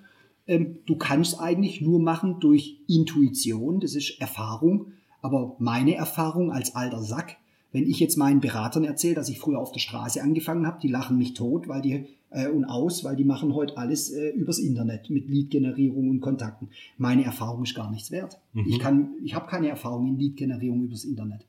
Ähm, 0.48 0.78
du 0.86 0.96
kannst 0.96 1.38
eigentlich 1.38 1.80
nur 1.80 2.00
machen 2.00 2.40
durch 2.40 2.80
Intuition, 2.88 3.78
das 3.78 3.94
ist 3.94 4.20
Erfahrung. 4.20 4.88
Aber 5.22 5.54
meine 5.60 5.94
Erfahrung 5.94 6.50
als 6.50 6.74
alter 6.74 7.04
Sack, 7.04 7.36
wenn 7.76 7.86
ich 7.86 8.00
jetzt 8.00 8.16
meinen 8.16 8.40
Beratern 8.40 8.84
erzähle, 8.84 9.16
dass 9.16 9.28
ich 9.28 9.38
früher 9.38 9.58
auf 9.58 9.70
der 9.70 9.80
Straße 9.80 10.22
angefangen 10.22 10.66
habe, 10.66 10.80
die 10.80 10.88
lachen 10.88 11.18
mich 11.18 11.34
tot, 11.34 11.68
weil 11.68 11.82
die 11.82 12.06
äh, 12.30 12.48
und 12.48 12.64
aus, 12.64 13.04
weil 13.04 13.16
die 13.16 13.24
machen 13.24 13.54
heute 13.54 13.76
alles 13.76 14.10
äh, 14.10 14.30
übers 14.30 14.58
Internet 14.58 15.10
mit 15.10 15.28
Lead-Generierung 15.28 16.08
und 16.08 16.22
Kontakten. 16.22 16.70
Meine 16.96 17.24
Erfahrung 17.24 17.64
ist 17.64 17.74
gar 17.74 17.90
nichts 17.90 18.10
wert. 18.10 18.40
Mhm. 18.54 18.64
Ich 18.66 18.78
kann, 18.78 19.10
ich 19.22 19.34
habe 19.34 19.46
keine 19.46 19.68
Erfahrung 19.68 20.06
in 20.06 20.18
Lead-Generierung 20.18 20.84
übers 20.84 21.04
Internet. 21.04 21.44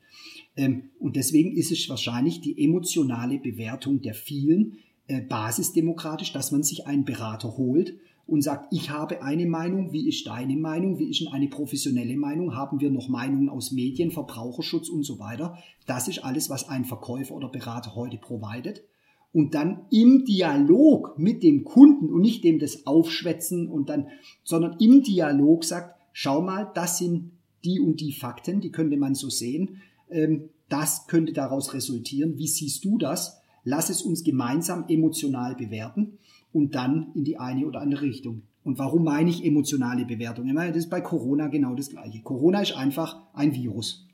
Ähm, 0.57 0.89
und 0.99 1.15
deswegen 1.15 1.55
ist 1.55 1.71
es 1.71 1.87
wahrscheinlich 1.87 2.41
die 2.41 2.61
emotionale 2.61 3.39
Bewertung 3.39 4.01
der 4.01 4.13
vielen 4.13 4.79
äh, 5.07 5.21
basisdemokratisch, 5.21 6.33
dass 6.33 6.51
man 6.51 6.61
sich 6.61 6.87
einen 6.87 7.05
Berater 7.05 7.55
holt 7.55 7.95
und 8.27 8.41
sagt, 8.41 8.73
ich 8.73 8.89
habe 8.89 9.23
eine 9.23 9.45
Meinung, 9.45 9.93
wie 9.93 10.07
ist 10.07 10.27
deine 10.27 10.57
Meinung, 10.57 10.99
wie 10.99 11.09
ist 11.09 11.21
denn 11.21 11.29
eine 11.29 11.47
professionelle 11.47 12.17
Meinung, 12.17 12.55
haben 12.55 12.81
wir 12.81 12.91
noch 12.91 13.07
Meinungen 13.07 13.49
aus 13.49 13.71
Medien, 13.71 14.11
Verbraucherschutz 14.11 14.89
und 14.89 15.03
so 15.03 15.17
weiter. 15.17 15.57
Das 15.85 16.09
ist 16.09 16.23
alles, 16.23 16.49
was 16.49 16.67
ein 16.67 16.83
Verkäufer 16.83 17.33
oder 17.33 17.47
Berater 17.47 17.95
heute 17.95 18.17
providet 18.17 18.83
und 19.31 19.55
dann 19.55 19.85
im 19.91 20.25
Dialog 20.25 21.17
mit 21.17 21.41
dem 21.41 21.63
Kunden 21.63 22.13
und 22.13 22.21
nicht 22.21 22.43
dem 22.43 22.59
das 22.59 22.85
Aufschwätzen 22.85 23.69
und 23.69 23.87
dann, 23.87 24.07
sondern 24.43 24.77
im 24.79 25.03
Dialog 25.03 25.63
sagt, 25.63 25.95
schau 26.11 26.41
mal, 26.41 26.69
das 26.75 26.97
sind 26.97 27.31
die 27.63 27.79
und 27.79 28.01
die 28.01 28.11
Fakten, 28.11 28.59
die 28.59 28.71
könnte 28.71 28.97
man 28.97 29.15
so 29.15 29.29
sehen. 29.29 29.81
Ähm, 30.09 30.49
das 30.67 31.07
könnte 31.07 31.31
daraus 31.31 31.73
resultieren. 31.73 32.37
Wie 32.37 32.47
siehst 32.47 32.83
du 32.83 32.97
das? 32.97 33.39
Lass 33.63 33.89
es 33.89 34.01
uns 34.01 34.23
gemeinsam 34.23 34.85
emotional 34.89 35.55
bewerten 35.55 36.17
und 36.51 36.75
dann 36.75 37.11
in 37.15 37.23
die 37.23 37.37
eine 37.37 37.65
oder 37.65 37.81
andere 37.81 38.03
Richtung. 38.03 38.43
Und 38.63 38.79
warum 38.79 39.03
meine 39.03 39.29
ich 39.29 39.45
emotionale 39.45 40.05
Bewertung? 40.05 40.45
Ich 40.47 40.53
meine, 40.53 40.71
das 40.71 40.83
ist 40.83 40.89
bei 40.89 41.01
Corona 41.01 41.47
genau 41.47 41.73
das 41.75 41.89
Gleiche. 41.89 42.21
Corona 42.21 42.61
ist 42.61 42.73
einfach 42.73 43.21
ein 43.33 43.53
Virus. 43.53 44.07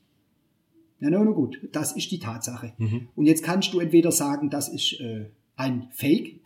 Ja, 0.99 1.09
na, 1.09 1.23
na 1.23 1.31
gut, 1.31 1.59
das 1.71 1.93
ist 1.93 2.11
die 2.11 2.19
Tatsache. 2.19 2.73
Mhm. 2.77 3.07
Und 3.15 3.25
jetzt 3.25 3.43
kannst 3.43 3.73
du 3.73 3.79
entweder 3.79 4.11
sagen, 4.11 4.49
das 4.49 4.69
ist 4.69 4.99
äh, 5.01 5.25
ein 5.55 5.87
Fake 5.91 6.39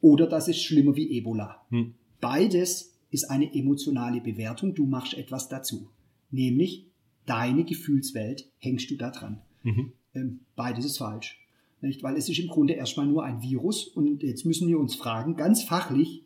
oder 0.00 0.26
das 0.26 0.48
ist 0.48 0.62
schlimmer 0.62 0.96
wie 0.96 1.10
Ebola. 1.18 1.62
Mhm. 1.70 1.94
Beides 2.20 2.96
ist 3.10 3.30
eine 3.30 3.54
emotionale 3.54 4.20
Bewertung. 4.20 4.74
Du 4.74 4.86
machst 4.86 5.14
etwas 5.14 5.48
dazu. 5.48 5.88
Nämlich 6.30 6.86
deine 7.26 7.64
Gefühlswelt 7.64 8.50
hängst 8.58 8.90
du 8.90 8.96
da 8.96 9.10
dran. 9.10 9.42
Mhm. 9.62 9.92
Ähm, 10.14 10.40
beides 10.56 10.84
ist 10.84 10.98
falsch. 10.98 11.38
Nicht? 11.80 12.02
Weil 12.02 12.16
es 12.16 12.28
ist 12.28 12.38
im 12.38 12.48
Grunde 12.48 12.74
erstmal 12.74 13.06
nur 13.06 13.24
ein 13.24 13.42
Virus 13.42 13.86
und 13.86 14.22
jetzt 14.22 14.44
müssen 14.44 14.68
wir 14.68 14.78
uns 14.78 14.94
fragen, 14.94 15.36
ganz 15.36 15.62
fachlich, 15.62 16.22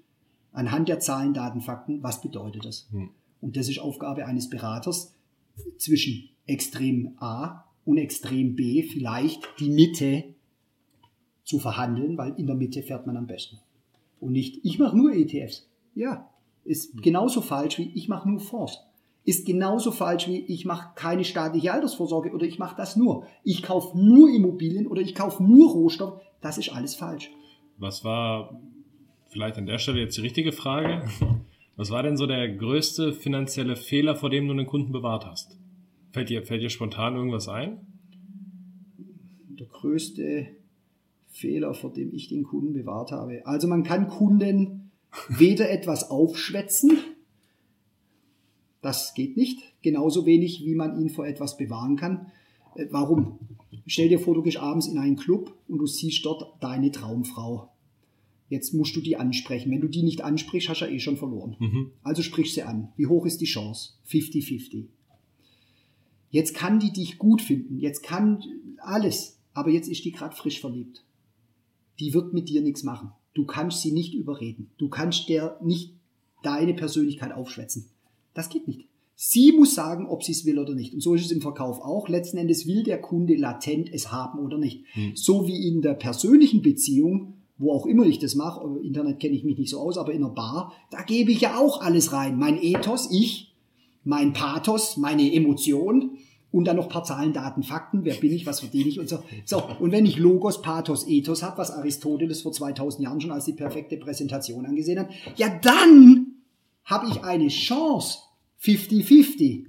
anhand 0.52 0.88
der 0.88 1.00
Zahlen, 1.00 1.34
Daten, 1.34 1.60
Fakten, 1.60 2.02
was 2.02 2.20
bedeutet 2.20 2.64
das? 2.64 2.88
Mhm. 2.92 3.10
Und 3.40 3.56
das 3.56 3.68
ist 3.68 3.78
Aufgabe 3.78 4.26
eines 4.26 4.50
Beraters 4.50 5.14
zwischen 5.78 6.28
Extrem 6.46 7.14
A 7.18 7.64
und 7.84 7.98
Extrem 7.98 8.54
B 8.54 8.82
vielleicht 8.82 9.48
die 9.58 9.70
Mitte 9.70 10.24
zu 11.44 11.58
verhandeln, 11.58 12.16
weil 12.16 12.34
in 12.38 12.46
der 12.46 12.56
Mitte 12.56 12.82
fährt 12.82 13.06
man 13.06 13.16
am 13.16 13.26
besten. 13.26 13.58
Und 14.20 14.32
nicht, 14.32 14.64
ich 14.64 14.78
mache 14.78 14.96
nur 14.96 15.12
ETFs. 15.12 15.68
Ja, 15.94 16.30
Ist 16.64 17.02
genauso 17.02 17.40
falsch 17.40 17.78
wie 17.78 17.90
ich 17.94 18.08
mache 18.08 18.28
nur 18.28 18.38
Fonds. 18.38 18.78
Ist 19.24 19.46
genauso 19.46 19.92
falsch 19.92 20.28
wie 20.28 20.44
ich 20.46 20.64
mache 20.64 20.90
keine 20.94 21.24
staatliche 21.24 21.72
Altersvorsorge 21.72 22.32
oder 22.32 22.46
ich 22.46 22.58
mache 22.58 22.76
das 22.76 22.96
nur. 22.96 23.26
Ich 23.44 23.62
kaufe 23.62 23.96
nur 23.98 24.30
Immobilien 24.30 24.86
oder 24.86 25.02
ich 25.02 25.14
kaufe 25.14 25.42
nur 25.42 25.70
Rohstoff. 25.70 26.20
Das 26.40 26.58
ist 26.58 26.70
alles 26.70 26.94
falsch. 26.94 27.30
Was 27.76 28.02
war 28.04 28.58
vielleicht 29.28 29.58
an 29.58 29.66
der 29.66 29.78
Stelle 29.78 30.00
jetzt 30.00 30.16
die 30.16 30.22
richtige 30.22 30.52
Frage? 30.52 31.02
Was 31.76 31.90
war 31.90 32.02
denn 32.02 32.16
so 32.16 32.26
der 32.26 32.48
größte 32.48 33.12
finanzielle 33.12 33.76
Fehler, 33.76 34.16
vor 34.16 34.30
dem 34.30 34.46
du 34.46 34.52
einen 34.52 34.66
Kunden 34.66 34.92
bewahrt 34.92 35.26
hast? 35.26 35.56
Fällt 36.12 36.28
dir, 36.28 36.42
fällt 36.42 36.62
dir 36.62 36.70
spontan 36.70 37.14
irgendwas 37.14 37.48
ein? 37.48 37.86
Der 39.48 39.66
größte 39.66 40.48
Fehler, 41.28 41.74
vor 41.74 41.92
dem 41.92 42.12
ich 42.12 42.28
den 42.28 42.42
Kunden 42.42 42.72
bewahrt 42.72 43.12
habe. 43.12 43.46
Also 43.46 43.68
man 43.68 43.84
kann 43.84 44.08
Kunden 44.08 44.90
weder 45.28 45.70
etwas 45.70 46.10
aufschwätzen, 46.10 46.98
das 48.82 49.14
geht 49.14 49.36
nicht, 49.36 49.60
genauso 49.82 50.26
wenig 50.26 50.64
wie 50.64 50.74
man 50.74 51.00
ihn 51.00 51.10
vor 51.10 51.26
etwas 51.26 51.56
bewahren 51.56 51.96
kann. 51.96 52.30
Äh, 52.74 52.86
warum? 52.90 53.38
Stell 53.86 54.08
dir 54.08 54.18
vor, 54.18 54.34
du 54.34 54.42
gehst 54.42 54.58
abends 54.58 54.86
in 54.86 54.98
einen 54.98 55.16
Club 55.16 55.54
und 55.68 55.78
du 55.78 55.86
siehst 55.86 56.24
dort 56.24 56.62
deine 56.62 56.90
Traumfrau. 56.90 57.70
Jetzt 58.48 58.74
musst 58.74 58.96
du 58.96 59.00
die 59.00 59.16
ansprechen. 59.16 59.70
Wenn 59.70 59.80
du 59.80 59.88
die 59.88 60.02
nicht 60.02 60.22
ansprichst, 60.22 60.68
hast 60.68 60.80
du 60.80 60.86
ja 60.86 60.90
eh 60.90 60.98
schon 60.98 61.16
verloren. 61.16 61.56
Mhm. 61.60 61.92
Also 62.02 62.22
sprich 62.22 62.52
sie 62.52 62.62
an. 62.62 62.88
Wie 62.96 63.06
hoch 63.06 63.24
ist 63.24 63.40
die 63.40 63.46
Chance? 63.46 63.92
50-50. 64.08 64.86
Jetzt 66.30 66.54
kann 66.54 66.80
die 66.80 66.92
dich 66.92 67.18
gut 67.18 67.42
finden. 67.42 67.78
Jetzt 67.78 68.02
kann 68.02 68.42
alles. 68.78 69.38
Aber 69.54 69.70
jetzt 69.70 69.88
ist 69.88 70.04
die 70.04 70.12
gerade 70.12 70.34
frisch 70.34 70.60
verliebt. 70.60 71.04
Die 72.00 72.12
wird 72.12 72.32
mit 72.32 72.48
dir 72.48 72.60
nichts 72.60 72.82
machen. 72.82 73.12
Du 73.34 73.44
kannst 73.44 73.82
sie 73.82 73.92
nicht 73.92 74.14
überreden. 74.14 74.70
Du 74.78 74.88
kannst 74.88 75.28
der 75.28 75.58
nicht 75.62 75.94
deine 76.42 76.74
Persönlichkeit 76.74 77.32
aufschwätzen. 77.32 77.90
Das 78.34 78.48
geht 78.48 78.68
nicht. 78.68 78.86
Sie 79.22 79.52
muss 79.52 79.74
sagen, 79.74 80.06
ob 80.06 80.22
sie 80.22 80.32
es 80.32 80.46
will 80.46 80.58
oder 80.58 80.74
nicht. 80.74 80.94
Und 80.94 81.02
so 81.02 81.14
ist 81.14 81.26
es 81.26 81.30
im 81.30 81.42
Verkauf 81.42 81.82
auch. 81.82 82.08
Letzten 82.08 82.38
Endes 82.38 82.66
will 82.66 82.84
der 82.84 83.02
Kunde 83.02 83.36
latent 83.36 83.92
es 83.92 84.10
haben 84.10 84.38
oder 84.38 84.56
nicht. 84.56 84.84
Hm. 84.92 85.12
So 85.14 85.46
wie 85.46 85.68
in 85.68 85.82
der 85.82 85.92
persönlichen 85.92 86.62
Beziehung, 86.62 87.34
wo 87.58 87.72
auch 87.72 87.84
immer 87.84 88.06
ich 88.06 88.18
das 88.18 88.34
mache, 88.34 88.66
im 88.66 88.82
Internet 88.82 89.20
kenne 89.20 89.34
ich 89.34 89.44
mich 89.44 89.58
nicht 89.58 89.68
so 89.68 89.78
aus, 89.78 89.98
aber 89.98 90.12
in 90.12 90.24
einer 90.24 90.32
Bar, 90.32 90.72
da 90.90 91.02
gebe 91.02 91.32
ich 91.32 91.42
ja 91.42 91.58
auch 91.58 91.82
alles 91.82 92.14
rein. 92.14 92.38
Mein 92.38 92.62
Ethos, 92.62 93.10
ich, 93.12 93.52
mein 94.04 94.32
Pathos, 94.32 94.96
meine 94.96 95.30
Emotion 95.34 96.12
und 96.50 96.64
dann 96.64 96.76
noch 96.76 96.84
ein 96.84 96.90
paar 96.90 97.04
Zahlen, 97.04 97.34
Daten, 97.34 97.62
Fakten. 97.62 98.04
Wer 98.04 98.14
bin 98.14 98.32
ich, 98.32 98.46
was 98.46 98.60
verdiene 98.60 98.88
ich 98.88 98.98
und 98.98 99.08
so. 99.08 99.18
So, 99.44 99.62
und 99.78 99.92
wenn 99.92 100.06
ich 100.06 100.16
Logos, 100.16 100.62
Pathos, 100.62 101.06
Ethos 101.06 101.42
habe, 101.42 101.58
was 101.58 101.70
Aristoteles 101.70 102.40
vor 102.40 102.52
2000 102.52 103.04
Jahren 103.04 103.20
schon 103.20 103.30
als 103.30 103.44
die 103.44 103.52
perfekte 103.52 103.98
Präsentation 103.98 104.64
angesehen 104.64 104.98
hat, 104.98 105.10
ja 105.36 105.48
dann 105.62 106.29
habe 106.90 107.06
ich 107.08 107.22
eine 107.22 107.48
Chance 107.48 108.18
50-50. 108.60 109.66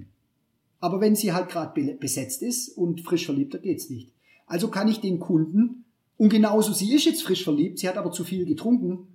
Aber 0.80 1.00
wenn 1.00 1.16
sie 1.16 1.32
halt 1.32 1.50
gerade 1.50 1.96
besetzt 1.96 2.42
ist 2.42 2.70
und 2.70 3.02
frisch 3.02 3.26
verliebt, 3.26 3.54
dann 3.54 3.62
geht's 3.62 3.90
nicht. 3.90 4.12
Also 4.48 4.70
kann 4.70 4.88
ich 4.88 5.00
den 5.00 5.20
Kunden, 5.20 5.86
und 6.18 6.30
genauso 6.30 6.74
sie 6.74 6.94
ist 6.94 7.06
jetzt 7.06 7.24
frisch 7.24 7.44
verliebt, 7.44 7.80
sie 7.80 7.88
hat 7.88 7.98
aber 7.98 8.12
zu 8.12 8.24
viel 8.24 8.46
getrunken, 8.46 9.08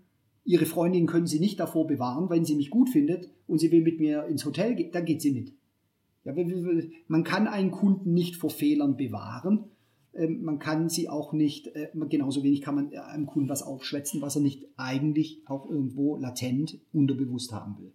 ihre 0.45 0.67
Freundin 0.67 1.07
können 1.07 1.27
sie 1.27 1.41
nicht 1.41 1.61
davor 1.61 1.87
bewahren, 1.87 2.31
wenn 2.31 2.45
sie 2.45 2.55
mich 2.55 2.71
gut 2.71 2.89
findet 2.89 3.29
und 3.47 3.59
sie 3.59 3.71
will 3.71 3.83
mit 3.83 4.01
mir 4.01 4.25
ins 4.27 4.45
Hotel 4.45 4.77
gehen, 4.77 4.93
dann 4.93 5.05
geht 5.05 5.21
sie 5.21 5.33
mit. 5.33 5.53
Ja, 6.25 6.33
man 7.07 7.23
kann 7.23 7.47
einen 7.47 7.71
Kunden 7.71 8.15
nicht 8.15 8.37
vor 8.37 8.51
Fehlern 8.51 8.97
bewahren. 8.97 9.65
Ähm, 10.17 10.43
Man 10.43 10.59
kann 10.59 10.89
sie 10.89 11.09
auch 11.09 11.33
nicht, 11.33 11.69
äh, 11.69 11.89
genauso 12.09 12.43
wenig 12.43 12.63
kann 12.63 12.75
man 12.75 12.95
einem 12.95 13.27
Kunden 13.27 13.49
was 13.49 13.63
aufschwätzen, 13.63 14.21
was 14.23 14.37
er 14.37 14.43
nicht 14.43 14.65
eigentlich 14.77 15.43
auch 15.47 15.69
irgendwo 15.69 16.17
latent 16.17 16.79
unterbewusst 16.93 17.53
haben 17.53 17.77
will. 17.79 17.93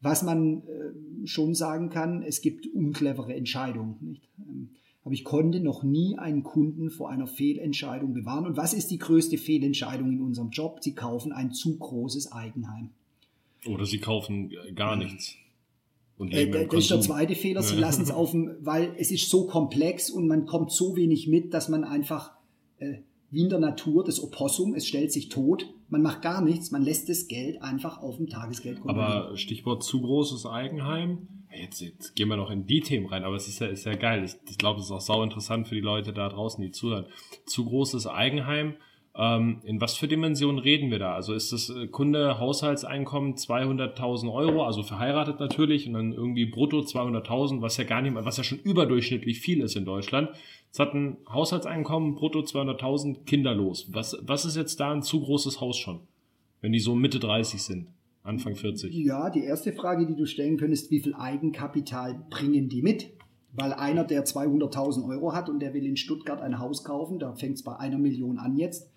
Was 0.00 0.22
man 0.22 0.62
äh, 0.62 1.26
schon 1.26 1.54
sagen 1.54 1.88
kann, 1.90 2.22
es 2.22 2.40
gibt 2.40 2.66
unclevere 2.66 3.34
Entscheidungen. 3.34 3.96
Nicht? 4.00 4.28
Ähm, 4.38 4.70
Aber 5.04 5.14
ich 5.14 5.24
konnte 5.24 5.60
noch 5.60 5.82
nie 5.84 6.18
einen 6.18 6.42
Kunden 6.42 6.90
vor 6.90 7.10
einer 7.10 7.26
Fehlentscheidung 7.26 8.12
bewahren. 8.12 8.46
Und 8.46 8.56
was 8.56 8.74
ist 8.74 8.90
die 8.90 8.98
größte 8.98 9.38
Fehlentscheidung 9.38 10.10
in 10.10 10.20
unserem 10.20 10.50
Job? 10.50 10.78
Sie 10.82 10.94
kaufen 10.94 11.32
ein 11.32 11.52
zu 11.52 11.78
großes 11.78 12.32
Eigenheim. 12.32 12.90
Oder 13.66 13.86
sie 13.86 13.98
kaufen 13.98 14.50
äh, 14.50 14.72
gar 14.72 14.96
nichts. 14.96 15.36
Und 16.22 16.32
Äh, 16.32 16.44
im 16.44 16.52
Das 16.52 16.78
ist 16.78 16.90
der 16.90 17.00
zweite 17.00 17.34
Fehler. 17.34 17.62
Sie 17.62 17.76
lassen 17.76 18.02
es 18.02 18.10
auf 18.12 18.30
dem, 18.30 18.56
weil 18.60 18.94
es 18.96 19.10
ist 19.10 19.28
so 19.28 19.46
komplex 19.46 20.08
und 20.08 20.28
man 20.28 20.46
kommt 20.46 20.72
so 20.72 20.96
wenig 20.96 21.26
mit, 21.26 21.52
dass 21.52 21.68
man 21.68 21.84
einfach 21.84 22.32
äh, 22.78 22.98
wie 23.32 23.42
in 23.42 23.48
der 23.48 23.58
Natur 23.58 24.04
das 24.04 24.22
Opossum, 24.22 24.74
es 24.74 24.86
stellt 24.86 25.10
sich 25.10 25.30
tot, 25.30 25.66
man 25.88 26.02
macht 26.02 26.22
gar 26.22 26.42
nichts, 26.42 26.70
man 26.70 26.82
lässt 26.82 27.08
das 27.08 27.28
Geld 27.28 27.60
einfach 27.62 28.02
auf 28.02 28.18
dem 28.18 28.28
Tagesgeldkonto. 28.28 28.94
liegen. 28.94 29.12
Aber 29.12 29.36
Stichwort 29.36 29.82
zu 29.82 30.02
großes 30.02 30.46
Eigenheim. 30.46 31.28
Jetzt, 31.54 31.80
jetzt 31.80 32.14
gehen 32.14 32.28
wir 32.28 32.36
noch 32.36 32.50
in 32.50 32.66
die 32.66 32.80
Themen 32.80 33.06
rein, 33.06 33.24
aber 33.24 33.36
es 33.36 33.48
ist 33.48 33.60
ja, 33.60 33.66
ist 33.66 33.84
ja 33.84 33.94
geil. 33.94 34.24
Ich, 34.24 34.34
ich 34.50 34.58
glaube, 34.58 34.80
es 34.80 34.86
ist 34.86 34.92
auch 34.92 35.00
sau 35.00 35.22
interessant 35.22 35.66
für 35.66 35.74
die 35.74 35.80
Leute 35.80 36.12
da 36.12 36.28
draußen, 36.28 36.62
die 36.62 36.70
zuhören. 36.70 37.06
Zu 37.46 37.64
großes 37.64 38.06
Eigenheim. 38.06 38.76
Ähm, 39.14 39.60
in 39.64 39.80
was 39.80 39.94
für 39.94 40.08
Dimensionen 40.08 40.58
reden 40.58 40.90
wir 40.90 40.98
da? 40.98 41.14
Also 41.14 41.34
ist 41.34 41.52
das 41.52 41.68
äh, 41.68 41.86
Kunde 41.86 42.38
Haushaltseinkommen 42.38 43.34
200.000 43.34 44.32
Euro, 44.32 44.64
also 44.64 44.82
verheiratet 44.82 45.38
natürlich 45.38 45.86
und 45.86 45.92
dann 45.92 46.12
irgendwie 46.12 46.46
brutto 46.46 46.78
200.000, 46.78 47.60
was 47.60 47.76
ja 47.76 47.84
gar 47.84 48.00
nicht 48.00 48.14
mal, 48.14 48.24
was 48.24 48.38
ja 48.38 48.44
schon 48.44 48.58
überdurchschnittlich 48.58 49.40
viel 49.40 49.60
ist 49.60 49.76
in 49.76 49.84
Deutschland. 49.84 50.30
Jetzt 50.66 50.78
hat 50.78 50.94
ein 50.94 51.18
Haushaltseinkommen 51.28 52.14
brutto 52.14 52.40
200.000 52.40 53.24
kinderlos. 53.24 53.88
Was, 53.92 54.16
was 54.22 54.46
ist 54.46 54.56
jetzt 54.56 54.80
da 54.80 54.92
ein 54.92 55.02
zu 55.02 55.20
großes 55.20 55.60
Haus 55.60 55.76
schon? 55.76 56.00
Wenn 56.62 56.72
die 56.72 56.80
so 56.80 56.94
Mitte 56.94 57.18
30 57.18 57.62
sind, 57.62 57.88
Anfang 58.22 58.54
40. 58.54 58.94
Ja, 58.94 59.28
die 59.28 59.44
erste 59.44 59.72
Frage, 59.72 60.06
die 60.06 60.16
du 60.16 60.24
stellen 60.24 60.56
könntest, 60.56 60.90
wie 60.90 61.00
viel 61.00 61.14
Eigenkapital 61.14 62.24
bringen 62.30 62.70
die 62.70 62.80
mit? 62.80 63.10
Weil 63.52 63.74
einer, 63.74 64.04
der 64.04 64.24
200.000 64.24 65.06
Euro 65.06 65.34
hat 65.34 65.50
und 65.50 65.60
der 65.60 65.74
will 65.74 65.84
in 65.84 65.98
Stuttgart 65.98 66.40
ein 66.40 66.58
Haus 66.58 66.84
kaufen, 66.84 67.18
da 67.18 67.34
fängt 67.34 67.56
es 67.56 67.62
bei 67.62 67.76
einer 67.76 67.98
Million 67.98 68.38
an 68.38 68.56
jetzt, 68.56 68.91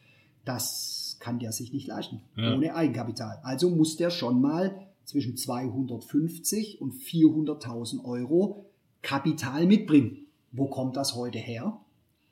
das 0.45 1.17
kann 1.19 1.39
der 1.39 1.51
sich 1.51 1.73
nicht 1.73 1.87
leisten, 1.87 2.21
Ja. 2.37 2.53
ohne 2.55 2.75
Eigenkapital. 2.75 3.39
Also 3.43 3.69
muss 3.69 3.97
der 3.97 4.09
schon 4.11 4.41
mal 4.41 4.79
zwischen 5.05 5.37
250 5.37 6.81
und 6.81 6.93
400.000 6.93 8.03
Euro 8.05 8.65
Kapital 9.01 9.65
mitbringen. 9.65 10.25
Wo 10.51 10.67
kommt 10.67 10.95
das 10.95 11.15
heute 11.15 11.39
her? 11.39 11.79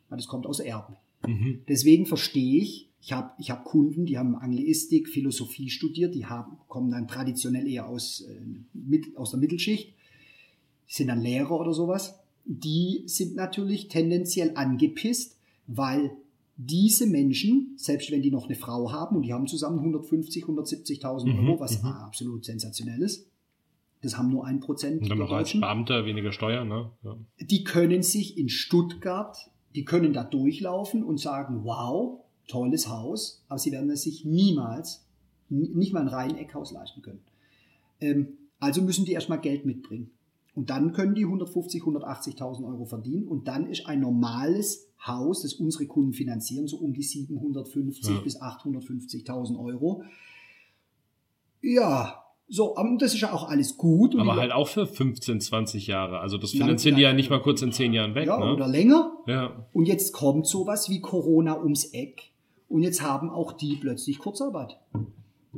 Das 0.10 0.28
kommt 0.28 0.46
aus 0.46 0.60
Erben. 0.60 0.96
Mhm. 1.26 1.62
Deswegen 1.68 2.06
verstehe 2.06 2.62
ich, 2.62 2.90
ich 3.02 3.12
habe 3.14 3.32
ich 3.40 3.52
hab 3.52 3.66
Kunden, 3.66 4.06
die 4.06 4.18
haben 4.18 4.36
Anglistik, 4.36 5.10
Philosophie 5.10 5.70
studiert, 5.70 6.16
die 6.16 6.26
haben, 6.26 6.58
kommen 6.68 6.92
dann 6.92 7.08
traditionell 7.08 7.68
eher 7.68 7.88
aus, 7.88 8.22
äh, 8.22 8.40
mit, 8.74 9.18
aus 9.18 9.32
der 9.32 9.40
Mittelschicht, 9.40 9.94
sind 10.88 11.08
dann 11.08 11.22
Lehrer 11.22 11.60
oder 11.60 11.74
sowas. 11.74 12.20
Die 12.46 13.04
sind 13.08 13.36
natürlich 13.36 13.88
tendenziell 13.88 14.52
angepisst, 14.56 15.38
weil 15.68 16.12
diese 16.56 17.08
Menschen, 17.08 17.74
selbst 17.78 18.12
wenn 18.12 18.22
die 18.22 18.32
noch 18.32 18.46
eine 18.46 18.56
Frau 18.56 18.92
haben 18.92 19.16
und 19.16 19.24
die 19.24 19.34
haben 19.34 19.48
zusammen 19.48 19.80
150, 19.80 20.44
170.000 20.46 21.26
Mhm, 21.26 21.50
Euro, 21.50 21.60
was 21.60 21.82
mhm. 21.82 21.90
absolut 21.90 22.46
sensationell 22.46 23.02
ist, 23.02 23.28
das 24.02 24.18
haben 24.18 24.30
nur 24.30 24.46
ein 24.46 24.60
Prozent 24.60 25.02
Und 25.02 25.10
dann 25.10 25.18
noch 25.18 25.32
als 25.32 25.54
Beamter 25.54 26.06
weniger 26.06 26.32
Steuern, 26.32 26.68
ne? 26.68 26.92
Ja. 27.04 27.18
die 27.40 27.64
können 27.64 28.04
sich 28.04 28.38
in 28.38 28.50
Stuttgart, 28.50 29.38
die 29.76 29.86
können 29.86 30.14
da 30.14 30.24
durchlaufen 30.24 31.04
und 31.04 31.20
sagen, 31.20 31.62
wow, 31.64 32.20
tolles 32.48 32.90
Haus, 32.90 33.44
aber 33.48 33.60
sie 33.60 33.72
werden 33.72 33.90
es 33.90 34.04
sich 34.04 34.26
niemals, 34.26 35.06
nicht 35.50 35.94
mal 35.94 36.02
ein 36.02 36.08
rein 36.08 36.38
Eckhaus 36.38 36.72
leisten 36.72 37.02
können. 37.02 37.22
Ähm, 38.02 38.38
also 38.60 38.82
müssen 38.82 39.06
die 39.06 39.14
erstmal 39.14 39.40
Geld 39.40 39.66
mitbringen. 39.66 40.12
Und 40.56 40.70
dann 40.70 40.94
können 40.94 41.16
die 41.16 41.26
150, 41.26 41.82
180.000 41.82 42.66
Euro 42.68 42.86
verdienen 42.86 43.28
und 43.28 43.48
dann 43.48 43.66
ist 43.68 43.88
ein 43.88 44.00
normales 44.00 44.88
Haus, 45.06 45.42
das 45.42 45.54
unsere 45.54 45.88
Kunden 45.88 46.14
finanzieren, 46.14 46.68
so 46.68 46.78
um 46.78 46.94
die 46.94 47.02
750 47.02 48.16
Ja. 48.16 48.22
bis 48.22 48.40
850.000 48.40 49.60
Euro. 49.60 50.04
Ja, 51.62 52.24
so, 52.48 52.76
aber 52.78 52.96
das 53.00 53.14
ist 53.16 53.22
ja 53.22 53.34
auch 53.34 53.50
alles 53.50 53.78
gut. 53.78 54.16
Aber 54.18 54.36
halt 54.36 54.52
auch 54.52 54.68
für 54.68 54.86
15, 54.86 55.42
20 55.42 55.88
Jahre. 55.88 56.20
Also 56.20 56.38
das 56.38 56.52
finanzieren 56.52 56.98
die 56.98 57.02
ja 57.02 57.14
nicht 57.14 57.30
mal 57.30 57.42
kurz 57.42 57.62
in 57.62 57.72
10 57.72 57.94
Jahren 57.94 58.16
weg, 58.16 58.28
ja, 58.28 58.38
ne? 58.38 58.54
oder 58.54 58.68
länger. 58.68 59.12
Ja. 59.26 59.66
Und 59.74 59.88
jetzt 59.88 60.14
kommt 60.14 60.46
sowas 60.46 60.90
wie 60.90 61.00
Corona 61.00 61.60
ums 61.60 61.86
Eck 61.86 62.32
und 62.70 62.84
jetzt 62.84 63.02
haben 63.02 63.30
auch 63.30 63.54
die 63.54 63.78
plötzlich 63.78 64.20
Kurzarbeit. 64.20 64.78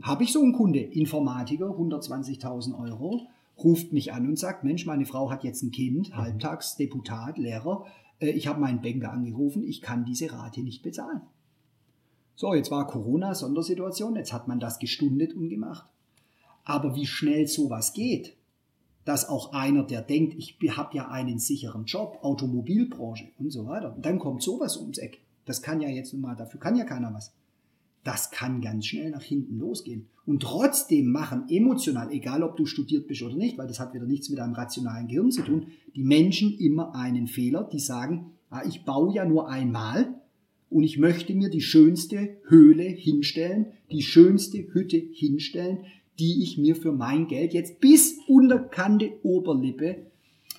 Habe 0.04 0.24
ich 0.24 0.32
so 0.32 0.42
einen 0.42 0.54
Kunde, 0.54 0.80
Informatiker, 0.80 1.68
120.000 1.68 2.80
Euro, 2.80 3.28
ruft 3.58 3.94
mich 3.94 4.14
an 4.14 4.28
und 4.28 4.38
sagt, 4.38 4.64
Mensch, 4.64 4.86
meine 4.86 5.06
Frau 5.06 5.32
hat 5.32 5.44
jetzt 5.44 5.64
ein 5.64 5.72
Kind, 5.72 6.16
halbtags 6.16 6.76
Deputat, 6.76 7.38
Lehrer, 7.38 7.86
ich 8.20 8.48
habe 8.48 8.62
meinen 8.62 8.82
Banker 8.82 9.12
angerufen, 9.12 9.64
ich 9.64 9.82
kann 9.82 10.06
diese 10.06 10.32
Rate 10.32 10.62
nicht 10.62 10.84
bezahlen. 10.84 11.22
So, 12.36 12.54
jetzt 12.54 12.72
war 12.72 12.88
Corona, 12.88 13.34
Sondersituation, 13.34 14.16
jetzt 14.16 14.34
hat 14.34 14.48
man 14.48 14.60
das 14.60 14.80
gestundet 14.80 15.34
und 15.34 15.50
gemacht. 15.50 15.90
Aber 16.64 16.96
wie 16.96 17.06
schnell 17.06 17.48
sowas 17.48 17.94
geht, 17.94 18.36
dass 19.06 19.30
auch 19.30 19.54
einer, 19.54 19.84
der 19.84 20.02
denkt, 20.02 20.36
ich 20.38 20.58
habe 20.76 20.98
ja 20.98 21.10
einen 21.10 21.40
sicheren 21.40 21.86
Job, 21.86 22.20
Automobilbranche 22.24 23.30
und 23.38 23.52
so 23.52 23.68
weiter, 23.68 23.96
und 23.96 24.06
dann 24.06 24.20
kommt 24.20 24.42
sowas 24.42 24.78
ums 24.78 24.98
Eck. 24.98 25.22
Das 25.46 25.62
kann 25.62 25.80
ja 25.80 25.90
jetzt 25.90 26.12
nun 26.12 26.24
mal, 26.24 26.36
dafür 26.36 26.60
kann 26.60 26.76
ja 26.76 26.86
keiner 26.86 27.14
was. 27.14 27.32
Das 28.06 28.30
kann 28.30 28.62
ganz 28.62 28.86
schnell 28.86 29.10
nach 29.10 29.24
hinten 29.24 29.58
losgehen. 29.58 30.06
Und 30.28 30.44
trotzdem 30.44 31.12
machen 31.12 31.46
emotional, 31.50 32.12
egal 32.12 32.44
ob 32.44 32.56
du 32.56 32.68
studiert 32.68 33.08
bist 33.08 33.24
oder 33.24 33.36
nicht, 33.36 33.58
weil 33.58 33.68
das 33.68 33.80
hat 33.80 33.96
wieder 33.96 34.06
nichts 34.06 34.30
mit 34.30 34.40
einem 34.40 34.54
rationalen 34.54 35.08
Gehirn 35.08 35.32
zu 35.32 35.42
tun, 35.42 35.68
die 35.96 36.04
Menschen 36.04 36.56
immer 36.58 36.94
einen 36.96 37.26
Fehler, 37.26 37.68
die 37.72 37.80
sagen, 37.80 38.32
ah, 38.52 38.62
ich 38.66 38.86
baue 38.86 39.14
ja 39.14 39.26
nur 39.26 39.50
einmal 39.50 40.14
und 40.70 40.84
ich 40.84 41.00
möchte 41.00 41.34
mir 41.34 41.50
die 41.50 41.62
schönste 41.62 42.38
Höhle 42.48 42.84
hinstellen, 42.84 43.68
die 43.92 44.04
schönste 44.04 44.60
Hütte 44.72 44.98
hinstellen, 44.98 45.80
die 46.20 46.44
ich 46.44 46.60
mir 46.60 46.76
für 46.76 46.92
mein 46.92 47.28
Geld 47.28 47.54
jetzt 47.54 47.80
bis 47.80 48.20
unterkante 48.28 49.14
Oberlippe 49.24 50.06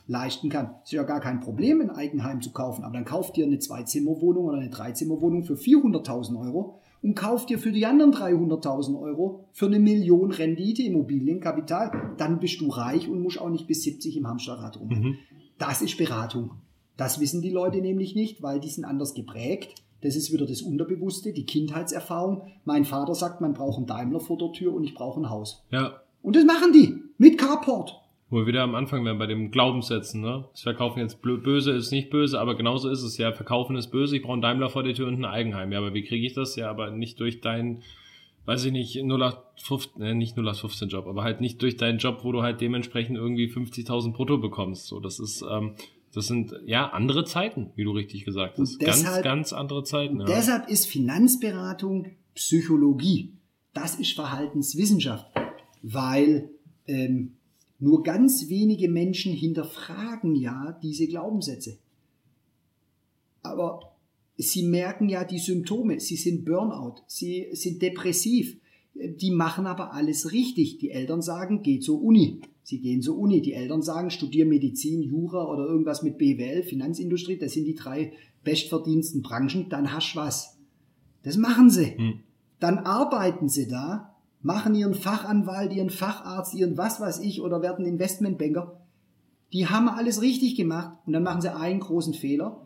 leisten 0.08 0.48
kann. 0.48 0.74
Ist 0.82 0.92
ja 0.92 1.04
gar 1.04 1.20
kein 1.20 1.40
Problem, 1.40 1.80
ein 1.80 1.90
Eigenheim 1.90 2.42
zu 2.42 2.50
kaufen, 2.50 2.82
aber 2.82 2.94
dann 2.94 3.04
kauft 3.04 3.38
ihr 3.38 3.46
eine 3.46 3.60
Zweizimmerwohnung 3.60 4.46
oder 4.46 4.58
eine 4.58 4.70
Dreizimmerwohnung 4.70 5.44
für 5.44 5.54
400.000 5.54 6.40
Euro 6.40 6.80
und 7.06 7.14
kauft 7.14 7.50
dir 7.50 7.60
für 7.60 7.70
die 7.70 7.86
anderen 7.86 8.12
300.000 8.12 9.00
Euro 9.00 9.44
für 9.52 9.66
eine 9.66 9.78
Million 9.78 10.32
Rendite 10.32 10.82
Immobilienkapital, 10.82 12.14
dann 12.18 12.40
bist 12.40 12.60
du 12.60 12.68
reich 12.68 13.08
und 13.08 13.22
musst 13.22 13.40
auch 13.40 13.48
nicht 13.48 13.68
bis 13.68 13.84
70 13.84 14.16
im 14.16 14.26
Hamsterrad 14.26 14.80
rum. 14.80 14.88
Mhm. 14.88 15.18
Das 15.56 15.82
ist 15.82 15.98
Beratung. 15.98 16.50
Das 16.96 17.20
wissen 17.20 17.42
die 17.42 17.50
Leute 17.50 17.78
nämlich 17.78 18.16
nicht, 18.16 18.42
weil 18.42 18.58
die 18.58 18.70
sind 18.70 18.84
anders 18.84 19.14
geprägt. 19.14 19.84
Das 20.00 20.16
ist 20.16 20.32
wieder 20.32 20.46
das 20.46 20.62
Unterbewusste, 20.62 21.32
die 21.32 21.46
Kindheitserfahrung. 21.46 22.42
Mein 22.64 22.84
Vater 22.84 23.14
sagt, 23.14 23.40
man 23.40 23.54
braucht 23.54 23.76
einen 23.76 23.86
Daimler 23.86 24.18
vor 24.18 24.36
der 24.36 24.50
Tür 24.50 24.74
und 24.74 24.82
ich 24.82 24.94
brauche 24.94 25.20
ein 25.20 25.30
Haus. 25.30 25.64
Ja. 25.70 26.00
Und 26.22 26.34
das 26.34 26.44
machen 26.44 26.72
die 26.72 27.04
mit 27.18 27.38
Carport. 27.38 28.02
Wo 28.28 28.38
wir 28.38 28.46
wieder 28.46 28.62
am 28.62 28.74
Anfang 28.74 29.04
wären 29.04 29.18
bei 29.18 29.26
dem 29.26 29.52
Glaubenssätzen, 29.52 30.20
ne? 30.20 30.48
Das 30.50 30.62
Verkaufen 30.62 30.98
jetzt 30.98 31.22
böse 31.22 31.70
ist 31.70 31.92
nicht 31.92 32.10
böse, 32.10 32.40
aber 32.40 32.56
genauso 32.56 32.90
ist 32.90 33.02
es 33.02 33.18
ja. 33.18 33.32
Verkaufen 33.32 33.76
ist 33.76 33.88
böse, 33.88 34.16
ich 34.16 34.22
brauche 34.22 34.32
einen 34.32 34.42
Daimler 34.42 34.68
vor 34.68 34.82
der 34.82 34.94
Tür 34.94 35.06
und 35.06 35.14
ein 35.14 35.24
Eigenheim. 35.24 35.70
Ja, 35.70 35.78
aber 35.78 35.94
wie 35.94 36.02
kriege 36.02 36.26
ich 36.26 36.32
das? 36.32 36.56
Ja, 36.56 36.68
aber 36.68 36.90
nicht 36.90 37.20
durch 37.20 37.40
deinen, 37.40 37.82
weiß 38.46 38.64
ich 38.64 38.72
nicht, 38.72 38.96
0815, 38.96 40.02
äh, 40.02 40.14
nicht 40.14 40.36
0815 40.36 40.88
Job, 40.88 41.06
aber 41.06 41.22
halt 41.22 41.40
nicht 41.40 41.62
durch 41.62 41.76
deinen 41.76 41.98
Job, 41.98 42.24
wo 42.24 42.32
du 42.32 42.42
halt 42.42 42.60
dementsprechend 42.60 43.16
irgendwie 43.16 43.46
50.000 43.46 44.12
brutto 44.12 44.38
bekommst. 44.38 44.88
So, 44.88 44.98
das 44.98 45.20
ist, 45.20 45.44
ähm, 45.48 45.76
das 46.12 46.26
sind 46.26 46.52
ja 46.64 46.88
andere 46.88 47.24
Zeiten, 47.26 47.70
wie 47.76 47.84
du 47.84 47.92
richtig 47.92 48.24
gesagt 48.24 48.58
hast. 48.58 48.80
Deshalb, 48.80 49.04
ganz, 49.04 49.22
ganz 49.22 49.52
andere 49.52 49.84
Zeiten. 49.84 50.18
Ja. 50.18 50.26
Deshalb 50.26 50.68
ist 50.68 50.86
Finanzberatung 50.86 52.16
Psychologie. 52.34 53.34
Das 53.72 53.96
ist 53.96 54.14
Verhaltenswissenschaft, 54.14 55.26
weil 55.82 56.50
ähm, 56.86 57.36
nur 57.78 58.02
ganz 58.02 58.48
wenige 58.48 58.88
Menschen 58.88 59.32
hinterfragen 59.32 60.34
ja 60.34 60.78
diese 60.82 61.06
Glaubenssätze. 61.06 61.78
Aber 63.42 63.96
sie 64.36 64.64
merken 64.64 65.08
ja 65.08 65.24
die 65.24 65.38
Symptome. 65.38 66.00
Sie 66.00 66.16
sind 66.16 66.44
Burnout, 66.44 67.02
sie 67.06 67.48
sind 67.52 67.82
depressiv. 67.82 68.56
Die 68.94 69.30
machen 69.30 69.66
aber 69.66 69.92
alles 69.92 70.32
richtig. 70.32 70.78
Die 70.78 70.90
Eltern 70.90 71.20
sagen, 71.20 71.62
geh 71.62 71.80
zur 71.80 72.02
Uni. 72.02 72.40
Sie 72.62 72.80
gehen 72.80 73.02
zur 73.02 73.18
Uni. 73.18 73.42
Die 73.42 73.52
Eltern 73.52 73.82
sagen, 73.82 74.10
studier 74.10 74.46
Medizin, 74.46 75.02
Jura 75.02 75.46
oder 75.46 75.66
irgendwas 75.66 76.02
mit 76.02 76.16
BWL, 76.16 76.62
Finanzindustrie. 76.62 77.36
Das 77.36 77.52
sind 77.52 77.66
die 77.66 77.74
drei 77.74 78.12
bestverdiensten 78.42 79.22
Branchen. 79.22 79.68
Dann 79.68 79.92
hast 79.92 80.14
du 80.14 80.20
was. 80.20 80.56
Das 81.22 81.36
machen 81.36 81.68
sie. 81.68 81.96
Hm. 81.96 82.20
Dann 82.58 82.78
arbeiten 82.78 83.50
sie 83.50 83.68
da 83.68 84.15
machen 84.46 84.76
ihren 84.76 84.94
Fachanwalt, 84.94 85.72
ihren 85.72 85.90
Facharzt, 85.90 86.54
ihren 86.54 86.78
was 86.78 87.00
weiß 87.00 87.18
ich 87.18 87.42
oder 87.42 87.62
werden 87.62 87.84
Investmentbanker. 87.84 88.80
Die 89.52 89.66
haben 89.66 89.88
alles 89.88 90.22
richtig 90.22 90.54
gemacht 90.54 90.96
und 91.04 91.12
dann 91.12 91.24
machen 91.24 91.40
sie 91.40 91.54
einen 91.54 91.80
großen 91.80 92.14
Fehler. 92.14 92.60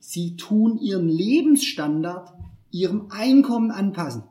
Sie 0.00 0.34
tun 0.34 0.76
ihren 0.78 1.08
Lebensstandard 1.08 2.32
ihrem 2.72 3.06
Einkommen 3.10 3.70
anpassen. 3.70 4.24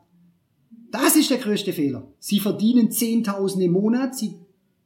Das 0.90 1.16
ist 1.16 1.30
der 1.30 1.38
größte 1.38 1.72
Fehler. 1.72 2.06
Sie 2.18 2.38
verdienen 2.38 2.90
10.000 2.90 3.60
im 3.60 3.72
Monat, 3.72 4.14
sie 4.14 4.36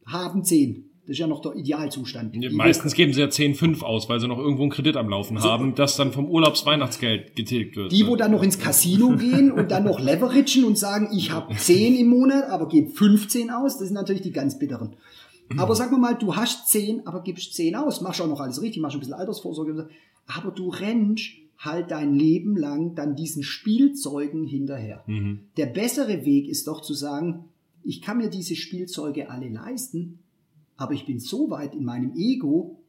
haben 0.07 0.45
10. 0.45 0.84
Das 1.07 1.13
ist 1.13 1.19
ja 1.19 1.27
noch 1.27 1.43
der 1.43 1.55
Idealzustand. 1.55 2.35
Ja, 2.37 2.51
meistens 2.51 2.95
geben 2.95 3.13
sie 3.13 3.21
ja 3.21 3.27
10,5 3.27 3.83
aus, 3.83 4.09
weil 4.09 4.21
sie 4.21 4.29
noch 4.29 4.39
irgendwo 4.39 4.63
einen 4.63 4.71
Kredit 4.71 4.97
am 4.97 5.11
Laufen 5.11 5.39
so, 5.39 5.51
haben, 5.51 5.75
das 5.75 5.97
dann 5.97 6.13
vom 6.13 6.27
Urlaubsweihnachtsgeld 6.27 7.37
getilgt 7.37 7.77
wird. 7.77 7.93
Die, 7.93 8.07
wo 8.07 8.17
dann 8.17 8.33
noch 8.33 8.43
ins 8.43 8.59
Casino 8.59 9.15
gehen 9.17 9.53
und 9.53 9.71
dann 9.71 9.85
noch 9.85 10.01
leveragen 10.01 10.65
und 10.65 10.79
sagen, 10.79 11.11
ich 11.15 11.31
habe 11.31 11.55
10 11.55 11.97
im 11.97 12.09
Monat, 12.09 12.45
aber 12.49 12.69
gebe 12.69 12.89
15 12.89 13.51
aus, 13.51 13.79
das 13.79 13.89
sind 13.89 13.95
natürlich 13.95 14.23
die 14.23 14.33
ganz 14.33 14.59
bitteren. 14.59 14.97
Aber 15.59 15.75
sag 15.75 15.93
mal, 15.93 16.15
du 16.15 16.35
hast 16.37 16.69
10, 16.69 17.07
aber 17.07 17.23
gibst 17.23 17.55
10 17.55 17.77
aus, 17.77 18.01
machst 18.01 18.23
auch 18.23 18.29
noch 18.29 18.41
alles 18.41 18.63
richtig, 18.63 18.81
machst 18.81 18.97
ein 18.97 19.01
bisschen 19.01 19.15
Altersvorsorge, 19.15 19.89
aber 20.27 20.51
du 20.53 20.71
rennst 20.71 21.33
halt 21.59 21.91
dein 21.91 22.15
Leben 22.15 22.57
lang 22.57 22.95
dann 22.95 23.15
diesen 23.15 23.43
Spielzeugen 23.43 24.45
hinterher. 24.45 25.05
Mhm. 25.07 25.41
Der 25.57 25.67
bessere 25.67 26.25
Weg 26.25 26.49
ist 26.49 26.67
doch 26.67 26.81
zu 26.81 26.95
sagen, 26.95 27.45
ich 27.83 28.01
kann 28.01 28.19
mir 28.19 28.31
diese 28.31 28.57
Spielzeuge 28.57 29.31
alle 29.31 29.49
leisten, 29.49 30.21
aber 30.77 30.95
ich 30.95 31.07
bin 31.07 31.20
so 31.20 31.51
weit 31.51 31.75
in 31.75 31.85
meinem 31.85 32.14
Ego, 32.16 32.83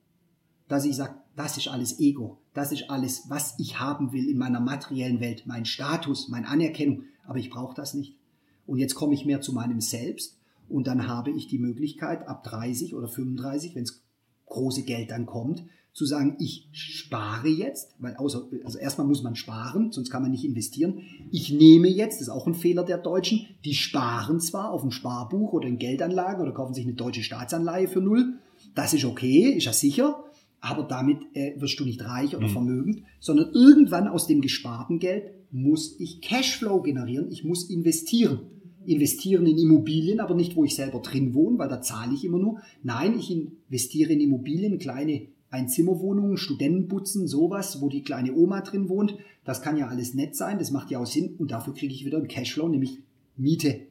dass 0.68 0.86
ich 0.86 0.96
sage, 0.96 1.16
das 1.36 1.58
ist 1.58 1.68
alles 1.68 2.00
Ego. 2.00 2.40
Das 2.54 2.72
ist 2.72 2.90
alles, 2.90 3.30
was 3.30 3.56
ich 3.60 3.80
haben 3.80 4.14
will 4.14 4.30
in 4.30 4.38
meiner 4.38 4.60
materiellen 4.60 5.20
Welt. 5.20 5.44
Mein 5.46 5.66
Status, 5.66 6.30
meine 6.30 6.48
Anerkennung. 6.48 7.04
Aber 7.26 7.38
ich 7.38 7.50
brauche 7.50 7.76
das 7.76 7.94
nicht. 7.94 8.18
Und 8.66 8.80
jetzt 8.80 8.96
komme 8.96 9.14
ich 9.14 9.26
mehr 9.26 9.42
zu 9.42 9.54
meinem 9.54 9.82
Selbst. 9.82 10.40
Und 10.70 10.88
dann 10.88 11.08
habe 11.08 11.32
ich 11.32 11.48
die 11.48 11.60
Möglichkeit, 11.60 12.28
ab 12.28 12.44
30 12.44 12.96
oder 12.96 13.08
35, 13.08 13.76
wenn 13.76 13.84
es 13.84 14.02
große 14.46 14.84
Geld 14.84 15.12
dann 15.12 15.26
kommt, 15.26 15.66
zu 15.96 16.06
sagen, 16.06 16.36
ich 16.40 16.68
spare 16.74 17.48
jetzt, 17.48 17.96
weil 18.00 18.18
außer, 18.18 18.50
also 18.66 18.78
erstmal 18.78 19.08
muss 19.08 19.24
man 19.24 19.38
sparen, 19.38 19.94
sonst 19.94 20.10
kann 20.10 20.22
man 20.22 20.30
nicht 20.30 20.44
investieren. 20.44 21.00
Ich 21.32 21.54
nehme 21.54 21.88
jetzt, 21.88 22.16
das 22.16 22.24
ist 22.24 22.34
auch 22.34 22.48
ein 22.48 22.54
Fehler 22.54 22.84
der 22.84 22.98
Deutschen, 22.98 23.48
die 23.64 23.74
sparen 23.74 24.42
zwar 24.42 24.72
auf 24.72 24.82
dem 24.82 24.92
Sparbuch 24.92 25.54
oder 25.54 25.70
in 25.70 25.80
Geldanlagen 25.80 26.42
oder 26.42 26.52
kaufen 26.52 26.74
sich 26.74 26.84
eine 26.84 26.96
deutsche 26.96 27.24
Staatsanleihe 27.24 27.88
für 27.88 28.02
null. 28.02 28.34
Das 28.76 28.94
ist 28.94 29.06
okay, 29.06 29.52
ist 29.52 29.64
ja 29.64 29.72
sicher, 29.72 30.26
aber 30.60 30.84
damit 30.84 31.20
äh, 31.34 31.54
wirst 31.62 31.80
du 31.80 31.86
nicht 31.86 32.04
reich 32.04 32.36
oder 32.36 32.48
mhm. 32.48 32.52
vermögend, 32.52 33.04
sondern 33.22 33.54
irgendwann 33.54 34.10
aus 34.10 34.28
dem 34.28 34.42
gesparten 34.42 35.00
Geld 35.00 35.32
muss 35.52 35.98
ich 35.98 36.20
Cashflow 36.20 36.82
generieren, 36.82 37.32
ich 37.32 37.46
muss 37.46 37.70
investieren 37.70 38.42
investieren 38.88 39.48
in 39.48 39.58
Immobilien, 39.58 40.20
aber 40.20 40.36
nicht, 40.36 40.56
wo 40.56 40.64
ich 40.64 40.76
selber 40.76 41.00
drin 41.00 41.34
wohne, 41.34 41.58
weil 41.58 41.70
da 41.70 41.82
zahle 41.82 42.14
ich 42.14 42.24
immer 42.24 42.38
nur. 42.38 42.60
Nein, 42.84 43.18
ich 43.18 43.32
investiere 43.32 44.14
in 44.14 44.22
Immobilien, 44.22 44.78
kleine 44.78 45.28
Einzimmerwohnungen, 45.56 46.38
Studentenputzen, 46.38 47.28
sowas, 47.28 47.82
wo 47.82 47.90
die 47.90 48.04
kleine 48.04 48.34
Oma 48.36 48.62
drin 48.62 48.90
wohnt. 48.90 49.16
Das 49.44 49.62
kann 49.62 49.78
ja 49.78 49.88
alles 49.88 50.14
nett 50.14 50.36
sein, 50.36 50.60
das 50.60 50.72
macht 50.72 50.92
ja 50.92 51.00
auch 51.00 51.06
Sinn 51.06 51.36
und 51.38 51.52
dafür 51.52 51.74
kriege 51.74 51.94
ich 51.94 52.06
wieder 52.06 52.18
einen 52.18 52.28
Cashflow, 52.28 52.68
nämlich 52.68 53.00
Miete. 53.38 53.88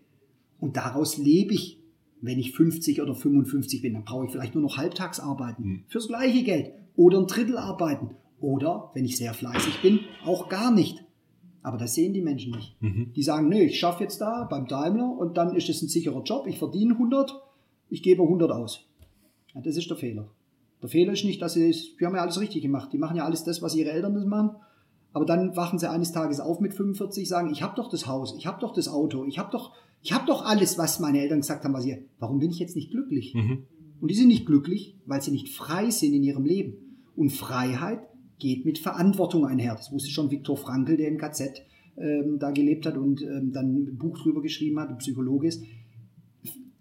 Und 0.60 0.76
daraus 0.76 1.18
lebe 1.18 1.54
ich. 1.54 1.80
Wenn 2.20 2.38
ich 2.38 2.52
50 2.52 3.02
oder 3.02 3.14
55 3.14 3.82
bin, 3.82 3.92
dann 3.92 4.04
brauche 4.04 4.24
ich 4.24 4.32
vielleicht 4.32 4.54
nur 4.54 4.62
noch 4.62 4.78
halbtags 4.78 5.20
arbeiten. 5.20 5.62
Mhm. 5.62 5.84
Fürs 5.88 6.08
gleiche 6.08 6.42
Geld. 6.42 6.72
Oder 6.96 7.18
ein 7.18 7.26
Drittel 7.26 7.58
arbeiten. 7.58 8.16
Oder, 8.40 8.90
wenn 8.94 9.04
ich 9.04 9.18
sehr 9.18 9.34
fleißig 9.34 9.82
bin, 9.82 10.00
auch 10.24 10.48
gar 10.48 10.70
nicht. 10.70 11.04
Aber 11.62 11.76
das 11.76 11.94
sehen 11.94 12.14
die 12.14 12.22
Menschen 12.22 12.52
nicht. 12.52 12.80
Mhm. 12.80 13.12
Die 13.14 13.22
sagen, 13.22 13.48
nö, 13.48 13.56
ich 13.56 13.78
schaffe 13.78 14.04
jetzt 14.04 14.22
da 14.22 14.44
beim 14.44 14.66
Daimler 14.66 15.10
und 15.18 15.36
dann 15.36 15.54
ist 15.54 15.68
es 15.68 15.82
ein 15.82 15.88
sicherer 15.88 16.22
Job. 16.22 16.46
Ich 16.46 16.58
verdiene 16.58 16.94
100, 16.94 17.34
ich 17.90 18.02
gebe 18.02 18.22
100 18.22 18.50
aus. 18.50 18.86
Ja, 19.54 19.60
das 19.60 19.76
ist 19.76 19.90
der 19.90 19.96
Fehler. 19.96 20.30
Der 20.84 20.90
Fehler 20.90 21.14
ist 21.14 21.24
nicht, 21.24 21.40
dass 21.40 21.54
sie, 21.54 21.74
wir 21.96 22.06
haben 22.06 22.14
ja 22.14 22.20
alles 22.20 22.38
richtig 22.38 22.60
gemacht. 22.60 22.92
Die 22.92 22.98
machen 22.98 23.16
ja 23.16 23.24
alles 23.24 23.42
das, 23.42 23.62
was 23.62 23.74
ihre 23.74 23.90
Eltern 23.90 24.12
das 24.12 24.26
machen. 24.26 24.50
Aber 25.14 25.24
dann 25.24 25.56
wachen 25.56 25.78
sie 25.78 25.88
eines 25.88 26.12
Tages 26.12 26.40
auf 26.40 26.60
mit 26.60 26.74
45, 26.74 27.26
sagen, 27.26 27.50
ich 27.50 27.62
habe 27.62 27.74
doch 27.74 27.88
das 27.88 28.06
Haus, 28.06 28.34
ich 28.36 28.46
habe 28.46 28.60
doch 28.60 28.74
das 28.74 28.88
Auto, 28.88 29.24
ich 29.24 29.38
habe 29.38 29.50
doch, 29.50 29.72
ich 30.02 30.12
habe 30.12 30.26
doch 30.26 30.44
alles, 30.44 30.76
was 30.76 31.00
meine 31.00 31.20
Eltern 31.20 31.40
gesagt 31.40 31.64
haben, 31.64 31.72
was 31.72 31.86
ihr, 31.86 32.04
warum 32.18 32.38
bin 32.38 32.50
ich 32.50 32.58
jetzt 32.58 32.76
nicht 32.76 32.90
glücklich? 32.90 33.32
Mhm. 33.32 33.62
Und 33.98 34.10
die 34.10 34.14
sind 34.14 34.28
nicht 34.28 34.44
glücklich, 34.44 34.98
weil 35.06 35.22
sie 35.22 35.30
nicht 35.30 35.48
frei 35.48 35.88
sind 35.88 36.12
in 36.12 36.22
ihrem 36.22 36.44
Leben. 36.44 37.00
Und 37.16 37.30
Freiheit 37.30 38.00
geht 38.38 38.66
mit 38.66 38.78
Verantwortung 38.78 39.46
einher. 39.46 39.76
Das 39.76 39.90
wusste 39.90 40.10
schon 40.10 40.30
Viktor 40.30 40.58
Frankl, 40.58 40.98
der 40.98 41.08
im 41.08 41.16
KZ 41.16 41.62
ähm, 41.96 42.38
da 42.38 42.50
gelebt 42.50 42.84
hat 42.84 42.98
und 42.98 43.22
ähm, 43.22 43.52
dann 43.52 43.74
ein 43.74 43.96
Buch 43.96 44.18
drüber 44.18 44.42
geschrieben 44.42 44.78
hat, 44.80 44.90
ein 44.90 44.98
Psychologe 44.98 45.48
ist. 45.48 45.64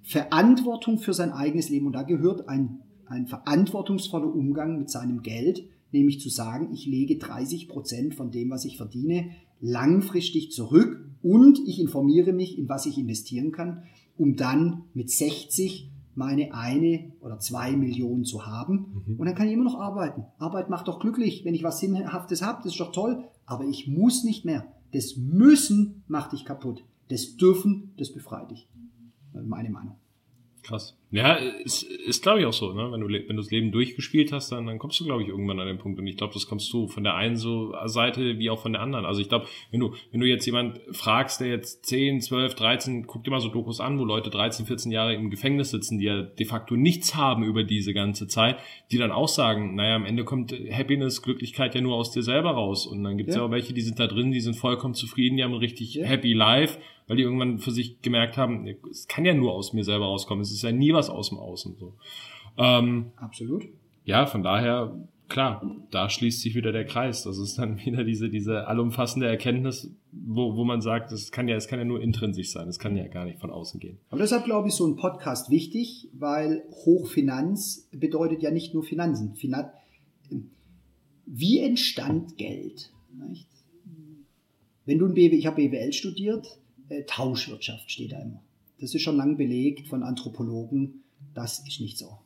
Verantwortung 0.01 0.97
für 0.97 1.13
sein 1.13 1.31
eigenes 1.31 1.69
Leben. 1.69 1.87
Und 1.87 1.93
da 1.93 2.03
gehört 2.03 2.49
ein 2.49 2.82
ein 3.13 3.27
verantwortungsvoller 3.27 4.33
Umgang 4.33 4.77
mit 4.79 4.89
seinem 4.89 5.21
Geld, 5.21 5.63
nämlich 5.91 6.19
zu 6.19 6.29
sagen, 6.29 6.73
ich 6.73 6.85
lege 6.85 7.17
30 7.17 7.69
Prozent 7.69 8.15
von 8.15 8.31
dem, 8.31 8.49
was 8.49 8.65
ich 8.65 8.77
verdiene, 8.77 9.31
langfristig 9.61 10.51
zurück 10.51 11.05
und 11.21 11.59
ich 11.65 11.79
informiere 11.79 12.33
mich, 12.33 12.57
in 12.57 12.67
was 12.67 12.85
ich 12.85 12.97
investieren 12.97 13.51
kann, 13.51 13.83
um 14.17 14.35
dann 14.35 14.83
mit 14.93 15.09
60 15.09 15.89
meine 16.15 16.53
eine 16.53 17.11
oder 17.21 17.39
zwei 17.39 17.75
Millionen 17.75 18.23
zu 18.23 18.45
haben. 18.45 19.03
Mhm. 19.07 19.19
Und 19.19 19.25
dann 19.25 19.35
kann 19.35 19.47
ich 19.47 19.53
immer 19.53 19.63
noch 19.63 19.79
arbeiten. 19.79 20.25
Arbeit 20.37 20.69
macht 20.69 20.87
doch 20.87 20.99
glücklich. 20.99 21.43
Wenn 21.45 21.55
ich 21.55 21.63
was 21.63 21.79
Sinnhaftes 21.79 22.41
habe, 22.41 22.61
das 22.63 22.73
ist 22.73 22.79
doch 22.79 22.91
toll. 22.91 23.23
Aber 23.45 23.65
ich 23.65 23.87
muss 23.87 24.23
nicht 24.23 24.45
mehr. 24.45 24.67
Das 24.91 25.17
Müssen 25.17 26.03
macht 26.07 26.33
dich 26.33 26.45
kaputt. 26.45 26.85
Das 27.09 27.35
Dürfen, 27.37 27.93
das 27.97 28.11
befreit 28.11 28.51
dich. 28.51 28.69
Meine 29.33 29.71
Meinung. 29.71 29.95
Krass. 30.63 30.97
Ja, 31.11 31.33
ist, 31.35 31.83
ist 31.83 32.23
glaube 32.23 32.39
ich 32.39 32.45
auch 32.47 32.53
so, 32.53 32.73
ne? 32.73 32.91
Wenn 32.91 33.01
du, 33.01 33.07
wenn 33.07 33.27
du 33.27 33.43
das 33.43 33.51
Leben 33.51 33.71
durchgespielt 33.71 34.31
hast, 34.31 34.51
dann, 34.51 34.65
dann 34.65 34.79
kommst 34.79 34.99
du, 34.99 35.05
glaube 35.05 35.21
ich, 35.21 35.29
irgendwann 35.29 35.59
an 35.59 35.67
den 35.67 35.77
Punkt. 35.77 35.99
Und 35.99 36.07
ich 36.07 36.17
glaube, 36.17 36.33
das 36.33 36.47
kommst 36.47 36.73
du 36.73 36.87
von 36.87 37.03
der 37.03 37.13
einen 37.13 37.35
so 37.35 37.75
Seite 37.85 38.39
wie 38.39 38.49
auch 38.49 38.59
von 38.59 38.73
der 38.73 38.81
anderen. 38.81 39.05
Also 39.05 39.21
ich 39.21 39.29
glaube, 39.29 39.45
wenn 39.69 39.79
du, 39.79 39.93
wenn 40.11 40.21
du 40.21 40.25
jetzt 40.25 40.45
jemand 40.47 40.79
fragst, 40.91 41.39
der 41.39 41.49
jetzt 41.49 41.85
10, 41.85 42.21
12, 42.21 42.55
13, 42.55 43.05
guck 43.05 43.23
dir 43.23 43.29
mal 43.29 43.41
so 43.41 43.49
Dokus 43.49 43.79
an, 43.79 43.99
wo 43.99 44.05
Leute 44.05 44.31
13, 44.31 44.65
14 44.65 44.91
Jahre 44.91 45.13
im 45.13 45.29
Gefängnis 45.29 45.69
sitzen, 45.69 45.99
die 45.99 46.05
ja 46.05 46.23
de 46.23 46.45
facto 46.47 46.75
nichts 46.75 47.13
haben 47.13 47.43
über 47.43 47.63
diese 47.63 47.93
ganze 47.93 48.27
Zeit, 48.27 48.57
die 48.91 48.97
dann 48.97 49.11
auch 49.11 49.27
sagen, 49.27 49.75
naja, 49.75 49.97
am 49.97 50.05
Ende 50.05 50.23
kommt 50.23 50.51
Happiness, 50.71 51.21
Glücklichkeit 51.21 51.75
ja 51.75 51.81
nur 51.81 51.95
aus 51.95 52.09
dir 52.09 52.23
selber 52.23 52.51
raus. 52.51 52.87
Und 52.87 53.03
dann 53.03 53.17
gibt 53.17 53.29
es 53.29 53.35
ja. 53.35 53.41
ja. 53.41 53.47
auch 53.47 53.51
welche, 53.51 53.73
die 53.73 53.81
sind 53.81 53.99
da 53.99 54.07
drin, 54.07 54.31
die 54.31 54.41
sind 54.41 54.55
vollkommen 54.55 54.95
zufrieden, 54.95 55.37
die 55.37 55.43
haben 55.43 55.53
ein 55.53 55.59
richtig 55.59 55.93
ja. 55.93 56.07
happy 56.07 56.33
life 56.33 56.79
weil 57.07 57.17
die 57.17 57.23
irgendwann 57.23 57.59
für 57.59 57.71
sich 57.71 58.01
gemerkt 58.01 58.37
haben, 58.37 58.67
es 58.89 59.07
kann 59.07 59.25
ja 59.25 59.33
nur 59.33 59.53
aus 59.53 59.73
mir 59.73 59.83
selber 59.83 60.05
rauskommen, 60.05 60.41
es 60.41 60.51
ist 60.51 60.63
ja 60.63 60.71
nie 60.71 60.93
was 60.93 61.09
aus 61.09 61.29
dem 61.29 61.37
Außen. 61.37 61.75
So. 61.77 61.93
Ähm, 62.57 63.11
Absolut. 63.15 63.65
Ja, 64.05 64.25
von 64.25 64.43
daher, 64.43 64.95
klar, 65.29 65.65
da 65.91 66.09
schließt 66.09 66.41
sich 66.41 66.55
wieder 66.55 66.71
der 66.71 66.85
Kreis. 66.85 67.23
Das 67.23 67.37
ist 67.37 67.57
dann 67.57 67.79
wieder 67.85 68.03
diese, 68.03 68.29
diese 68.29 68.67
allumfassende 68.67 69.27
Erkenntnis, 69.27 69.91
wo, 70.11 70.55
wo 70.55 70.63
man 70.63 70.81
sagt, 70.81 71.11
es 71.11 71.31
kann 71.31 71.47
ja, 71.47 71.55
es 71.55 71.67
kann 71.67 71.79
ja 71.79 71.85
nur 71.85 72.01
intrinsisch 72.01 72.51
sein, 72.51 72.67
es 72.67 72.79
kann 72.79 72.95
ja 72.95 73.07
gar 73.07 73.25
nicht 73.25 73.39
von 73.39 73.49
außen 73.49 73.79
gehen. 73.79 73.97
Aber 74.09 74.21
deshalb 74.21 74.45
glaube 74.45 74.67
ich, 74.67 74.73
so 74.73 74.85
ein 74.87 74.95
Podcast 74.95 75.49
wichtig, 75.49 76.09
weil 76.13 76.63
Hochfinanz 76.85 77.89
bedeutet 77.91 78.41
ja 78.41 78.51
nicht 78.51 78.73
nur 78.73 78.83
Finanzen. 78.83 79.35
Finan 79.35 79.71
Wie 81.25 81.59
entstand 81.59 82.37
Geld? 82.37 82.91
Wenn 84.85 84.99
du 84.99 85.05
ein 85.05 85.13
BWL, 85.13 85.37
ich 85.37 85.45
habe 85.45 85.67
BWL 85.67 85.93
studiert, 85.93 86.59
Tauschwirtschaft 87.01 87.91
steht 87.91 88.11
da 88.11 88.21
immer. 88.21 88.43
Das 88.79 88.93
ist 88.93 89.01
schon 89.01 89.17
lang 89.17 89.37
belegt 89.37 89.87
von 89.87 90.03
Anthropologen. 90.03 91.03
Das 91.33 91.59
ist 91.67 91.79
nicht 91.79 91.97
so. 91.97 92.19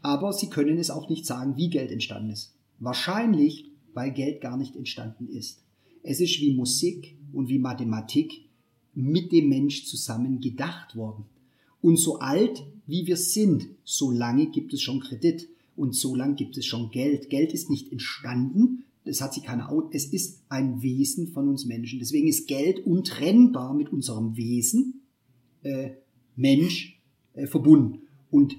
Aber 0.00 0.32
sie 0.32 0.48
können 0.48 0.78
es 0.78 0.90
auch 0.90 1.08
nicht 1.08 1.26
sagen, 1.26 1.56
wie 1.56 1.70
Geld 1.70 1.90
entstanden 1.90 2.30
ist. 2.30 2.54
Wahrscheinlich, 2.78 3.66
weil 3.94 4.12
Geld 4.12 4.40
gar 4.40 4.56
nicht 4.56 4.74
entstanden 4.74 5.28
ist. 5.28 5.62
Es 6.02 6.20
ist 6.20 6.40
wie 6.40 6.54
Musik 6.54 7.16
und 7.32 7.48
wie 7.48 7.58
Mathematik 7.58 8.46
mit 8.94 9.32
dem 9.32 9.48
Mensch 9.48 9.86
zusammen 9.86 10.40
gedacht 10.40 10.96
worden. 10.96 11.24
Und 11.80 11.96
so 11.96 12.18
alt 12.18 12.64
wie 12.86 13.06
wir 13.06 13.16
sind, 13.16 13.68
so 13.84 14.10
lange 14.10 14.46
gibt 14.46 14.72
es 14.72 14.82
schon 14.82 15.00
Kredit 15.00 15.48
und 15.76 15.94
so 15.94 16.14
lange 16.14 16.34
gibt 16.34 16.56
es 16.56 16.66
schon 16.66 16.90
Geld. 16.90 17.30
Geld 17.30 17.52
ist 17.52 17.70
nicht 17.70 17.92
entstanden, 17.92 18.84
das 19.04 19.20
hat 19.20 19.34
sie 19.34 19.40
keine. 19.40 19.68
Es 19.92 20.06
ist 20.06 20.42
ein 20.48 20.82
Wesen 20.82 21.28
von 21.28 21.48
uns 21.48 21.64
Menschen. 21.64 21.98
Deswegen 21.98 22.28
ist 22.28 22.46
Geld 22.46 22.86
untrennbar 22.86 23.74
mit 23.74 23.92
unserem 23.92 24.36
Wesen 24.36 25.02
äh, 25.62 25.90
Mensch 26.36 27.00
äh, 27.34 27.46
verbunden. 27.46 28.02
Und 28.30 28.56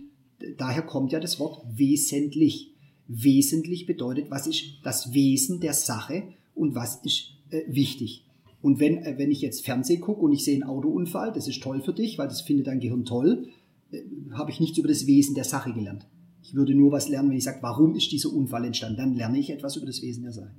daher 0.58 0.82
kommt 0.82 1.12
ja 1.12 1.20
das 1.20 1.40
Wort 1.40 1.66
wesentlich. 1.78 2.72
Wesentlich 3.08 3.86
bedeutet, 3.86 4.32
was 4.32 4.48
ist 4.48 4.80
das 4.84 5.14
Wesen 5.14 5.60
der 5.60 5.74
Sache 5.74 6.24
und 6.56 6.76
was 6.76 7.04
ist 7.04 7.34
äh, 7.50 7.62
wichtig. 7.68 8.26
Und 8.62 8.80
wenn, 8.80 8.98
äh, 8.98 9.18
wenn 9.18 9.32
ich 9.32 9.42
jetzt 9.42 9.66
Fernsehen 9.66 10.02
gucke 10.02 10.22
und 10.22 10.32
ich 10.32 10.44
sehe 10.44 10.56
einen 10.56 10.64
Autounfall, 10.64 11.32
das 11.34 11.48
ist 11.48 11.62
toll 11.62 11.82
für 11.82 11.94
dich, 11.94 12.18
weil 12.18 12.28
das 12.28 12.42
findet 12.42 12.68
dein 12.68 12.80
Gehirn 12.80 13.06
toll, 13.06 13.50
äh, 13.92 14.02
habe 14.32 14.52
ich 14.52 14.60
nichts 14.60 14.78
über 14.78 14.88
das 14.88 15.06
Wesen 15.06 15.36
der 15.36 15.44
Sache 15.44 15.74
gelernt. 15.74 16.08
Ich 16.44 16.54
würde 16.54 16.76
nur 16.76 16.92
was 16.92 17.08
lernen, 17.08 17.30
wenn 17.30 17.38
ich 17.38 17.46
sage, 17.46 17.60
warum 17.62 17.96
ist 17.96 18.12
dieser 18.12 18.32
Unfall 18.34 18.66
entstanden. 18.66 18.98
Dann 18.98 19.14
lerne 19.14 19.40
ich 19.40 19.50
etwas 19.50 19.78
über 19.78 19.86
das 19.86 20.02
Wesen 20.02 20.24
der 20.24 20.34
Sache. 20.34 20.54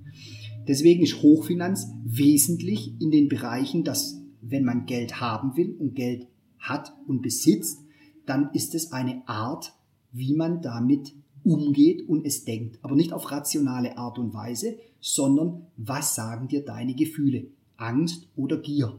Deswegen 0.67 1.03
ist 1.03 1.23
Hochfinanz 1.23 1.89
wesentlich 2.05 3.01
in 3.01 3.11
den 3.11 3.29
Bereichen, 3.29 3.85
dass 3.85 4.19
wenn 4.41 4.65
man 4.65 4.87
Geld 4.87 5.21
haben 5.21 5.57
will 5.57 5.77
und 5.79 5.95
Geld 5.95 6.27
hat 6.59 6.95
und 7.07 7.21
besitzt, 7.21 7.81
dann 8.25 8.51
ist 8.55 8.75
es 8.75 8.93
eine 8.93 9.23
Art, 9.27 9.75
wie 10.13 10.35
man 10.35 10.63
damit 10.63 11.13
umgeht 11.45 12.09
und 12.09 12.25
es 12.25 12.45
denkt. 12.45 12.79
Aber 12.83 12.97
nicht 12.97 13.13
auf 13.13 13.31
rationale 13.31 13.99
Art 13.99 14.19
und 14.19 14.33
Weise, 14.33 14.79
sondern 15.01 15.67
was 15.77 16.15
sagen 16.15 16.49
dir 16.49 16.65
deine 16.65 16.95
Gefühle? 16.95 17.49
Angst 17.77 18.29
oder 18.37 18.57
Gier? 18.57 18.99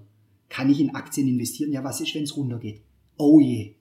Kann 0.50 0.70
ich 0.70 0.80
in 0.80 0.94
Aktien 0.94 1.28
investieren? 1.28 1.72
Ja, 1.72 1.84
was 1.84 2.02
ist, 2.02 2.14
wenn 2.14 2.24
es 2.24 2.38
runtergeht? 2.38 2.82
Oh 3.18 3.40
je, 3.40 3.75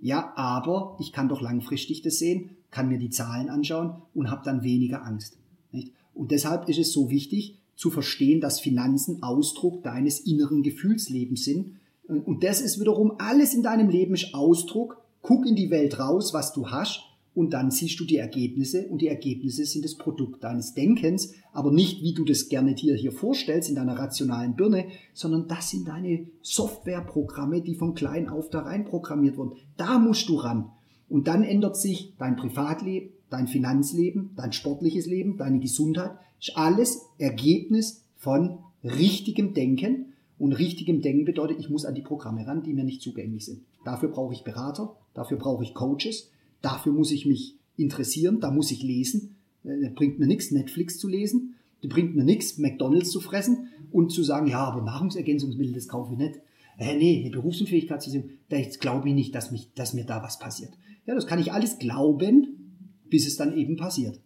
ja, 0.00 0.32
aber 0.36 0.96
ich 1.00 1.12
kann 1.12 1.28
doch 1.28 1.40
langfristig 1.40 2.02
das 2.02 2.18
sehen, 2.18 2.50
kann 2.70 2.88
mir 2.88 2.98
die 2.98 3.10
Zahlen 3.10 3.48
anschauen 3.48 4.02
und 4.14 4.30
habe 4.30 4.44
dann 4.44 4.62
weniger 4.62 5.04
Angst. 5.04 5.38
Nicht? 5.72 5.92
Und 6.14 6.30
deshalb 6.30 6.68
ist 6.68 6.78
es 6.78 6.92
so 6.92 7.10
wichtig 7.10 7.58
zu 7.76 7.90
verstehen, 7.90 8.40
dass 8.40 8.60
Finanzen 8.60 9.22
Ausdruck 9.22 9.82
deines 9.82 10.20
inneren 10.20 10.62
Gefühlslebens 10.62 11.44
sind. 11.44 11.76
Und 12.06 12.42
das 12.42 12.60
ist 12.60 12.80
wiederum 12.80 13.14
alles 13.18 13.54
in 13.54 13.62
deinem 13.62 13.88
Leben 13.88 14.14
ist 14.14 14.34
Ausdruck. 14.34 15.00
Guck 15.22 15.46
in 15.46 15.56
die 15.56 15.70
Welt 15.70 15.98
raus, 15.98 16.32
was 16.32 16.52
du 16.52 16.70
hast 16.70 17.07
und 17.38 17.52
dann 17.52 17.70
siehst 17.70 18.00
du 18.00 18.04
die 18.04 18.16
Ergebnisse 18.16 18.88
und 18.88 19.00
die 19.00 19.06
Ergebnisse 19.06 19.64
sind 19.64 19.84
das 19.84 19.94
Produkt 19.94 20.42
deines 20.42 20.74
Denkens, 20.74 21.34
aber 21.52 21.70
nicht 21.70 22.02
wie 22.02 22.12
du 22.12 22.24
das 22.24 22.48
gerne 22.48 22.74
dir 22.74 22.96
hier 22.96 23.12
vorstellst 23.12 23.68
in 23.68 23.76
deiner 23.76 23.96
rationalen 23.96 24.56
Birne, 24.56 24.86
sondern 25.14 25.46
das 25.46 25.70
sind 25.70 25.86
deine 25.86 26.26
Softwareprogramme, 26.42 27.60
die 27.62 27.76
von 27.76 27.94
klein 27.94 28.28
auf 28.28 28.50
da 28.50 28.62
rein 28.62 28.86
programmiert 28.86 29.36
wurden. 29.36 29.52
Da 29.76 30.00
musst 30.00 30.28
du 30.28 30.34
ran. 30.34 30.72
Und 31.08 31.28
dann 31.28 31.44
ändert 31.44 31.76
sich 31.76 32.12
dein 32.18 32.34
Privatleben, 32.34 33.10
dein 33.30 33.46
Finanzleben, 33.46 34.30
dein 34.34 34.52
sportliches 34.52 35.06
Leben, 35.06 35.36
deine 35.36 35.60
Gesundheit. 35.60 36.18
Ist 36.40 36.56
alles 36.56 37.02
Ergebnis 37.18 38.02
von 38.16 38.58
richtigem 38.82 39.54
Denken. 39.54 40.06
Und 40.40 40.54
richtigem 40.54 41.02
Denken 41.02 41.24
bedeutet, 41.24 41.60
ich 41.60 41.70
muss 41.70 41.84
an 41.84 41.94
die 41.94 42.02
Programme 42.02 42.44
ran, 42.48 42.64
die 42.64 42.72
mir 42.72 42.84
nicht 42.84 43.00
zugänglich 43.00 43.44
sind. 43.44 43.62
Dafür 43.84 44.08
brauche 44.08 44.34
ich 44.34 44.42
Berater, 44.42 44.96
dafür 45.14 45.36
brauche 45.36 45.62
ich 45.62 45.72
Coaches, 45.72 46.32
Dafür 46.62 46.92
muss 46.92 47.10
ich 47.12 47.26
mich 47.26 47.54
interessieren, 47.76 48.40
da 48.40 48.50
muss 48.50 48.70
ich 48.70 48.82
lesen. 48.82 49.36
Äh, 49.64 49.80
das 49.82 49.94
bringt 49.94 50.18
mir 50.18 50.26
nichts, 50.26 50.50
Netflix 50.50 50.98
zu 50.98 51.08
lesen. 51.08 51.54
Das 51.82 51.90
bringt 51.90 52.16
mir 52.16 52.24
nichts, 52.24 52.58
McDonalds 52.58 53.10
zu 53.10 53.20
fressen 53.20 53.68
und 53.92 54.10
zu 54.10 54.22
sagen, 54.24 54.48
ja, 54.48 54.64
aber 54.64 54.82
Nahrungsergänzungsmittel, 54.82 55.74
das 55.74 55.88
kaufe 55.88 56.12
ich 56.12 56.18
nicht. 56.18 56.40
Äh, 56.78 56.96
nee, 56.96 57.20
eine 57.20 57.30
Berufsunfähigkeitsversicherung, 57.30 58.30
da 58.48 58.60
glaube 58.80 59.08
ich 59.08 59.14
nicht, 59.14 59.34
dass, 59.34 59.50
mich, 59.50 59.68
dass 59.74 59.94
mir 59.94 60.04
da 60.04 60.22
was 60.22 60.38
passiert. 60.38 60.72
Ja, 61.06 61.14
das 61.14 61.26
kann 61.26 61.38
ich 61.38 61.52
alles 61.52 61.78
glauben, 61.78 62.74
bis 63.08 63.26
es 63.26 63.36
dann 63.36 63.56
eben 63.56 63.76
passiert. 63.76 64.20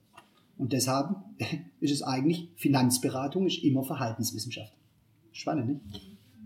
Und 0.58 0.72
deshalb 0.72 1.16
ist 1.80 1.92
es 1.92 2.02
eigentlich, 2.02 2.48
Finanzberatung 2.56 3.46
ist 3.46 3.62
immer 3.62 3.84
Verhaltenswissenschaft. 3.84 4.72
Spannend, 5.32 5.66
ne? 5.66 5.80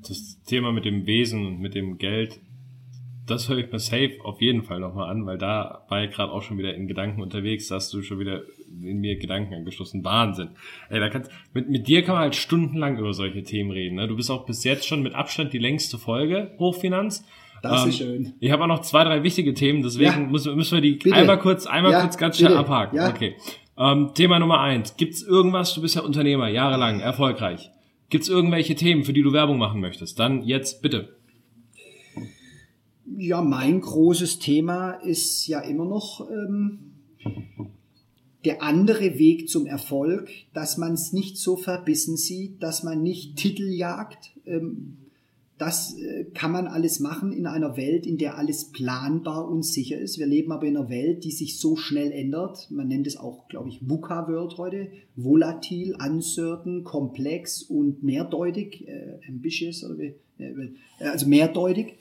Das 0.07 0.39
Thema 0.45 0.72
mit 0.72 0.84
dem 0.84 1.07
Wesen 1.07 1.45
und 1.45 1.59
mit 1.59 1.74
dem 1.74 1.99
Geld 1.99 2.39
das 3.27 3.49
höre 3.49 3.59
ich 3.59 3.72
mir 3.72 3.79
safe 3.81 4.18
auf 4.22 4.41
jeden 4.41 4.62
Fall 4.62 4.79
nochmal 4.79 5.11
an, 5.11 5.27
weil 5.27 5.37
da 5.37 5.85
war 5.89 6.05
ich 6.05 6.12
gerade 6.12 6.33
auch 6.33 6.43
schon 6.43 6.59
wieder 6.59 6.74
in 6.74 6.87
Gedanken 6.87 7.22
unterwegs, 7.22 7.68
da 7.68 7.74
hast 7.74 7.93
du 7.93 8.03
schon 8.03 8.20
wieder 8.20 8.43
in 8.68 8.99
mir 9.01 9.18
Gedanken 9.18 9.55
angeschlossen. 9.55 10.05
Wahnsinn. 10.05 10.51
Ey, 10.91 11.01
da 11.01 11.09
kannst, 11.09 11.31
mit, 11.53 11.68
mit 11.68 11.89
dir 11.89 12.03
kann 12.03 12.14
man 12.14 12.22
halt 12.22 12.37
stundenlang 12.37 12.99
über 12.99 13.12
solche 13.12 13.43
Themen 13.43 13.72
reden. 13.72 13.97
Ne? 13.97 14.07
Du 14.07 14.16
bist 14.16 14.31
auch 14.31 14.47
bis 14.47 14.62
jetzt 14.64 14.87
schon 14.87 15.03
mit 15.03 15.14
Abstand 15.14 15.53
die 15.53 15.59
längste 15.59 15.99
Folge 15.99 16.53
Hochfinanz. 16.59 17.27
Das 17.62 17.83
ähm, 17.83 17.89
ist 17.89 17.99
schön. 17.99 18.35
Ich 18.39 18.53
habe 18.53 18.62
auch 18.62 18.68
noch 18.68 18.83
zwei, 18.83 19.03
drei 19.03 19.22
wichtige 19.22 19.55
Themen, 19.55 19.83
deswegen 19.83 20.11
ja. 20.11 20.18
müssen, 20.18 20.55
müssen 20.55 20.74
wir 20.74 20.83
die 20.83 20.93
bitte. 20.93 21.16
einmal 21.16 21.39
kurz, 21.39 21.66
einmal 21.66 21.93
ja, 21.93 22.03
kurz 22.03 22.16
ganz 22.18 22.37
schnell 22.37 22.51
bitte. 22.51 22.61
abhaken. 22.61 22.97
Ja. 22.97 23.09
Okay. 23.09 23.35
Ähm, 23.77 24.12
Thema 24.14 24.39
Nummer 24.39 24.61
eins. 24.61 24.97
Gibt's 24.97 25.22
irgendwas, 25.22 25.74
du 25.74 25.83
bist 25.83 25.97
ja 25.97 26.03
Unternehmer, 26.03 26.49
jahrelang, 26.49 27.01
erfolgreich. 27.01 27.70
Gibt's 28.09 28.29
irgendwelche 28.29 28.77
Themen, 28.77 29.03
für 29.03 29.12
die 29.12 29.22
du 29.22 29.33
Werbung 29.33 29.59
machen 29.59 29.81
möchtest? 29.81 30.18
Dann 30.20 30.45
jetzt 30.45 30.81
bitte. 30.81 31.16
Ja, 33.07 33.40
mein 33.40 33.80
großes 33.80 34.40
Thema 34.40 34.92
ist 34.92 35.46
ja 35.46 35.61
immer 35.61 35.84
noch 35.84 36.28
ähm, 36.30 36.92
der 38.44 38.62
andere 38.62 39.18
Weg 39.18 39.48
zum 39.48 39.66
Erfolg, 39.66 40.28
dass 40.54 40.76
man 40.76 40.94
es 40.94 41.12
nicht 41.12 41.36
so 41.36 41.57
verbissen 41.57 42.16
sieht, 42.16 42.62
dass 42.62 42.82
man 42.82 43.02
nicht 43.02 43.36
Titel 43.36 43.68
jagt. 43.68 44.32
Ähm, 44.44 44.98
das 45.59 45.96
äh, 45.98 46.24
kann 46.34 46.52
man 46.52 46.66
alles 46.66 47.00
machen 47.00 47.32
in 47.32 47.46
einer 47.46 47.76
Welt, 47.76 48.07
in 48.07 48.18
der 48.18 48.36
alles 48.36 48.72
planbar 48.72 49.48
und 49.48 49.64
sicher 49.64 49.98
ist. 49.98 50.18
Wir 50.18 50.26
leben 50.26 50.52
aber 50.52 50.66
in 50.66 50.76
einer 50.76 50.90
Welt, 50.90 51.24
die 51.24 51.30
sich 51.30 51.59
so 51.59 51.76
schnell 51.76 52.12
ändert. 52.12 52.70
Man 52.70 52.88
nennt 52.88 53.07
es 53.07 53.16
auch, 53.16 53.48
glaube 53.48 53.70
ich, 53.70 53.80
VUCA-Word 53.88 54.59
heute. 54.59 54.88
Volatil, 55.16 55.96
uncertain, 55.96 56.84
komplex 56.84 57.62
und 57.62 58.02
mehrdeutig. 58.02 58.86
Äh, 58.86 59.18
ambitious, 59.28 59.82
oder 59.82 59.98
wie, 59.98 60.14
äh, 60.38 60.74
also 61.00 61.26
mehrdeutig. 61.26 61.94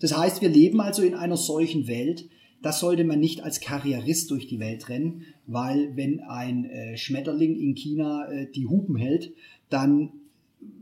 Das 0.00 0.16
heißt, 0.16 0.40
wir 0.40 0.48
leben 0.48 0.80
also 0.80 1.02
in 1.02 1.14
einer 1.14 1.36
solchen 1.36 1.86
Welt. 1.88 2.28
Das 2.62 2.80
sollte 2.80 3.04
man 3.04 3.20
nicht 3.20 3.42
als 3.42 3.60
Karrierist 3.60 4.30
durch 4.30 4.48
die 4.48 4.58
Welt 4.58 4.88
rennen, 4.88 5.22
weil 5.46 5.96
wenn 5.96 6.20
ein 6.20 6.64
äh, 6.64 6.96
Schmetterling 6.96 7.56
in 7.56 7.74
China 7.74 8.28
äh, 8.30 8.50
die 8.50 8.66
Hupen 8.66 8.96
hält, 8.96 9.32
dann 9.70 10.12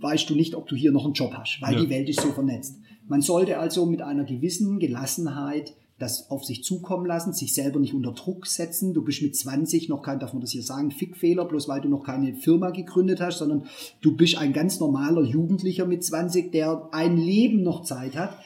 weißt 0.00 0.28
du 0.30 0.34
nicht, 0.34 0.54
ob 0.54 0.68
du 0.68 0.76
hier 0.76 0.92
noch 0.92 1.04
einen 1.04 1.14
Job 1.14 1.34
hast, 1.34 1.60
weil 1.60 1.74
ja. 1.74 1.82
die 1.82 1.90
Welt 1.90 2.08
ist 2.08 2.20
so 2.20 2.32
vernetzt. 2.32 2.78
Man 3.08 3.20
sollte 3.20 3.58
also 3.58 3.86
mit 3.86 4.02
einer 4.02 4.24
gewissen 4.24 4.78
Gelassenheit 4.78 5.74
das 5.98 6.30
auf 6.30 6.44
sich 6.44 6.62
zukommen 6.62 7.06
lassen, 7.06 7.32
sich 7.32 7.54
selber 7.54 7.80
nicht 7.80 7.94
unter 7.94 8.12
Druck 8.12 8.46
setzen. 8.46 8.92
Du 8.92 9.02
bist 9.02 9.22
mit 9.22 9.34
20 9.34 9.88
noch 9.88 10.02
kein, 10.02 10.18
darf 10.18 10.34
man 10.34 10.42
das 10.42 10.50
hier 10.50 10.62
sagen, 10.62 10.90
Fickfehler, 10.90 11.46
bloß 11.46 11.68
weil 11.68 11.80
du 11.80 11.88
noch 11.88 12.02
keine 12.02 12.34
Firma 12.34 12.70
gegründet 12.70 13.20
hast, 13.20 13.38
sondern 13.38 13.64
du 14.02 14.14
bist 14.14 14.36
ein 14.36 14.52
ganz 14.52 14.78
normaler 14.78 15.22
Jugendlicher 15.22 15.86
mit 15.86 16.04
20, 16.04 16.52
der 16.52 16.90
ein 16.92 17.16
Leben 17.16 17.62
noch 17.62 17.82
Zeit 17.82 18.14
hat. 18.14 18.36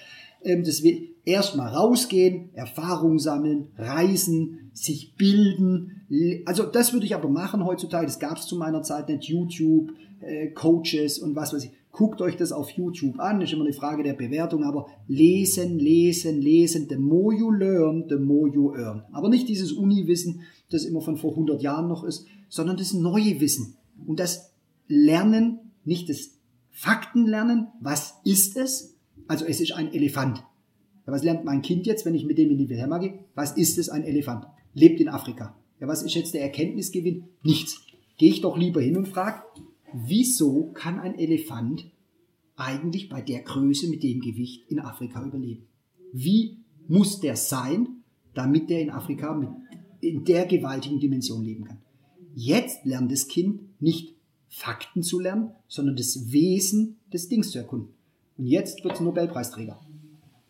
Ähm, 0.42 0.64
das, 0.64 0.82
erstmal 1.24 1.74
rausgehen, 1.74 2.50
Erfahrung 2.54 3.18
sammeln, 3.18 3.68
reisen, 3.76 4.70
sich 4.72 5.14
bilden. 5.16 6.02
Also 6.46 6.64
das 6.64 6.92
würde 6.92 7.06
ich 7.06 7.14
aber 7.14 7.28
machen 7.28 7.64
heutzutage. 7.64 8.06
Das 8.06 8.18
gab 8.18 8.38
es 8.38 8.46
zu 8.46 8.56
meiner 8.56 8.82
Zeit 8.82 9.08
nicht. 9.08 9.24
YouTube, 9.24 9.92
äh, 10.20 10.48
Coaches 10.48 11.18
und 11.18 11.36
was 11.36 11.52
weiß 11.52 11.64
ich. 11.64 11.72
Guckt 11.92 12.22
euch 12.22 12.36
das 12.36 12.52
auf 12.52 12.70
YouTube 12.70 13.18
an, 13.18 13.40
ist 13.40 13.52
immer 13.52 13.64
eine 13.64 13.72
Frage 13.72 14.04
der 14.04 14.12
Bewertung, 14.12 14.62
aber 14.62 14.86
lesen, 15.08 15.78
lesen, 15.80 16.40
lesen. 16.40 16.86
The 16.88 16.96
more 16.96 17.34
you 17.34 17.50
learn, 17.50 18.04
the 18.08 18.16
more 18.16 18.48
you 18.48 18.72
earn. 18.76 19.02
Aber 19.10 19.28
nicht 19.28 19.48
dieses 19.48 19.72
Uni-Wissen, 19.72 20.42
das 20.70 20.84
immer 20.84 21.00
von 21.00 21.16
vor 21.16 21.32
100 21.32 21.60
Jahren 21.62 21.88
noch 21.88 22.04
ist, 22.04 22.26
sondern 22.48 22.76
das 22.76 22.92
neue 22.94 23.40
Wissen. 23.40 23.74
Und 24.06 24.20
das 24.20 24.52
Lernen, 24.86 25.58
nicht 25.84 26.08
das 26.08 26.38
Faktenlernen, 26.70 27.66
was 27.80 28.14
ist 28.24 28.56
es? 28.56 28.96
Also 29.30 29.44
es 29.44 29.60
ist 29.60 29.70
ein 29.74 29.94
Elefant. 29.94 30.38
Ja, 31.06 31.12
was 31.12 31.22
lernt 31.22 31.44
mein 31.44 31.62
Kind 31.62 31.86
jetzt, 31.86 32.04
wenn 32.04 32.16
ich 32.16 32.24
mit 32.24 32.36
dem 32.36 32.50
in 32.50 32.58
die 32.58 32.68
Wilhelma 32.68 32.98
gehe? 32.98 33.20
Was 33.36 33.56
ist 33.56 33.78
es, 33.78 33.88
ein 33.88 34.02
Elefant? 34.02 34.44
Lebt 34.74 35.00
in 35.00 35.08
Afrika. 35.08 35.56
Ja, 35.78 35.86
was 35.86 36.02
ist 36.02 36.14
jetzt 36.14 36.34
der 36.34 36.42
Erkenntnisgewinn? 36.42 37.28
Nichts. 37.44 37.80
Gehe 38.18 38.30
ich 38.30 38.40
doch 38.40 38.58
lieber 38.58 38.80
hin 38.80 38.96
und 38.96 39.06
frage, 39.06 39.40
wieso 39.92 40.72
kann 40.72 40.98
ein 40.98 41.16
Elefant 41.16 41.88
eigentlich 42.56 43.08
bei 43.08 43.22
der 43.22 43.42
Größe 43.42 43.88
mit 43.88 44.02
dem 44.02 44.18
Gewicht 44.20 44.68
in 44.68 44.80
Afrika 44.80 45.24
überleben? 45.24 45.62
Wie 46.12 46.56
muss 46.88 47.20
der 47.20 47.36
sein, 47.36 48.02
damit 48.34 48.68
der 48.68 48.82
in 48.82 48.90
Afrika 48.90 49.32
mit, 49.32 49.50
in 50.00 50.24
der 50.24 50.44
gewaltigen 50.46 50.98
Dimension 50.98 51.44
leben 51.44 51.66
kann? 51.66 51.78
Jetzt 52.34 52.84
lernt 52.84 53.12
das 53.12 53.28
Kind 53.28 53.80
nicht 53.80 54.16
Fakten 54.48 55.04
zu 55.04 55.20
lernen, 55.20 55.52
sondern 55.68 55.94
das 55.94 56.32
Wesen 56.32 56.96
des 57.12 57.28
Dings 57.28 57.52
zu 57.52 57.58
erkunden. 57.58 57.94
Und 58.40 58.46
jetzt 58.46 58.82
wird 58.82 58.94
es 58.94 59.00
Nobelpreisträger. 59.00 59.78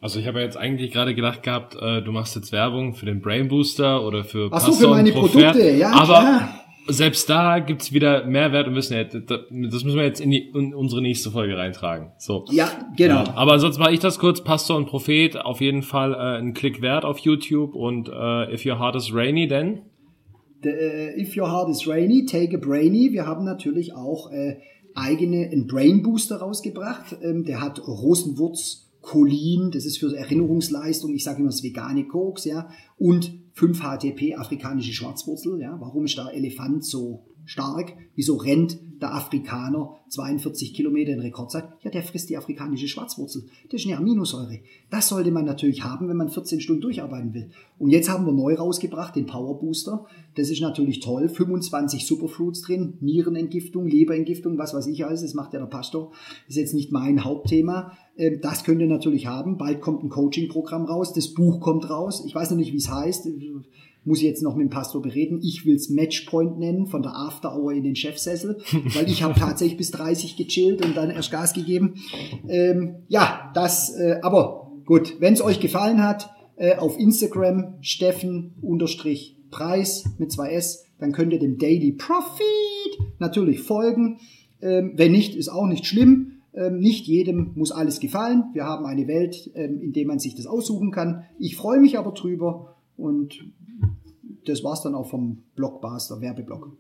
Also 0.01 0.21
ich 0.21 0.29
habe 0.29 0.41
jetzt 0.41 0.57
eigentlich 0.57 0.93
gerade 0.93 1.13
gedacht 1.13 1.43
gehabt, 1.43 1.75
äh, 1.75 2.01
du 2.03 2.13
machst 2.13 2.37
jetzt 2.37 2.53
Werbung 2.53 2.95
für 2.95 3.05
den 3.05 3.21
Brain 3.21 3.49
Booster 3.49 4.07
oder 4.07 4.23
für 4.23 4.49
Ach 4.53 4.61
so, 4.61 4.73
für 4.73 4.89
meine 4.89 5.11
Produkte, 5.11 5.71
ja. 5.73 5.91
Aber 5.91 6.21
klar. 6.21 6.55
selbst 6.87 7.29
da 7.29 7.59
gibt's 7.59 7.93
wieder 7.93 8.25
Mehrwert 8.27 8.69
und 8.69 8.75
müssen 8.75 8.95
ja, 8.95 9.03
das 9.03 9.21
müssen 9.51 9.97
wir 9.97 10.05
jetzt 10.05 10.21
in, 10.21 10.31
die, 10.31 10.51
in 10.55 10.73
unsere 10.73 11.03
nächste 11.03 11.33
Folge 11.33 11.59
reintragen. 11.59 12.13
So. 12.17 12.45
Ja, 12.53 12.71
genau. 12.97 13.25
Ja, 13.25 13.35
aber 13.35 13.59
sonst 13.59 13.79
mache 13.79 13.93
ich 13.93 13.99
das 13.99 14.21
kurz. 14.21 14.41
Pastor 14.45 14.77
und 14.77 14.87
Prophet, 14.87 15.37
auf 15.37 15.61
jeden 15.61 15.83
Fall 15.83 16.15
äh, 16.15 16.39
ein 16.39 16.55
Klick 16.55 16.83
wert 16.83 17.05
auf 17.05 17.19
YouTube 17.19 17.75
und 17.75 18.09
äh, 18.09 18.55
If 18.55 18.65
Your 18.65 18.79
Heart 18.79 18.95
is 18.95 19.13
Rainy, 19.13 19.49
then? 19.49 19.83
The, 20.63 20.71
uh, 20.71 21.21
if 21.21 21.37
Your 21.37 21.51
Heart 21.51 21.71
is 21.71 21.89
Rainy, 21.89 22.25
Take 22.25 22.57
a 22.57 22.61
Brainy. 22.61 23.11
Wir 23.11 23.27
haben 23.27 23.45
natürlich 23.45 23.97
auch 23.97 24.31
äh, 24.31 24.59
eigene, 24.95 25.49
einen 25.49 25.67
Brain 25.67 26.03
Booster 26.03 26.37
rausgebracht. 26.37 27.17
Ähm, 27.23 27.45
der 27.45 27.61
hat 27.61 27.87
Rosenwurz 27.87 28.91
Cholin, 29.03 29.71
das 29.71 29.87
ist 29.87 29.99
für 29.99 30.15
Erinnerungsleistung, 30.15 31.15
ich 31.15 31.25
sage 31.25 31.39
immer 31.39 31.49
das 31.49 31.63
vegane 31.63 32.07
Koks, 32.07 32.45
ja, 32.45 32.69
und 32.99 33.33
5-HTP, 33.57 34.37
afrikanische 34.37 34.93
Schwarzwurzel, 34.93 35.61
ja. 35.61 35.77
Warum 35.81 36.05
ist 36.05 36.17
der 36.17 36.33
Elefant 36.35 36.85
so 36.85 37.25
stark? 37.51 37.95
Wieso 38.15 38.37
rennt 38.37 38.79
der 39.03 39.13
Afrikaner 39.13 39.97
42 40.09 40.73
Kilometer 40.73 41.13
in 41.13 41.21
Rekordzeit? 41.21 41.65
Ja, 41.83 41.91
der 41.91 42.05
frisst 42.05 42.31
die 42.31 42.37
afrikanische 42.37 42.87
Schwarzwurzel. 42.87 43.45
Das 43.71 43.81
ist 43.81 43.89
eine 43.89 43.97
Aminosäure. 43.97 44.61
Das 44.89 45.09
sollte 45.09 45.33
man 45.33 45.47
natürlich 45.47 45.83
haben, 45.83 46.09
wenn 46.09 46.17
man 46.17 46.29
14 46.29 46.61
Stunden 46.61 46.83
durcharbeiten 46.83 47.35
will. 47.35 47.51
Und 47.79 47.91
jetzt 47.91 48.09
haben 48.09 48.25
wir 48.25 48.33
neu 48.33 48.55
rausgebracht 48.55 49.17
den 49.17 49.27
Power 49.27 49.59
Booster. 49.59 50.07
Das 50.37 50.49
ist 50.49 50.61
natürlich 50.61 51.01
toll. 51.01 51.29
25 51.29 52.07
Superfruits 52.07 52.63
drin, 52.63 52.99
Nierenentgiftung, 53.01 53.89
Leberentgiftung, 53.89 54.57
was 54.57 54.73
weiß 54.73 54.87
ich 54.87 55.05
alles. 55.05 55.23
Das 55.23 55.35
macht 55.35 55.53
ja 55.53 55.59
der 55.59 55.67
Pastor. 55.67 56.13
Ist 56.47 56.57
jetzt 56.57 56.75
nicht 56.75 56.93
mein 56.93 57.25
Hauptthema. 57.25 57.93
Ähm, 58.17 58.39
das 58.41 58.63
könnt 58.63 58.81
ihr 58.81 58.87
natürlich 58.87 59.27
haben. 59.27 59.59
Bald 59.59 59.81
kommt 59.81 60.05
ein 60.05 60.09
Coaching-Programm 60.09 60.85
raus. 60.85 61.13
Das 61.15 61.35
Buch 61.35 61.61
kommt 61.61 61.91
raus. 61.91 62.23
Ich 62.25 62.35
weiß 62.35 62.51
noch 62.51 62.59
nicht, 62.59 62.73
wie 62.73 62.79
es 62.79 62.91
heißt 62.91 63.27
muss 64.05 64.19
ich 64.19 64.25
jetzt 64.25 64.43
noch 64.43 64.57
mit 64.57 64.69
dem 64.69 64.71
Pastor 64.71 65.01
bereden. 65.03 65.41
Ich 65.43 65.67
will 65.67 65.77
es 65.77 65.91
Matchpoint 65.91 66.59
nennen, 66.59 66.87
von 66.87 67.03
der 67.03 67.15
After 67.15 67.55
Hour 67.57 67.73
in 67.73 67.85
den 67.85 67.97
Chefsessel, 67.97 68.59
weil 68.95 69.09
ich 69.09 69.23
habe 69.23 69.35
tatsächlich 69.41 69.77
bis 69.77 69.91
30 69.91 70.37
gechillt 70.37 70.83
und 70.85 70.97
dann 70.97 71.11
erst 71.11 71.31
Gas 71.31 71.53
gegeben. 71.53 71.97
Ähm, 72.49 72.97
ja, 73.09 73.51
das, 73.55 73.95
äh, 73.97 74.19
aber 74.23 74.73
gut, 74.87 75.21
wenn 75.21 75.35
es 75.35 75.43
euch 75.43 75.61
gefallen 75.61 76.03
hat, 76.03 76.31
äh, 76.57 76.77
auf 76.77 76.99
Instagram 76.99 77.75
Steffen-Preis 77.81 80.05
mit 80.19 80.33
zwei 80.33 80.53
S, 80.53 80.85
dann 80.99 81.13
könnt 81.13 81.33
ihr 81.33 81.39
dem 81.39 81.59
Daily 81.59 81.93
Profit 81.93 82.99
natürlich 83.19 83.61
folgen. 83.61 84.19
Ähm, 84.63 84.93
wenn 84.97 85.13
nicht, 85.13 85.37
ist 85.37 85.49
auch 85.49 85.67
nicht 85.67 85.87
schlimm. 85.87 86.33
Ähm, 86.53 86.81
nicht 86.81 87.07
jedem 87.07 87.53
muss 87.55 87.71
alles 87.71 88.01
gefallen. 88.01 88.45
Wir 88.53 88.65
haben 88.65 88.85
eine 88.85 89.07
Welt, 89.07 89.51
ähm, 89.55 89.81
in 89.81 89.93
der 89.93 90.05
man 90.07 90.19
sich 90.19 90.35
das 90.35 90.47
aussuchen 90.47 90.91
kann. 90.91 91.23
Ich 91.39 91.57
freue 91.57 91.79
mich 91.81 91.97
aber 91.97 92.11
drüber 92.13 92.75
und 92.97 93.45
das 94.47 94.65
war's 94.65 94.83
dann 94.83 94.95
auch 94.95 95.09
vom 95.09 95.43
Blockbuster, 95.57 96.21
Werbeblock. 96.21 96.77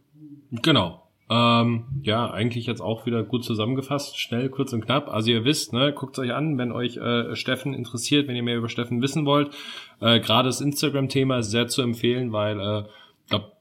Genau. 0.62 1.02
Ähm, 1.30 1.84
ja, 2.02 2.28
eigentlich 2.28 2.66
jetzt 2.66 2.80
auch 2.80 3.06
wieder 3.06 3.22
gut 3.22 3.44
zusammengefasst, 3.44 4.18
schnell, 4.18 4.48
kurz 4.48 4.72
und 4.72 4.84
knapp. 4.84 5.08
Also 5.08 5.30
ihr 5.30 5.44
wisst, 5.44 5.72
ne, 5.72 5.92
guckt 5.92 6.18
euch 6.18 6.32
an, 6.32 6.58
wenn 6.58 6.72
euch 6.72 6.96
äh, 6.96 7.36
Steffen 7.36 7.72
interessiert, 7.72 8.26
wenn 8.26 8.34
ihr 8.34 8.42
mehr 8.42 8.56
über 8.56 8.68
Steffen 8.68 9.00
wissen 9.00 9.26
wollt. 9.26 9.54
Äh, 10.00 10.18
Gerade 10.18 10.48
das 10.48 10.60
Instagram-Thema 10.60 11.38
ist 11.38 11.52
sehr 11.52 11.68
zu 11.68 11.82
empfehlen, 11.82 12.32
weil 12.32 12.58
äh, 12.58 12.84
glaub, 13.28 13.52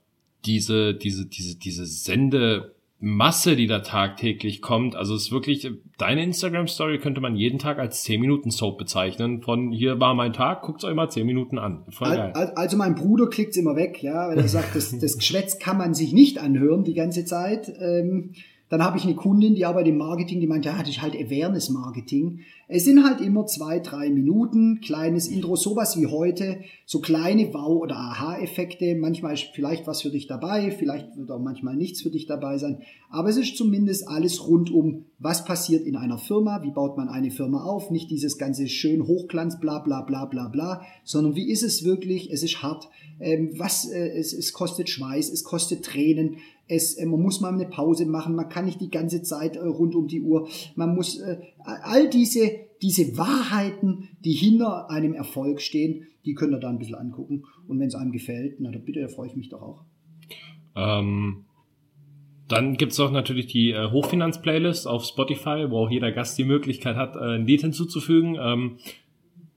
diese, 0.46 0.96
diese, 0.96 1.28
diese, 1.28 1.60
diese 1.60 1.86
Sende 1.86 2.74
Masse, 3.02 3.56
die 3.56 3.68
da 3.68 3.80
tagtäglich 3.80 4.62
kommt. 4.62 4.96
Also 4.96 5.16
es 5.16 5.24
ist 5.24 5.32
wirklich, 5.32 5.70
deine 5.98 6.22
Instagram-Story 6.24 7.00
könnte 7.00 7.22
man 7.22 7.36
jeden 7.36 7.58
Tag 7.58 7.80
als 7.80 8.04
10 8.04 8.20
Minuten 8.20 8.52
Soap 8.52 8.78
bezeichnen. 8.78 9.42
Von 9.42 9.72
hier 9.72 10.02
war 10.02 10.14
mein 10.16 10.34
Tag, 10.34 10.64
guckt's 10.64 10.84
euch 10.84 10.96
mal 10.96 11.10
10 11.10 11.26
Minuten 11.26 11.58
an. 11.58 11.86
Voll 11.90 12.10
geil. 12.10 12.34
Also 12.56 12.76
mein 12.76 12.96
Bruder 12.96 13.28
klickt's 13.28 13.56
immer 13.56 13.78
weg, 13.78 14.04
ja, 14.04 14.28
weil 14.28 14.38
er 14.38 14.50
sagt, 14.50 14.76
das, 14.76 14.98
das 14.98 15.18
Geschwätz 15.18 15.60
kann 15.60 15.78
man 15.78 15.94
sich 15.94 16.12
nicht 16.12 16.40
anhören 16.40 16.84
die 16.84 16.94
ganze 16.94 17.24
Zeit. 17.24 17.72
Ähm, 17.80 18.34
dann 18.70 18.84
habe 18.84 18.98
ich 18.98 19.04
eine 19.04 19.16
Kundin, 19.16 19.56
die 19.56 19.66
arbeitet 19.66 19.90
im 19.90 19.98
Marketing, 19.98 20.40
die 20.40 20.48
meint, 20.48 20.64
ja, 20.64 20.78
das 20.78 20.90
ist 20.90 21.02
halt 21.02 21.16
Awareness-Marketing. 21.16 22.42
Es 22.68 22.86
sind 22.86 23.04
halt 23.04 23.20
immer 23.20 23.48
zwei, 23.48 23.80
drei 23.80 24.12
Minuten, 24.12 24.80
kleines 24.80 25.28
Intro, 25.28 25.56
sowas 25.56 26.00
wie 26.00 26.06
heute, 26.06 26.60
so 26.86 27.00
kleine 27.00 27.52
Wow- 27.52 27.82
oder 27.82 27.96
Aha-Effekte. 27.96 28.96
Manchmal 28.96 29.34
ist 29.34 29.48
vielleicht 29.56 29.88
was 29.88 30.04
für 30.04 30.12
dich 30.12 30.28
dabei, 30.28 30.70
vielleicht 30.70 31.18
wird 31.18 31.32
auch 31.32 31.40
manchmal 31.40 31.76
nichts 31.76 32.04
für 32.04 32.12
dich 32.12 32.28
dabei 32.28 32.60
sein. 32.60 32.84
Aber 33.10 33.30
es 33.30 33.38
ist 33.38 33.58
zumindest 33.58 34.08
alles 34.08 34.48
rund 34.48 34.70
um, 34.70 35.06
was 35.18 35.46
passiert 35.46 35.88
in 35.88 35.96
einer 35.96 36.20
Firma, 36.20 36.62
wie 36.62 36.70
baut 36.70 36.96
man 36.96 37.10
eine 37.10 37.32
Firma 37.32 37.64
auf, 37.64 37.90
nicht 37.90 38.12
dieses 38.12 38.38
ganze 38.38 38.68
schön 38.68 39.08
Hochglanz, 39.08 39.60
bla 39.60 39.80
bla 39.80 40.02
bla 40.02 40.26
bla 40.26 40.48
bla, 40.48 40.84
sondern 41.04 41.36
wie 41.36 41.50
ist 41.50 41.64
es 41.64 41.84
wirklich, 41.84 42.32
es 42.32 42.44
ist 42.44 42.62
hart, 42.62 42.88
ähm, 43.20 43.52
was, 43.58 43.90
äh, 43.90 44.10
es, 44.10 44.32
es 44.32 44.54
kostet 44.54 44.90
Schweiß, 44.90 45.30
es 45.32 45.44
kostet 45.44 45.84
Tränen, 45.84 46.38
es, 46.70 46.94
äh, 46.94 47.06
man 47.06 47.22
muss 47.22 47.42
mal 47.42 47.54
eine 47.54 47.66
Pause 47.66 48.06
machen, 48.06 48.36
man 48.36 48.48
kann 48.48 48.66
nicht 48.66 48.80
die 48.80 48.90
ganze 48.90 49.22
Zeit 49.24 49.58
äh, 49.58 49.60
rund 49.60 49.96
um 49.96 50.08
die 50.08 50.22
Uhr, 50.22 50.48
man 50.76 50.96
muss 50.96 51.20
äh, 51.20 51.38
all 51.66 52.10
diese, 52.10 52.52
diese 52.82 53.18
Wahrheiten, 53.18 54.10
die 54.24 54.32
hinter 54.32 54.90
einem 54.90 55.14
Erfolg 55.14 55.62
stehen, 55.62 56.08
die 56.26 56.36
könnt 56.36 56.54
ihr 56.54 56.60
da 56.60 56.70
ein 56.70 56.78
bisschen 56.78 56.96
angucken. 56.96 57.44
Und 57.68 57.80
wenn 57.80 57.88
es 57.88 57.96
einem 57.96 58.12
gefällt, 58.12 58.60
na 58.60 58.72
dann 58.72 58.86
bitte, 58.86 59.02
da 59.02 59.08
freue 59.08 59.28
ich 59.28 59.36
mich 59.36 59.50
doch 59.50 59.62
auch. 59.62 59.84
Ähm, 60.76 61.46
dann 62.48 62.78
gibt's 62.78 63.00
auch 63.00 63.12
natürlich 63.12 63.48
die 63.48 63.72
äh, 63.72 63.92
Hochfinanz-Playlist 63.92 64.88
auf 64.88 65.04
Spotify, 65.06 65.66
wo 65.70 65.80
auch 65.86 65.90
jeder 65.90 66.12
Gast 66.12 66.38
die 66.38 66.46
Möglichkeit 66.46 66.96
hat, 66.96 67.16
äh, 67.16 67.36
ein 67.36 67.46
Lied 67.46 67.62
hinzuzufügen. 67.62 68.38
Ähm, 68.40 68.78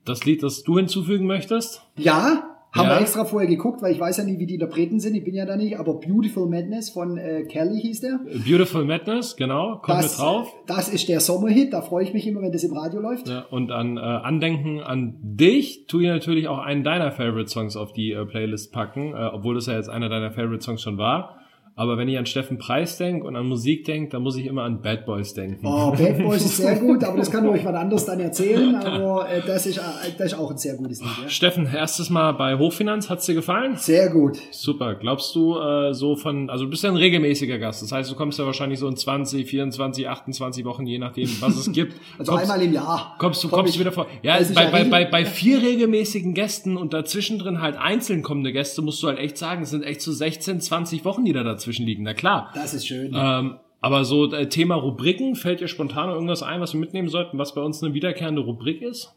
das 0.05 0.25
Lied, 0.25 0.43
das 0.43 0.63
du 0.63 0.77
hinzufügen 0.77 1.25
möchtest? 1.25 1.81
Ja, 1.95 2.52
haben 2.73 2.87
ja. 2.87 2.95
wir 2.95 3.01
extra 3.01 3.23
vorher 3.23 3.47
geguckt, 3.47 3.81
weil 3.83 3.91
ich 3.91 3.99
weiß 3.99 4.17
ja 4.17 4.23
nie, 4.23 4.39
wie 4.39 4.47
die 4.47 4.55
Interpreten 4.55 4.99
sind. 4.99 5.13
Ich 5.13 5.23
bin 5.23 5.35
ja 5.35 5.45
da 5.45 5.55
nicht. 5.55 5.77
Aber 5.77 5.99
Beautiful 5.99 6.49
Madness 6.49 6.89
von 6.89 7.17
äh, 7.17 7.43
Kelly 7.43 7.79
hieß 7.79 8.01
der. 8.01 8.19
Beautiful 8.45 8.83
Madness, 8.83 9.35
genau. 9.35 9.77
Kommt 9.77 9.99
das, 9.99 10.17
mit 10.17 10.19
drauf. 10.19 10.51
Das 10.65 10.89
ist 10.89 11.07
der 11.07 11.19
Sommerhit. 11.19 11.71
Da 11.71 11.81
freue 11.81 12.03
ich 12.03 12.13
mich 12.13 12.25
immer, 12.25 12.41
wenn 12.41 12.51
das 12.51 12.63
im 12.63 12.73
Radio 12.73 12.99
läuft. 12.99 13.29
Ja, 13.29 13.45
und 13.51 13.71
an 13.71 13.97
äh, 13.97 13.99
Andenken 13.99 14.81
an 14.81 15.17
dich 15.21 15.85
tue 15.85 16.03
ich 16.03 16.09
natürlich 16.09 16.47
auch 16.47 16.57
einen 16.57 16.83
deiner 16.83 17.11
Favorite 17.11 17.49
Songs 17.49 17.77
auf 17.77 17.93
die 17.93 18.11
äh, 18.11 18.25
Playlist 18.25 18.73
packen, 18.73 19.13
äh, 19.13 19.29
obwohl 19.31 19.53
das 19.53 19.67
ja 19.67 19.75
jetzt 19.75 19.89
einer 19.89 20.09
deiner 20.09 20.31
Favorite 20.31 20.63
Songs 20.63 20.81
schon 20.81 20.97
war. 20.97 21.42
Aber 21.75 21.97
wenn 21.97 22.07
ich 22.07 22.17
an 22.17 22.27
Steffen 22.27 22.59
Preis 22.59 22.97
denke 22.97 23.25
und 23.25 23.35
an 23.35 23.47
Musik 23.47 23.85
denke, 23.85 24.11
dann 24.11 24.21
muss 24.21 24.35
ich 24.37 24.45
immer 24.45 24.63
an 24.63 24.81
Bad 24.81 25.05
Boys 25.05 25.33
denken. 25.33 25.65
Oh, 25.65 25.91
Bad 25.91 26.19
Boys 26.19 26.45
ist 26.45 26.57
sehr 26.57 26.75
gut, 26.79 27.03
aber 27.03 27.17
das 27.17 27.31
kann 27.31 27.47
euch 27.47 27.65
was 27.65 27.73
anderes 27.73 28.05
dann 28.05 28.19
erzählen. 28.19 28.75
Aber 28.75 29.27
äh, 29.27 29.41
das, 29.45 29.65
ist, 29.65 29.77
äh, 29.77 29.81
das 30.17 30.33
ist 30.33 30.39
auch 30.39 30.51
ein 30.51 30.57
sehr 30.57 30.75
gutes 30.75 31.01
Lied. 31.01 31.09
Ja? 31.23 31.29
Steffen, 31.29 31.67
erstes 31.73 32.11
Mal 32.11 32.33
bei 32.33 32.57
Hochfinanz, 32.57 33.09
hat's 33.09 33.25
dir 33.25 33.33
gefallen? 33.33 33.75
Sehr 33.77 34.09
gut. 34.09 34.37
Super. 34.51 34.93
Glaubst 34.95 35.33
du 35.35 35.57
äh, 35.57 35.93
so 35.93 36.15
von, 36.15 36.51
also 36.51 36.65
du 36.65 36.69
bist 36.69 36.83
ja 36.83 36.91
ein 36.91 36.95
regelmäßiger 36.95 37.57
Gast. 37.57 37.81
Das 37.81 37.91
heißt, 37.91 38.11
du 38.11 38.15
kommst 38.15 38.37
ja 38.37 38.45
wahrscheinlich 38.45 38.77
so 38.77 38.87
in 38.87 38.95
20, 38.95 39.47
24, 39.47 40.07
28 40.07 40.65
Wochen, 40.65 40.85
je 40.85 40.99
nachdem, 40.99 41.29
was 41.39 41.57
es 41.57 41.71
gibt. 41.71 41.95
also 42.19 42.33
kommst, 42.33 42.51
einmal 42.51 42.65
im 42.65 42.73
Jahr. 42.73 43.15
Kommst 43.17 43.43
du 43.43 43.49
komm 43.49 43.61
kommst 43.61 43.75
du 43.75 43.79
wieder 43.79 43.91
vor. 43.91 44.05
Ja, 44.21 44.37
bei, 44.53 44.67
bei, 44.67 44.83
bei, 44.83 45.05
bei 45.05 45.25
vier 45.25 45.61
regelmäßigen 45.61 46.35
Gästen 46.35 46.77
und 46.77 46.93
dazwischen 46.93 47.39
drin 47.39 47.61
halt 47.61 47.77
einzeln 47.77 48.21
kommende 48.21 48.53
Gäste, 48.53 48.83
musst 48.83 49.01
du 49.01 49.07
halt 49.07 49.17
echt 49.17 49.37
sagen, 49.39 49.63
es 49.63 49.71
sind 49.71 49.83
echt 49.83 50.01
so 50.01 50.11
16, 50.11 50.61
20 50.61 51.03
Wochen, 51.03 51.25
die 51.25 51.33
da 51.33 51.43
dazwischen 51.63 51.85
liegen. 51.85 52.03
Na 52.03 52.13
klar. 52.13 52.51
Das 52.53 52.73
ist 52.73 52.87
schön. 52.87 53.13
Ähm, 53.15 53.55
Aber 53.81 54.05
so 54.05 54.31
äh, 54.31 54.47
Thema 54.47 54.75
Rubriken, 54.75 55.35
fällt 55.35 55.59
dir 55.59 55.67
spontan 55.67 56.09
irgendwas 56.09 56.43
ein, 56.43 56.61
was 56.61 56.73
wir 56.73 56.79
mitnehmen 56.79 57.09
sollten, 57.09 57.37
was 57.37 57.53
bei 57.53 57.61
uns 57.61 57.83
eine 57.83 57.93
wiederkehrende 57.93 58.41
Rubrik 58.41 58.81
ist? 58.81 59.13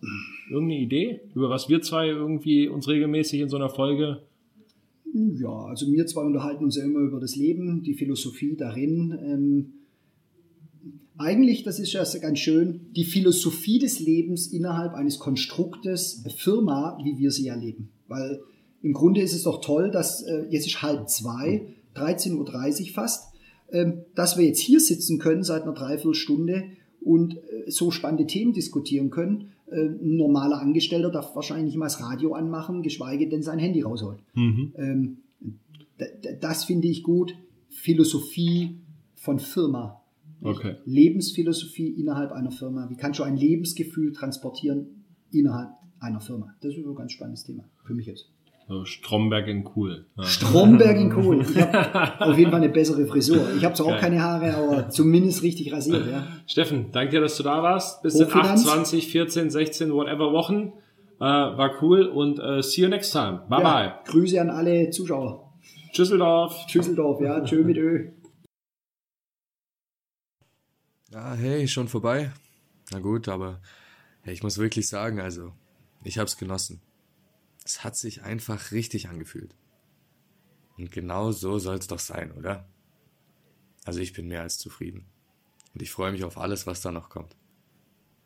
Irgendeine 0.51 0.81
Idee, 0.81 1.21
über 1.35 1.51
was 1.51 1.69
wir 1.69 1.83
zwei 1.83 2.09
irgendwie 2.09 2.69
uns 2.69 2.89
regelmäßig 2.89 3.41
in 3.41 3.49
so 3.49 3.57
einer 3.57 3.69
Folge 3.69 4.23
ja, 5.15 5.49
also 5.49 5.91
wir 5.91 6.07
zwei 6.07 6.23
unterhalten 6.23 6.65
uns 6.65 6.77
ja 6.77 6.85
immer 6.85 7.01
über 7.01 7.21
das 7.21 7.37
Leben, 7.37 7.83
die 7.83 7.95
Philosophie 7.95 8.55
darin. 8.57 9.19
Ähm, 9.25 9.73
eigentlich, 11.17 11.63
das 11.63 11.79
ist 11.79 11.93
ja 11.93 12.05
ganz 12.21 12.39
schön, 12.39 12.81
die 12.95 13.05
Philosophie 13.05 13.79
des 13.79 14.01
Lebens 14.01 14.49
innerhalb 14.49 14.93
eines 14.93 15.19
Konstruktes 15.19 16.23
Firma, 16.37 16.99
wie 17.03 17.17
wir 17.19 17.31
sie 17.31 17.49
erleben. 17.49 17.89
Weil 18.09 18.41
im 18.83 18.93
Grunde 18.93 19.23
ist 19.23 19.35
es 19.35 19.45
doch 19.45 19.63
toll, 19.63 19.91
dass 19.91 20.23
äh, 20.23 20.45
jetzt 20.51 20.67
ist 20.67 20.83
halb 20.83 21.09
zwei, 21.09 21.67
13.30 21.97 22.89
Uhr 22.89 22.95
fast, 22.95 23.35
ähm, 23.71 24.03
dass 24.15 24.37
wir 24.37 24.45
jetzt 24.45 24.61
hier 24.61 24.81
sitzen 24.81 25.19
können 25.19 25.43
seit 25.43 25.63
einer 25.63 25.73
Dreiviertelstunde 25.73 26.65
und 27.01 27.37
äh, 27.37 27.71
so 27.71 27.91
spannende 27.91 28.27
Themen 28.27 28.53
diskutieren 28.53 29.11
können. 29.11 29.53
Äh, 29.71 29.87
ein 29.87 30.17
normaler 30.17 30.61
Angestellter 30.61 31.11
darf 31.11 31.35
wahrscheinlich 31.35 31.67
nicht 31.67 31.79
mal 31.79 31.87
das 31.87 32.01
Radio 32.01 32.35
anmachen, 32.35 32.83
geschweige 32.83 33.29
denn 33.29 33.43
sein 33.43 33.59
Handy 33.59 33.83
rausholen. 33.83 34.21
Mhm. 34.35 34.73
Ähm, 34.77 35.17
das 36.41 36.65
finde 36.65 36.89
ich 36.89 37.03
gut. 37.03 37.35
Philosophie 37.69 38.81
von 39.15 39.39
Firma. 39.39 40.03
Okay. 40.43 40.77
Lebensphilosophie 40.85 41.89
innerhalb 41.89 42.33
einer 42.33 42.51
Firma. 42.51 42.89
Wie 42.91 42.97
kannst 42.97 43.19
du 43.19 43.23
ein 43.23 43.37
Lebensgefühl 43.37 44.13
transportieren 44.13 45.05
innerhalb 45.33 45.71
einer 45.99 46.21
Firma? 46.21 46.55
Das 46.61 46.77
ist 46.77 46.85
ein 46.85 46.95
ganz 46.95 47.13
spannendes 47.13 47.45
Thema 47.45 47.65
für 47.85 47.95
mich 47.95 48.07
jetzt. 48.07 48.31
So 48.69 48.85
Stromberg 48.85 49.47
in 49.47 49.69
cool. 49.77 50.07
Ja. 50.17 50.25
Stromberg 50.25 50.97
in 50.97 51.17
cool. 51.17 51.43
Ich 51.43 51.57
habe 51.57 52.21
auf 52.33 52.37
jeden 52.37 52.51
Fall 52.51 52.63
eine 52.63 52.69
bessere 52.69 53.07
Frisur. 53.07 53.55
Ich 53.57 53.65
habe 53.65 53.75
zwar 53.75 53.87
auch 53.87 53.99
keine 54.01 54.21
Haare, 54.21 54.57
aber 54.57 54.89
zumindest 54.89 55.45
richtig 55.45 55.73
rasiert. 55.73 56.05
Ja. 56.11 56.27
Steffen, 56.49 56.91
danke 56.91 57.13
dir, 57.13 57.21
dass 57.21 57.37
du 57.37 57.45
da 57.45 57.63
warst. 57.63 58.03
Bis 58.03 58.17
in 58.17 58.33
8, 58.33 58.59
20, 58.59 59.07
14, 59.07 59.51
16, 59.51 59.93
whatever 59.93 60.33
Wochen. 60.33 60.73
Äh, 61.19 61.23
war 61.23 61.81
cool 61.81 62.07
und 62.07 62.41
äh, 62.41 62.61
see 62.61 62.83
you 62.83 62.89
next 62.89 63.13
time. 63.13 63.43
Bye 63.49 63.63
ja, 63.63 63.73
bye. 63.73 63.95
Grüße 64.05 64.41
an 64.41 64.51
alle 64.51 64.91
Zuschauer. 64.91 65.53
Tschüsseldorf. 65.93 66.67
Tschüsseldorf, 66.67 67.21
ja. 67.21 67.43
Tschö 67.43 67.63
mit 67.63 67.77
Ö. 67.77 68.11
Ja, 71.13 71.35
hey, 71.35 71.69
schon 71.69 71.87
vorbei. 71.87 72.33
Na 72.91 72.99
gut, 72.99 73.29
aber 73.29 73.61
hey, 74.23 74.35
ich 74.35 74.43
muss 74.43 74.59
wirklich 74.59 74.89
sagen, 74.89 75.21
also, 75.21 75.53
ich 76.03 76.19
habe 76.19 76.27
es 76.27 76.37
genossen. 76.37 76.83
Es 77.67 77.83
hat 77.83 77.97
sich 77.97 78.23
einfach 78.23 78.71
richtig 78.71 79.09
angefühlt. 79.09 79.57
Und 80.79 80.93
genau 80.93 81.33
so 81.33 81.59
soll 81.59 81.79
es 81.79 81.89
doch 81.89 81.99
sein, 81.99 82.31
oder? 82.31 82.69
Also 83.85 83.99
ich 83.99 84.13
bin 84.13 84.29
mehr 84.29 84.43
als 84.43 84.57
zufrieden. 84.57 85.05
Und 85.75 85.83
ich 85.83 85.91
freue 85.91 86.13
mich 86.13 86.23
auf 86.23 86.39
alles, 86.39 86.69
was 86.69 86.81
da 86.81 86.93
noch 86.93 87.11
kommt. 87.11 87.37